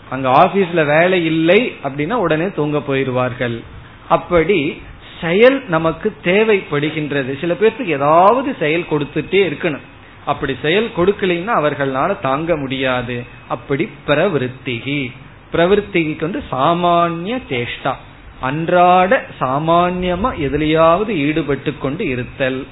அங்க 0.10 0.30
ஆபீஸ்ல 0.30 0.86
வேலை 0.86 1.26
இல்லை 1.26 1.76
அப்படின்னா 1.84 2.14
உடனே 2.14 2.52
தூங்க 2.52 2.78
போயிடுவார்கள் 2.78 3.64
அப்படி 4.10 4.82
செயல் 5.22 5.64
நமக்கு 5.68 6.14
தேவைப்படுகின்றது. 6.24 7.40
சில 7.40 7.54
பேர்த்துக்கு 7.54 7.86
ஏதாவது 7.86 8.56
செயல் 8.60 8.86
கொடுத்துட்டே 8.92 9.52
இருக்கணும். 9.52 9.82
அப்படி 10.26 10.56
செயல் 10.62 10.92
கொடுக்கலைன்னா 10.98 11.52
அவர்களால 11.60 12.20
தாங்க 12.20 12.58
முடியாது. 12.58 13.24
அப்படி 13.48 13.90
பிரவருத்திகி. 14.08 15.12
பிரவருத்திக்கு 15.54 16.22
வந்து 16.22 16.44
சாமானிய 16.52 17.42
சேஷ்டா. 17.50 17.94
அன்றாட 18.40 19.26
சாமான்யமா 19.40 20.34
எதிலையாவது 20.40 21.08
ஈடுபட்டு 21.08 21.78
கொண்டு 21.78 22.08
இருத்தல். 22.08 22.68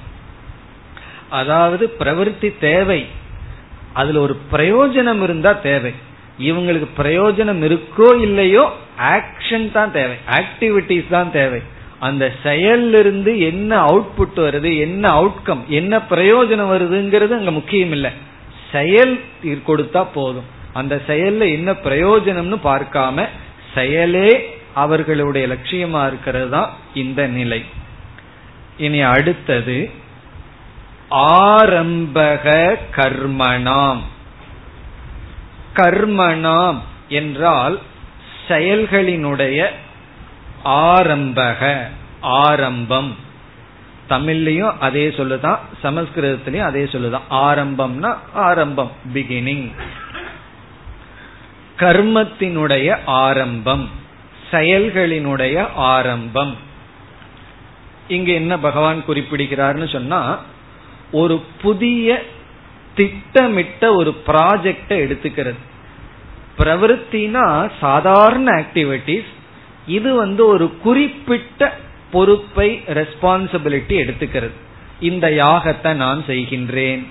அதாவது 1.30 1.92
பிரவருத்தி 1.98 2.58
தேவை. 2.58 3.06
அதுல 3.94 4.20
ஒரு 4.26 4.34
பிரயோஜனம் 4.52 5.22
இருந்தா 5.26 5.52
தேவை. 5.68 5.92
இவங்களுக்கு 6.48 6.88
பிரயோஜனம் 7.00 7.62
இருக்கோ 7.68 8.08
இல்லையோ 8.26 8.64
ஆக்ஷன் 9.14 9.66
தான் 9.76 9.92
தேவை. 9.98 10.16
ஆக்டிவிட்டிஸ் 10.38 11.14
தான் 11.16 11.30
தேவை. 11.38 11.60
அந்த 12.06 12.24
செயலிருந்து 12.44 13.32
என்ன 13.50 13.70
அவுட்புட் 13.90 14.40
வருது 14.46 14.70
என்ன 14.86 15.04
அவுட்கம் 15.18 15.62
என்ன 15.78 16.00
பிரயோஜனம் 16.10 16.72
வருதுங்கிறது 16.74 17.34
அங்க 17.38 17.52
முக்கியம் 17.58 17.94
இல்லை. 17.96 18.10
செயல் 18.72 19.14
கொடுத்தா 19.68 20.02
போதும். 20.14 20.48
அந்த 20.72 20.94
செயல்ல 21.06 21.48
என்ன 21.56 21.70
பிரயோஜனம்னு 21.86 22.58
பார்க்காம 22.70 23.26
செயலே 23.74 24.30
அவர்களுடைய 24.82 25.44
லட்சியமா 25.52 26.00
இருக்கிறது 26.06 26.48
தான் 26.54 26.70
இந்த 27.02 27.20
நிலை. 27.38 27.60
இனி 28.76 29.00
அடுத்தது 29.14 29.76
ஆரம்பக 31.10 32.74
கர்மணாம். 32.96 34.00
கர்மணாம் 35.74 36.78
என்றால் 37.08 37.80
செயல்களினுடைய 38.48 39.66
ஆரம்பக 40.64 41.88
ஆரம்பம். 42.20 43.16
தமிழ்லயும் 44.10 44.74
அதே 44.80 45.08
சொல்லுதான் 45.08 45.58
சமஸ்கிருதத்திலயும் 45.82 46.62
அதே 46.62 46.84
சொல்லுதான். 46.84 47.26
ஆரம்பம்னா 47.30 48.16
ஆரம்பம் 48.32 48.90
பிகினிங் 49.14 49.70
கர்மத்தினுடைய 51.78 52.98
ஆரம்பம் 53.04 53.90
செயல்களினுடைய 54.50 55.68
ஆரம்பம். 55.74 56.56
இங்க 58.08 58.32
என்ன 58.32 58.58
பகவான் 58.58 59.04
குறிப்பிடுகிறார்னு 59.08 59.92
சொன்னா 59.92 60.38
ஒரு 61.20 61.36
புதிய 61.62 62.08
திட்டமிட்ட 62.98 63.82
ஒரு 63.94 64.10
ப்ராஜெக்டை 64.26 64.96
எடுத்துக்கிறது. 65.04 65.60
பிரவருத்தினா 66.58 67.46
சாதாரண 67.80 68.46
ஆக்டிவிட்டிஸ் 68.60 69.30
இது 69.86 70.10
வந்து 70.14 70.42
ஒரு 70.46 70.66
குறிப்பிட்ட 70.84 71.60
பொறுப்பை 72.10 72.68
ரெஸ்பான்சிபிலிட்டி 72.98 73.94
எடுத்துக்கிறது. 74.02 74.56
இந்த 75.00 75.26
யாகத்தை 75.42 75.92
நான் 76.02 76.20
செய்கின்றேன் 76.26 77.02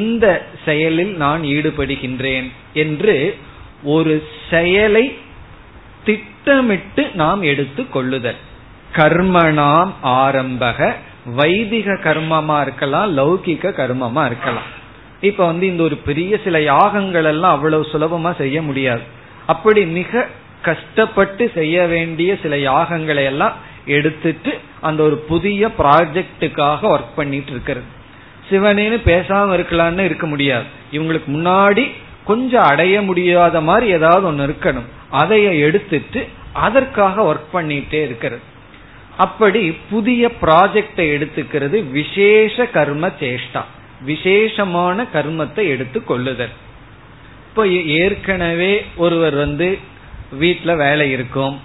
இந்த 0.00 0.26
செயலில் 0.64 1.12
நான் 1.16 1.42
ஈடுபடுகின்றேன் 1.56 2.48
என்று 2.82 3.16
ஒரு 3.94 4.14
செயலை 4.50 5.04
திட்டமிட்டு 6.04 7.02
நாம் 7.14 7.42
எடுத்து 7.42 7.82
கொள்ளுதல். 7.88 8.40
கர்மணாம் 8.96 9.92
ஆரம்பக 10.18 10.78
வைதிக 11.34 11.92
கர்மமா 11.92 12.60
இருக்கலாம் 12.60 13.18
லௌகிக 13.18 13.68
கர்மமா 13.70 14.24
இருக்கலாம். 14.24 14.84
இப்ப 15.20 15.46
வந்து 15.46 15.66
இந்த 15.66 15.82
ஒரு 15.82 15.96
பெரிய 15.96 16.38
சில 16.44 16.60
யாகங்கள் 16.60 17.24
எல்லாம் 17.24 17.52
அவ்வளவு 17.52 17.86
சுலபமா 17.92 18.36
செய்ய 18.36 18.62
முடியாது. 18.62 19.00
அப்படி 19.46 19.86
மிக 19.86 20.26
கஷ்டப்பட்டு 20.62 21.50
செய்ய 21.54 21.86
வேண்டிய 21.86 22.36
சில 22.42 22.56
யாகங்களை 22.56 23.24
எல்லாம் 23.24 23.52
எடுத்துட்டு 23.86 24.58
அந்த 24.80 25.02
ஒரு 25.02 25.16
புதிய 25.16 25.68
ப்ராஜெக்டுக்காக 25.78 26.78
ஒர்க் 26.82 27.16
பண்ணிட்டு 27.16 27.50
இருக்கிறது. 27.50 27.86
சிவனேன்னு 28.50 28.98
பேசாம 29.08 29.48
இருக்கலாம்னு 29.56 29.98
இருக்க 29.98 30.26
முடியாது. 30.26 30.64
இவங்களுக்கு 30.92 31.28
முன்னாடி 31.28 31.90
கொஞ்சம் 32.24 32.62
அடைய 32.62 33.02
முடியாத 33.02 33.60
மாதிரி 33.60 33.92
ஏதாவது 33.92 34.26
ஒன்னு 34.26 34.46
இருக்கணும். 34.46 34.86
அதைய 35.12 35.60
எடுத்துட்டு 35.60 36.28
அதற்காக 36.52 37.22
ஒர்க் 37.22 37.56
பண்ணிட்டே 37.56 38.02
இருக்கிறது. 38.02 38.54
அப்படி 39.16 39.72
புதிய 39.90 40.30
ப்ராஜெக்டை 40.42 41.06
எடுத்துக்கிறது 41.16 41.90
விசேஷ 41.90 42.66
கர்ம 42.66 43.06
சேஷ்டா. 43.20 43.62
விசேஷமான 44.04 45.06
கர்மத்தை 45.14 45.64
எடுத்து 45.74 46.04
கொள்ளுதல். 46.04 46.54
இப்போ 47.48 47.66
ஏற்கனவே 48.00 48.84
ஒருவர் 48.96 49.34
வந்து 49.34 49.78
வீட்டில் 50.32 50.76
வேலை 50.76 51.10
இருக்கும் 51.10 51.60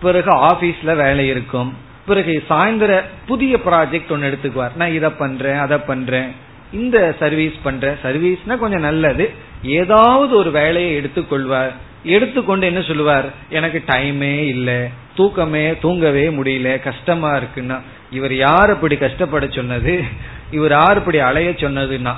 பிறகு 0.00 0.30
ஆபீஸ்ல 0.30 0.96
வேலை 0.96 1.28
இருக்கும் 1.28 1.70
பிறகு 2.06 2.44
சாயந்தர 2.48 3.04
புதிய 3.26 3.56
ப்ராஜெக்ட் 3.56 4.10
ஒன்னு 4.10 4.28
எடுத்துக்குவார். 4.28 4.76
நான் 4.76 4.94
இதை 4.94 5.10
பண்றேன் 5.10 5.58
அதை 5.58 5.78
பண்றேன். 5.78 6.30
இந்த 6.72 7.14
சர்வீஸ் 7.18 7.56
பண்றேன். 7.62 7.96
சர்வீஸ்னா 8.02 8.56
கொஞ்சம் 8.58 8.86
நல்லது. 8.90 9.30
ஏதாவது 9.62 10.36
ஒரு 10.36 10.50
வேலையை 10.50 10.90
எடுத்துக்கொள்வார் 11.00 11.72
எடுத்துக்கொண்டு 12.04 12.66
என்ன 12.66 12.82
சொல்லுவார்? 12.82 13.32
எனக்கு 13.48 13.82
டைமே 13.86 14.38
இல்லை 14.38 14.88
தூக்கமே 15.14 15.78
தூங்கவே 15.78 16.28
முடியல 16.28 16.82
கஷ்டமா 16.82 17.36
இருக்குன்னா. 17.36 17.80
இவர் 18.10 18.34
யார் 18.34 18.70
அப்படி 18.70 18.96
கஷ்டப்பட 18.96 19.46
சொன்னது? 19.46 20.04
இவர் 20.50 20.70
யார் 20.70 20.96
இப்படி 20.96 21.18
அலைய 21.18 21.50
சொன்னதுன்னா. 21.50 22.14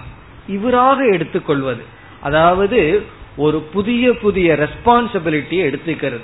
இவராக 0.49 1.13
எடுத்துக்கொள்வது. 1.13 1.83
அதாவது 2.21 3.03
ஒரு 3.37 3.61
புதிய 3.61 4.13
புதிய 4.13 4.53
ரெஸ்பான்சிபிலிட்டியை 4.53 5.73
எடுத்துக்கிறது. 5.73 6.23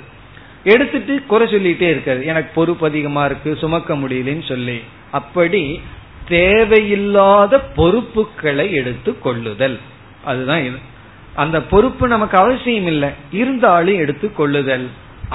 எடுத்துட்டு 0.63 1.23
குறை 1.27 1.47
சொல்லிட்டே 1.53 1.81
இருக்காது 1.81 2.25
எனக்கு 2.25 2.51
பொறுப்பு 2.53 2.87
அதிகமா 2.87 3.25
இருக்கு 3.25 3.55
சுமக்க 3.55 3.95
முடியலன்னு 3.95 4.47
சொல்லி. 4.47 4.81
அப்படி 5.11 5.81
தேவையில்லாத 6.27 7.59
பொறுப்புகளை 7.59 8.73
எடுத்து 8.73 9.19
கொள்ளுதல் 9.19 9.79
அதுதான் 10.23 10.59
இது. 10.59 10.95
அந்த 11.37 11.57
பொறுப்பு 11.71 12.05
நமக்கு 12.13 12.37
அவசியம் 12.43 12.87
இல்லை. 12.93 13.09
இருந்தாலும் 13.31 14.01
எடுத்து 14.03 14.27
கொள்ளுதல். 14.33 14.87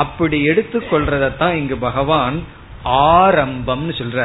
அப்படி 0.05 0.39
எடுத்து 0.51 0.79
கொள்றதான் 0.91 1.53
இங்கு 1.53 1.77
பகவான் 1.89 2.39
ஆரம்பம்னு 2.85 3.93
சொல்ற 4.01 4.21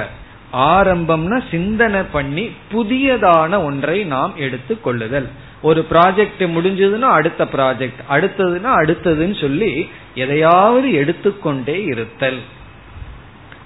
ஆரம்பம்னா 0.53 1.37
சிந்தனை 1.51 2.01
பண்ணி 2.11 2.45
புதியதான 2.73 3.63
ஒன்றை 3.63 3.97
நாம் 4.13 4.33
எடுத்து 4.45 4.75
கொள்ளுதல். 4.81 5.27
ஒரு 5.61 5.81
ப்ராஜெக்ட் 5.91 6.43
முடிஞ்சதுன்னா 6.55 7.11
அடுத்த 7.19 7.45
ப்ராஜெக்ட் 7.55 8.01
அடுத்ததுன்னா 8.09 8.73
அடுத்ததுன்னு 8.81 9.37
சொல்லி 9.41 9.71
எதையாவது 10.15 10.87
எடுத்துக்கொண்டே 11.01 11.77
இருத்தல். 11.93 12.39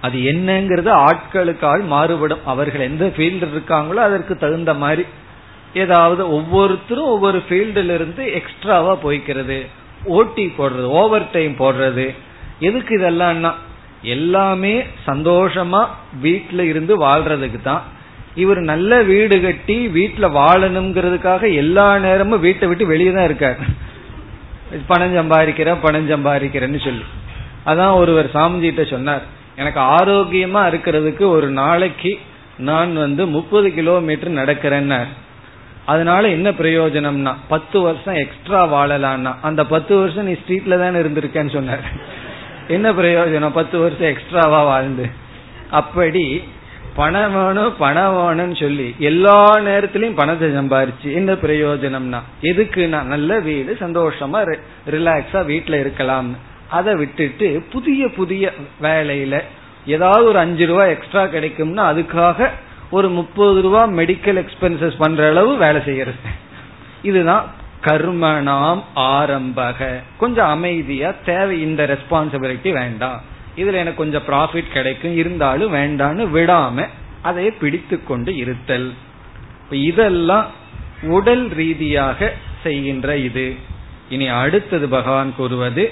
அது 0.01 0.19
என்னங்கிறது 0.33 0.91
ஆட்களுக்கு 1.01 1.65
ஆள் 1.71 1.83
மாறுபடும். 1.93 2.45
அவர்கள் 2.45 2.87
எந்த 2.89 3.05
ஃபீல்டு 3.15 3.47
இருக்காங்களோ 3.47 4.01
அதற்கு 4.09 4.33
தகுந்த 4.37 4.73
மாதிரி 4.83 5.03
ஏதாவது 5.73 6.21
ஒவ்வொருத்தரும் 6.31 7.11
ஒவ்வொரு 7.15 7.43
ஃபீல்டுல 7.49 7.93
இருந்து 7.93 8.23
எக்ஸ்ட்ராவா 8.39 8.93
போய்க்கிறது 9.03 9.59
ஓட்டி 10.17 10.53
போடுறது 10.57 10.87
ஓவர் 11.01 11.25
டைம் 11.31 11.53
போடுறது. 11.59 12.05
எதுக்கு 12.59 12.93
இதெல்லாம்னா 12.99 13.51
எல்லாமே 14.01 14.83
சந்தோஷமா 15.07 15.81
வீட்டில் 16.21 16.63
இருந்து 16.63 16.93
வாழ்றதுக்கு 16.97 17.61
தான். 17.61 17.83
இவர் 18.35 18.61
நல்ல 18.61 19.01
வீடு 19.01 19.41
கட்டி 19.41 19.87
வீட்டுல 19.87 20.25
வாழணுங்கிறதுக்காக 20.41 21.53
எல்லா 21.53 21.97
நேரமும் 21.97 22.39
வீட்டை 22.39 22.67
விட்டு 22.67 22.85
வெளியே 22.85 23.11
தான் 23.11 23.23
இருக்கார். 23.23 23.59
பணம் 24.87 25.15
சம்பாதிக்கிற 25.19 25.75
பணம் 25.81 26.09
சம்பாதிக்கிறேன்னு 26.09 26.81
சொல்லி. 26.83 27.05
அதான் 27.65 27.93
ஒருவர் 27.93 28.27
சாமிஜிட்ட 28.33 28.83
சொன்னார் 28.89 29.23
எனக்கு 29.55 29.79
ஆரோக்கியமா 29.79 30.61
இருக்கிறதுக்கு 30.71 31.23
ஒரு 31.37 31.47
நாளைக்கு 31.49 32.19
நான் 32.57 32.93
வந்து 32.95 33.27
முப்பது 33.27 33.73
கிலோமீட்டர் 33.73 34.39
நடக்கிறேன்னா 34.41 34.99
அதனால 35.85 36.27
என்ன 36.27 36.49
பிரயோஜனம்னா 36.49 37.33
பத்து 37.47 37.81
வருஷம் 37.81 38.13
எக்ஸ்ட்ரா 38.13 38.61
வாழலான்னா 38.73 39.35
அந்த 39.41 39.65
பத்து 39.65 39.97
வருஷம் 39.97 40.25
நீ 40.25 40.31
ஸ்ட்ரீட்ல 40.31 40.79
தானே 40.79 40.99
இருந்திருக்கேன்னு 40.99 41.53
சொன்னார். 41.53 41.79
என்ன 42.67 42.91
பிரயோஜனம்? 42.91 43.49
பத்து 43.49 43.79
வருஷம் 43.79 44.07
எக்ஸ்ட்ராவா 44.07 44.63
வாழ்ந்து. 44.63 45.09
அப்படி 45.71 46.43
பணம் 46.95 47.33
வேணும் 47.33 47.73
பணம் 47.77 48.15
வேணும்னு 48.17 48.59
சொல்லி 48.59 48.95
எல்லா 48.99 49.59
நேரத்திலையும் 49.59 50.15
பணத்தை 50.15 50.49
சம்பாரிச்சு 50.49 51.13
என்ன 51.13 51.33
பிரயோஜனம்னா 51.33 52.19
எதுக்குன்னா 52.41 53.03
நல்ல 53.03 53.39
வீடு 53.39 53.77
சந்தோஷமா 53.79 54.57
ரிலாக்ஸா 54.89 55.41
வீட்டுல 55.51 55.79
இருக்கலாம் 55.79 56.35
அதை 56.69 56.95
விட்டுட்டு 56.95 57.63
புதிய 57.71 58.07
புதிய 58.07 58.51
வேலையில 58.81 59.41
ஏதாவது 59.85 60.25
ஒரு 60.25 60.39
அஞ்சு 60.39 60.65
ரூபா 60.65 60.83
எக்ஸ்ட்ரா 60.85 61.23
கிடைக்கும்னா 61.23 61.85
அதுக்காக 61.93 62.49
ஒரு 62.91 63.09
முப்பது 63.09 63.61
ரூபா 63.61 63.87
மெடிக்கல் 63.87 64.39
எக்ஸ்பென்சஸ் 64.43 64.95
பண்ற 64.97 65.29
அளவு 65.29 65.57
வேலை 65.57 65.81
செய்யறது. 65.85 66.17
இதுதான் 67.01 67.51
கர்மனாம் 67.81 68.81
ஆரம்பக. 68.95 70.03
கொஞ்சம் 70.17 70.47
அமைதியா 70.47 71.13
தேவை 71.25 71.61
இந்த 71.61 71.83
ரெஸ்பான்சிபிலிட்டி 71.87 72.71
வேண்டாம். 72.71 73.21
இதுல 73.55 73.73
எனக்கு 73.73 73.93
கொஞ்சம் 73.93 74.23
ப்ராஃபிட் 74.27 74.71
கிடைக்கும் 74.73 75.15
இருந்தாலும் 75.15 75.73
வேண்டான்னு 75.73 76.37
விடாம 76.37 76.87
அதை 77.21 77.51
பிடித்து 77.51 78.03
கொண்டு 78.03 78.35
இருத்தல் 78.35 78.93
இதெல்லாம் 79.69 80.45
உடல் 81.01 81.47
ரீதியாக 81.47 82.33
செய்கின்ற 82.63 83.17
இது. 83.17 83.55
இனி 84.09 84.27
அடுத்தது 84.27 84.87
பகவான் 84.87 85.35
கூறுவது 85.35 85.91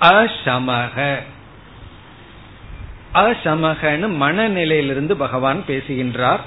அசமக. 0.00 1.16
அசமகன 3.14 4.08
மனநிலையிலிருந்து 4.08 5.12
பகவான் 5.12 5.64
பேசுகின்றார். 5.64 6.40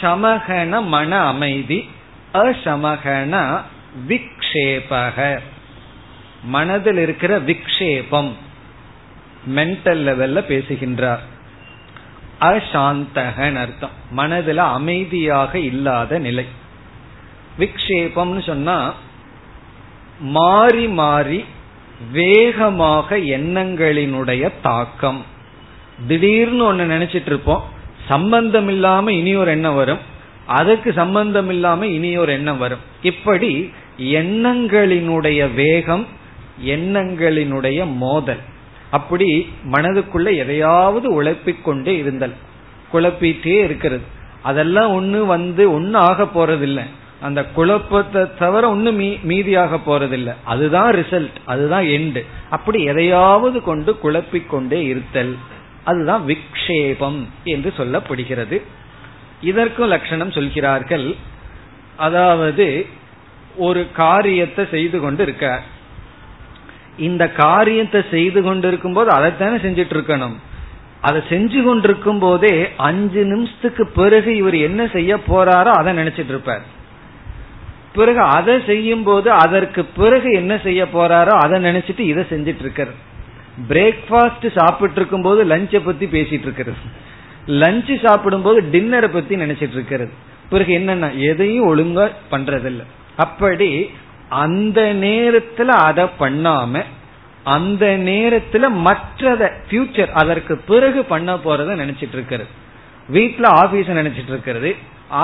சமகன 0.00 0.84
மன 0.84 1.20
அமைதி 1.20 1.88
அசமகன 2.34 3.62
விக்ஷேபக. 4.08 5.38
மனதில் 6.42 6.96
இருக்கிற 6.96 7.40
விக்ஷேபம் 7.40 8.32
மென்டல் 9.54 10.02
லெவல்ல 10.04 10.40
பேசுகின்றார். 10.40 11.20
அசாந்தகன் 12.40 13.56
அர்த்தம். 13.56 13.90
மனதில் 14.10 14.58
அமைதியாக 14.58 15.58
இல்லாத 15.58 16.18
நிலை. 16.18 16.46
விக்ஷேபம்னு 17.58 18.46
சொன்னா 18.46 18.94
மாறி 20.20 20.88
மாறி 20.88 21.44
வேகமாக 22.12 23.16
எண்ணங்களினுடைய 23.16 24.52
தாக்கம். 24.62 25.36
திடீர்னு 26.06 26.64
ஒன்னு 26.64 26.98
நினைச்சிட்டு 26.98 27.26
இருப்போம் 27.26 27.64
சம்பந்தம் 28.08 28.68
இல்லாம 28.68 29.12
இனி 29.12 29.36
ஒரு 29.36 29.50
எண்ணம் 29.50 29.74
வரும். 29.74 29.98
அதுக்கு 30.46 30.92
சம்பந்தம் 30.92 31.48
இல்லாம 31.48 31.86
இனி 31.86 32.16
ஒரு 32.16 32.32
எண்ணம் 32.32 32.58
வரும். 32.58 32.78
இப்படி 33.02 33.72
எண்ணங்களினுடைய 33.98 35.54
வேகம் 35.54 36.06
எண்ணங்களினுடைய 36.64 37.94
மோதல். 37.96 38.38
அப்படி 38.90 39.48
மனதுக்குள்ள 39.70 40.36
எதையாவது 40.36 41.22
உழைப்பிக்கொண்டே 41.22 41.86
இருந்தல். 41.86 42.32
குழப்பிட்டே 42.92 43.54
இருக்கிறது. 43.64 44.02
அதெல்லாம் 44.42 44.90
ஒண்ணு 44.92 45.26
வந்து 45.26 45.72
ஒன்னு 45.72 45.98
ஆக 45.98 46.24
போறதில்லை. 46.24 46.82
அந்த 47.20 47.44
குழப்பத்தை 47.44 48.24
தவிர 48.38 48.74
ஒண்ணு 48.74 49.18
மீதியாக 49.28 49.80
போறதில்லை. 49.86 50.34
அதுதான் 50.44 50.94
ரிசல்ட் 50.94 51.36
அதுதான் 51.44 51.84
எண்டு 51.84 52.24
அப்படி 52.50 52.82
எதையாவது 52.82 53.62
கொண்டு 53.62 53.98
குழப்பிக்கொண்டே 54.02 54.72
இருத்தல். 54.72 55.36
அதுதான் 55.88 56.22
விக்ஷேபம் 56.30 57.20
என்று 57.54 57.70
சொல்லப்படுகிறது. 57.78 58.56
இதற்கும் 59.50 59.92
லட்சணம் 59.94 60.36
சொல்கிறார்கள். 60.36 61.06
அதாவது 62.06 62.66
ஒரு 63.66 63.80
காரியத்தை 64.02 64.62
செய்து 64.74 64.96
கொண்டு 65.00 65.22
இருக்கார் 65.26 65.64
இந்த 67.06 67.24
காரியத்தை 67.44 68.00
செய்து 68.12 68.40
கொண்டிருக்கும் 68.46 68.96
போது 68.96 69.08
அதைத்தானே 69.16 69.56
செஞ்சிட்டு 69.64 69.94
இருக்கணும் 69.96 70.36
அதை 71.08 71.18
செஞ்சு 71.30 71.60
கொண்டிருக்கும் 71.66 72.20
போதே 72.24 72.54
அஞ்சு 72.88 73.22
நிமிஷத்துக்கு 73.32 73.84
பிறகு 73.98 74.30
இவர் 74.40 74.56
என்ன 74.68 74.82
செய்ய 74.96 75.12
போறாரோ 75.28 75.72
அதை 75.80 75.90
நினைச்சிட்டு 76.00 76.32
இருப்பார் 76.34 76.64
பிறகு 77.96 78.22
அதை 78.38 78.54
செய்யும் 78.70 79.04
போது 79.08 79.28
அதற்கு 79.44 79.82
பிறகு 80.00 80.30
என்ன 80.40 80.54
செய்ய 80.66 80.82
போறாரோ 80.96 81.34
அதை 81.44 81.58
நினைச்சிட்டு 81.68 82.04
இதை 82.12 82.24
செஞ்சிட்டு 82.32 82.64
இருக்கார் 82.66 82.92
பிரேக்ஃபாஸ்ட் 83.68 84.46
சாப்பிட்டு 84.58 84.98
இருக்கும் 85.00 85.22
போது 85.22 85.40
லஞ்சை 85.44 85.80
பத்தி 85.84 86.06
பேசிட்டு 86.06 86.46
இருக்கிறது 86.48 86.76
லஞ்ச் 87.46 87.92
சாப்பிடும் 88.06 88.42
போது 88.42 88.60
டின்னரை 88.72 89.08
பத்தி 89.12 89.36
நினைச்சிட்டு 89.36 89.76
இருக்கிறது 89.78 90.12
பிறகு 90.50 90.72
என்னன்னா 90.78 91.08
எதையும் 91.30 91.68
ஒழுங்கா 91.70 92.04
பண்றதில்ல. 92.30 92.82
அப்படி 93.16 93.90
அந்த 94.28 94.80
நேரத்துல 94.94 95.68
அதை 95.88 96.04
பண்ணாம 96.20 96.82
அந்த 97.44 97.84
நேரத்துல 97.86 98.64
மற்றத 98.86 99.50
ஃபியூச்சர் 99.68 100.10
அதற்கு 100.12 100.54
பிறகு 100.70 101.04
பண்ண 101.04 101.34
போறத 101.34 101.76
நினைச்சிட்டு 101.82 102.16
இருக்கிறது 102.18 102.50
வீட்டுல 103.12 103.46
ஆபீஸ் 103.62 103.90
நினைச்சிட்டு 104.00 104.32
இருக்கிறது 104.34 104.70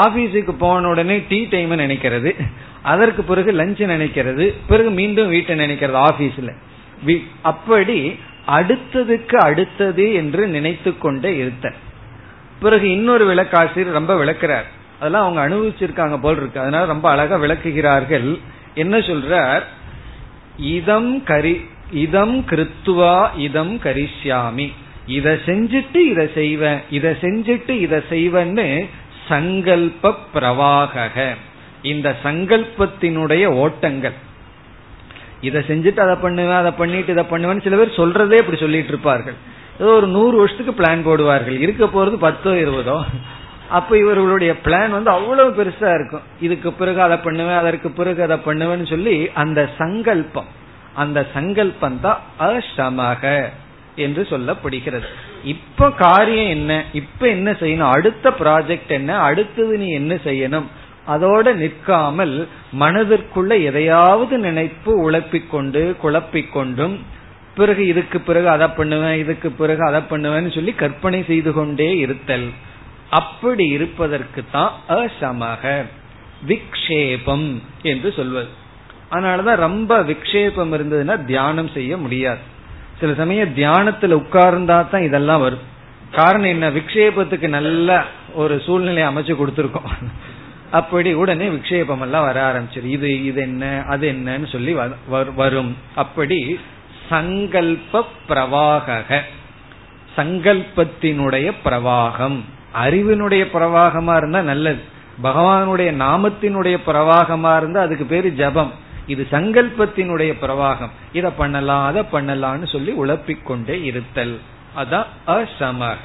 ஆபீஸுக்கு 0.03 0.53
போன 0.59 0.89
உடனே 0.89 1.17
டீ 1.29 1.39
டைம் 1.45 1.73
நினைக்கிறது. 1.79 2.31
அதற்கு 2.83 3.23
பிறகு 3.25 3.51
லஞ்ச் 3.53 3.83
நினைக்கிறது. 3.95 4.55
பிறகு 4.67 4.91
மீண்டும் 4.91 5.29
வீட்டை 5.29 5.57
நினைக்கிறது 5.57 5.99
ஆபீஸ்ல 6.09 6.53
அப்படி 7.43 8.19
அடுத்ததுக்கு 8.47 9.35
அடுத்தது 9.35 10.13
என்று 10.13 10.47
நினைத்து 10.47 10.99
கொண்டே 10.99 11.37
இருத்த 11.37 11.73
பிறகு 12.61 12.91
இன்னொரு 12.91 13.35
விளக்காசிரியர் 13.35 13.99
ரொம்ப 14.01 14.25
விளக்குறார். 14.25 14.69
அதெல்லாம் 14.99 15.27
அவங்க 15.27 15.41
அனுபவிச்சிருக்காங்க 15.49 16.21
போல் 16.21 16.37
இருக்கு. 16.37 16.61
அதனால 16.61 16.85
ரொம்ப 16.85 17.11
அழகா 17.11 17.37
விளக்குகிறார்கள். 17.37 18.39
என்ன 18.75 18.99
சொல்றார்? 18.99 19.63
இதம் 20.57 21.23
கரி 21.25 21.67
இதம் 21.91 22.45
கிருத்துவா 22.51 23.29
இதம் 23.37 23.81
கரிஷ்யாமி. 23.83 24.73
இத 25.07 25.39
செஞ்சுட்டு 25.47 25.97
இத 25.97 26.31
செய்வேன். 26.35 26.81
இத 26.91 27.17
செஞ்சுட்டு 27.21 27.71
இத 27.71 28.03
செய்வேன்னு 28.11 28.89
சங்கல்ப 29.29 30.15
பிரவாக 30.35 31.21
இந்த 31.83 32.17
சங்கல்பத்தினுடைய 32.23 33.45
ஓட்டங்கள். 33.45 34.13
இதை 35.49 35.61
செஞ்சுட்டு 35.69 36.01
அதை 36.07 36.17
பண்ணுவேன் 36.25 36.61
அதை 36.63 36.73
பண்ணிட்டு 36.81 37.15
இதை 37.17 37.25
பண்ணுவேன்னு 37.33 37.67
சில 37.67 37.77
பேர் 37.81 37.99
சொல்றதே 38.01 38.41
இப்படி 38.43 38.59
சொல்லிட்டு 38.65 38.93
இருப்பார்கள். 38.95 39.39
ஏதோ 39.81 39.93
ஒரு 40.01 40.09
நூறு 40.17 40.35
வருஷத்துக்கு 40.41 40.75
பிளான் 40.81 41.07
போடுவார்கள். 41.09 41.57
இருக்க 41.65 41.85
போறது 41.95 42.17
பத்தோ 42.27 42.53
இருபதோ. 42.65 42.99
அப்ப 43.79 43.97
இவர்களுடைய 44.03 44.53
பிளான் 44.65 44.95
வந்து 44.97 45.11
அவ்வளவு 45.17 45.51
பெருசா 45.59 45.91
இருக்கும். 45.99 46.25
இதுக்கு 46.47 46.71
பிறகு 46.81 47.01
அதை 47.07 47.17
பண்ணுவேன் 47.27 47.61
அதற்கு 47.63 47.89
பிறகு 48.01 48.21
அதை 48.27 48.39
பண்ணுவேன்னு 48.47 48.87
சொல்லி 48.95 49.17
அந்த 49.43 49.61
சங்கல்பம் 49.81 50.51
அந்த 51.03 51.21
சங்கல்பம் 51.35 52.01
தான் 52.05 52.21
அசமக 52.49 53.23
என்று 54.05 54.23
சொல்லப்படுகிறது. 54.31 55.09
இப்ப 55.53 55.89
காரியம் 56.03 56.53
என்ன? 56.57 56.73
இப்ப 57.01 57.27
என்ன 57.37 57.51
செய்யணும்? 57.61 57.93
அடுத்த 57.97 58.31
ப்ராஜெக்ட் 58.43 58.93
என்ன? 58.99 59.13
அடுத்தது 59.29 59.73
நீ 59.83 59.89
என்ன 60.01 60.15
செய்யணும்? 60.27 60.67
அதோட 61.09 61.55
நிற்காமல் 61.55 62.49
மனதிற்குள்ள 62.81 63.63
எதையாவது 63.63 64.39
நினைப்பு 64.39 65.11
உழப்பிக்கொண்டு 65.11 65.97
குழப்பிக்கொண்டும் 66.03 66.97
பிறகு 67.55 67.87
இதுக்கு 67.87 68.21
பிறகு 68.21 68.49
அதை 68.49 68.69
பண்ணுவேன் 68.69 69.19
இதுக்கு 69.19 69.51
பிறகு 69.51 69.83
அதை 69.87 70.01
பண்ணுவேன்னு 70.11 70.55
சொல்லி 70.55 70.73
கற்பனை 70.73 71.25
செய்து 71.27 71.53
கொண்டே 71.53 71.97
இருத்தல். 71.97 72.49
அப்படி 73.11 73.67
இருப்பதற்கு 73.67 74.45
தான் 74.53 74.73
அசமக 74.89 75.85
விக்ஷேபம் 76.47 77.61
என்று 77.83 78.13
சொல்வது. 78.13 78.49
அதனாலதான் 79.11 79.63
ரொம்ப 79.67 80.03
விக்ஷேபம் 80.03 80.73
இருந்ததுன்னா 80.79 81.25
தியானம் 81.25 81.69
செய்ய 81.69 81.97
முடியாது. 81.97 82.39
சில 83.01 83.15
சமயம் 83.15 83.55
தியானத்துல 83.55 84.23
உட்கார்ந்தா 84.23 84.89
தான் 84.89 85.03
இதெல்லாம் 85.03 85.41
வரும். 85.41 85.65
காரணம் 86.13 86.53
என்ன? 86.55 86.71
விக்ஷேபத்துக்கு 86.71 87.49
நல்ல 87.49 88.05
ஒரு 88.35 88.63
சூழ்நிலை 88.67 89.03
அமைச்சு 89.03 89.35
கொடுத்துருக்கோம். 89.41 89.91
அப்படி 90.81 91.11
உடனே 91.23 91.47
விக்ஷேபம் 91.55 92.05
எல்லாம் 92.07 92.27
வர 92.29 92.39
ஆரம்பிச்சிரு. 92.49 92.89
இது 92.97 93.09
இது 93.25 93.41
என்ன 93.49 93.65
அது 93.95 94.05
என்னன்னு 94.13 94.47
சொல்லி 94.53 94.73
வரும். 95.37 95.73
அப்படி 96.03 96.39
சங்கல்ப 97.11 98.03
பிரவாக 98.29 99.21
சங்கல்பத்தினுடைய 100.17 101.49
பிரவாகம். 101.65 102.39
அறிவினுடைய 102.85 103.43
பிரவாகமா 103.55 104.15
இருந்தா 104.17 104.41
நல்லது. 104.51 104.83
பகவானுடைய 105.23 105.91
நாமத்தினுடைய 106.05 106.77
பிரவாகமா 106.87 107.53
இருந்தா 107.57 107.81
அதுக்கு 107.87 108.05
பேரு 108.13 108.29
ஜபம். 108.41 108.73
இது 109.07 109.23
சங்கல்பத்தினுடைய 109.31 110.33
பிரவாகம். 110.43 110.93
இத 111.19 111.27
பண்ணலாம் 111.41 111.87
அதை 111.91 112.03
பண்ணலாம்னு 112.13 112.69
சொல்லி 112.75 112.93
உழப்பிக்கொண்டே 113.03 113.77
இருத்தல். 113.91 114.35
அதான் 114.81 115.07
அசமக. 115.27 116.05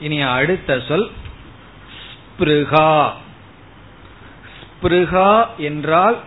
இனி 0.00 0.18
அடுத்த 0.38 0.80
சொல் 0.88 1.08
ஸ்பிருகா. 2.38 3.10
ஸ்பிருகா 4.60 5.46
என்றால் 5.56 6.18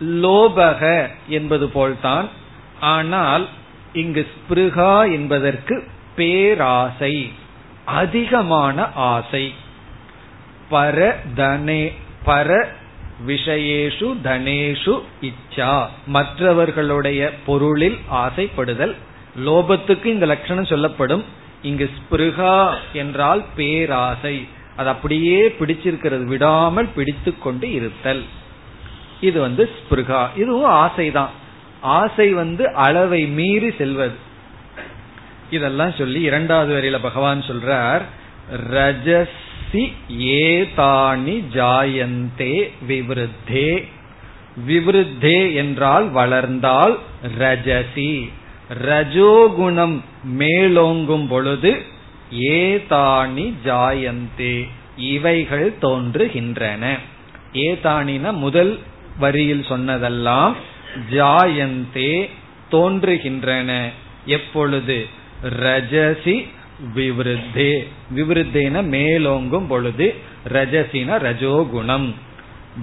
லோபக 0.00 1.08
என்பது 1.28 1.68
போல்தான். 1.68 2.28
ஆனால் 2.80 3.48
இங்கு 3.92 4.26
ஸ்பிருகா 4.34 5.12
என்பதற்கு 5.12 5.88
பேராசை 6.16 7.32
அதிகமான 7.84 8.92
ஆசை. 8.94 9.54
பர 10.70 11.14
தனே 11.34 11.92
பர 12.26 12.64
விஷயேஷு 13.26 14.08
தனேஷு 14.24 15.00
இச்சா. 15.20 15.86
மற்றவர்களுடைய 16.06 17.32
பொருளில் 17.46 17.98
ஆசைப்படுதல் 18.12 18.94
லோபத்துக்கு 19.46 20.04
இந்த 20.04 20.26
லட்சணம் 20.26 20.64
சொல்லப்படும். 20.64 21.24
இங்கு 21.62 21.90
ஸ்பிருகா 21.96 22.74
என்றால் 22.92 23.44
பேராசை. 23.56 24.48
அது 24.76 24.88
அப்படியே 24.88 25.48
பிடிச்சிருக்கிறது 25.48 26.24
விடாமல் 26.24 26.88
பிடித்து 26.94 27.38
கொண்டு 27.38 27.72
இருத்தல். 27.72 28.22
இது 29.20 29.40
வந்து 29.40 29.70
ஸ்பிருகா. 29.74 30.26
இதுவும் 30.36 30.70
ஆசைதான். 30.70 31.28
ஆசை 31.80 32.32
வந்து 32.32 32.74
அளவை 32.74 33.26
மீறி 33.26 33.70
செல்வது. 33.78 34.14
இதெல்லாம் 35.50 35.92
சொல்லி 35.98 36.20
இரண்டாவது 36.20 36.74
வரையில 36.74 36.98
பகவான் 37.02 37.40
சொல்றார் 37.40 38.02
ரஜசி 38.70 39.92
ஏதானி 40.18 41.42
ஜாயந்தே 41.52 42.70
விவருத்தே. 42.88 43.84
விவருத்தே 44.68 45.54
என்றால் 45.54 46.10
வளர்ந்தால் 46.10 46.98
ரஜசி. 47.38 48.30
ரஜோகுணம் 48.84 50.00
மேலோங்கும் 50.38 51.26
பொழுது 51.28 51.82
ஏதானி 52.32 53.54
ஜாயந்தே 53.64 54.68
இவைகள் 54.96 55.72
தோன்றுகின்றன. 55.80 56.98
ஏதானின 57.52 58.32
முதல் 58.32 58.78
வரியில் 59.18 59.64
சொன்னதெல்லாம் 59.64 60.56
ஜாயந்தே 61.10 62.30
தோன்றுகின்றன. 62.70 63.88
எப்பொழுது? 64.26 65.06
ரஜசி 65.44 66.48
விவருத்தே. 66.94 67.88
விவருத்தேன 68.16 68.82
மேலோங்கும் 68.82 69.66
பொழுது 69.66 70.14
ரஜசின 70.48 71.18
ரஜோகுணம். 71.18 72.14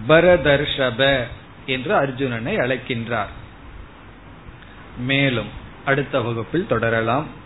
பரதர்ஷப 0.08 1.24
என்று 1.66 1.95
அர்ஜுனனை 1.95 2.56
அழைக்கின்றார். 2.58 3.32
மேலும் 4.98 5.48
அடுத்த 5.86 6.22
வகுப்பில் 6.22 6.68
தொடரலாம். 6.68 7.45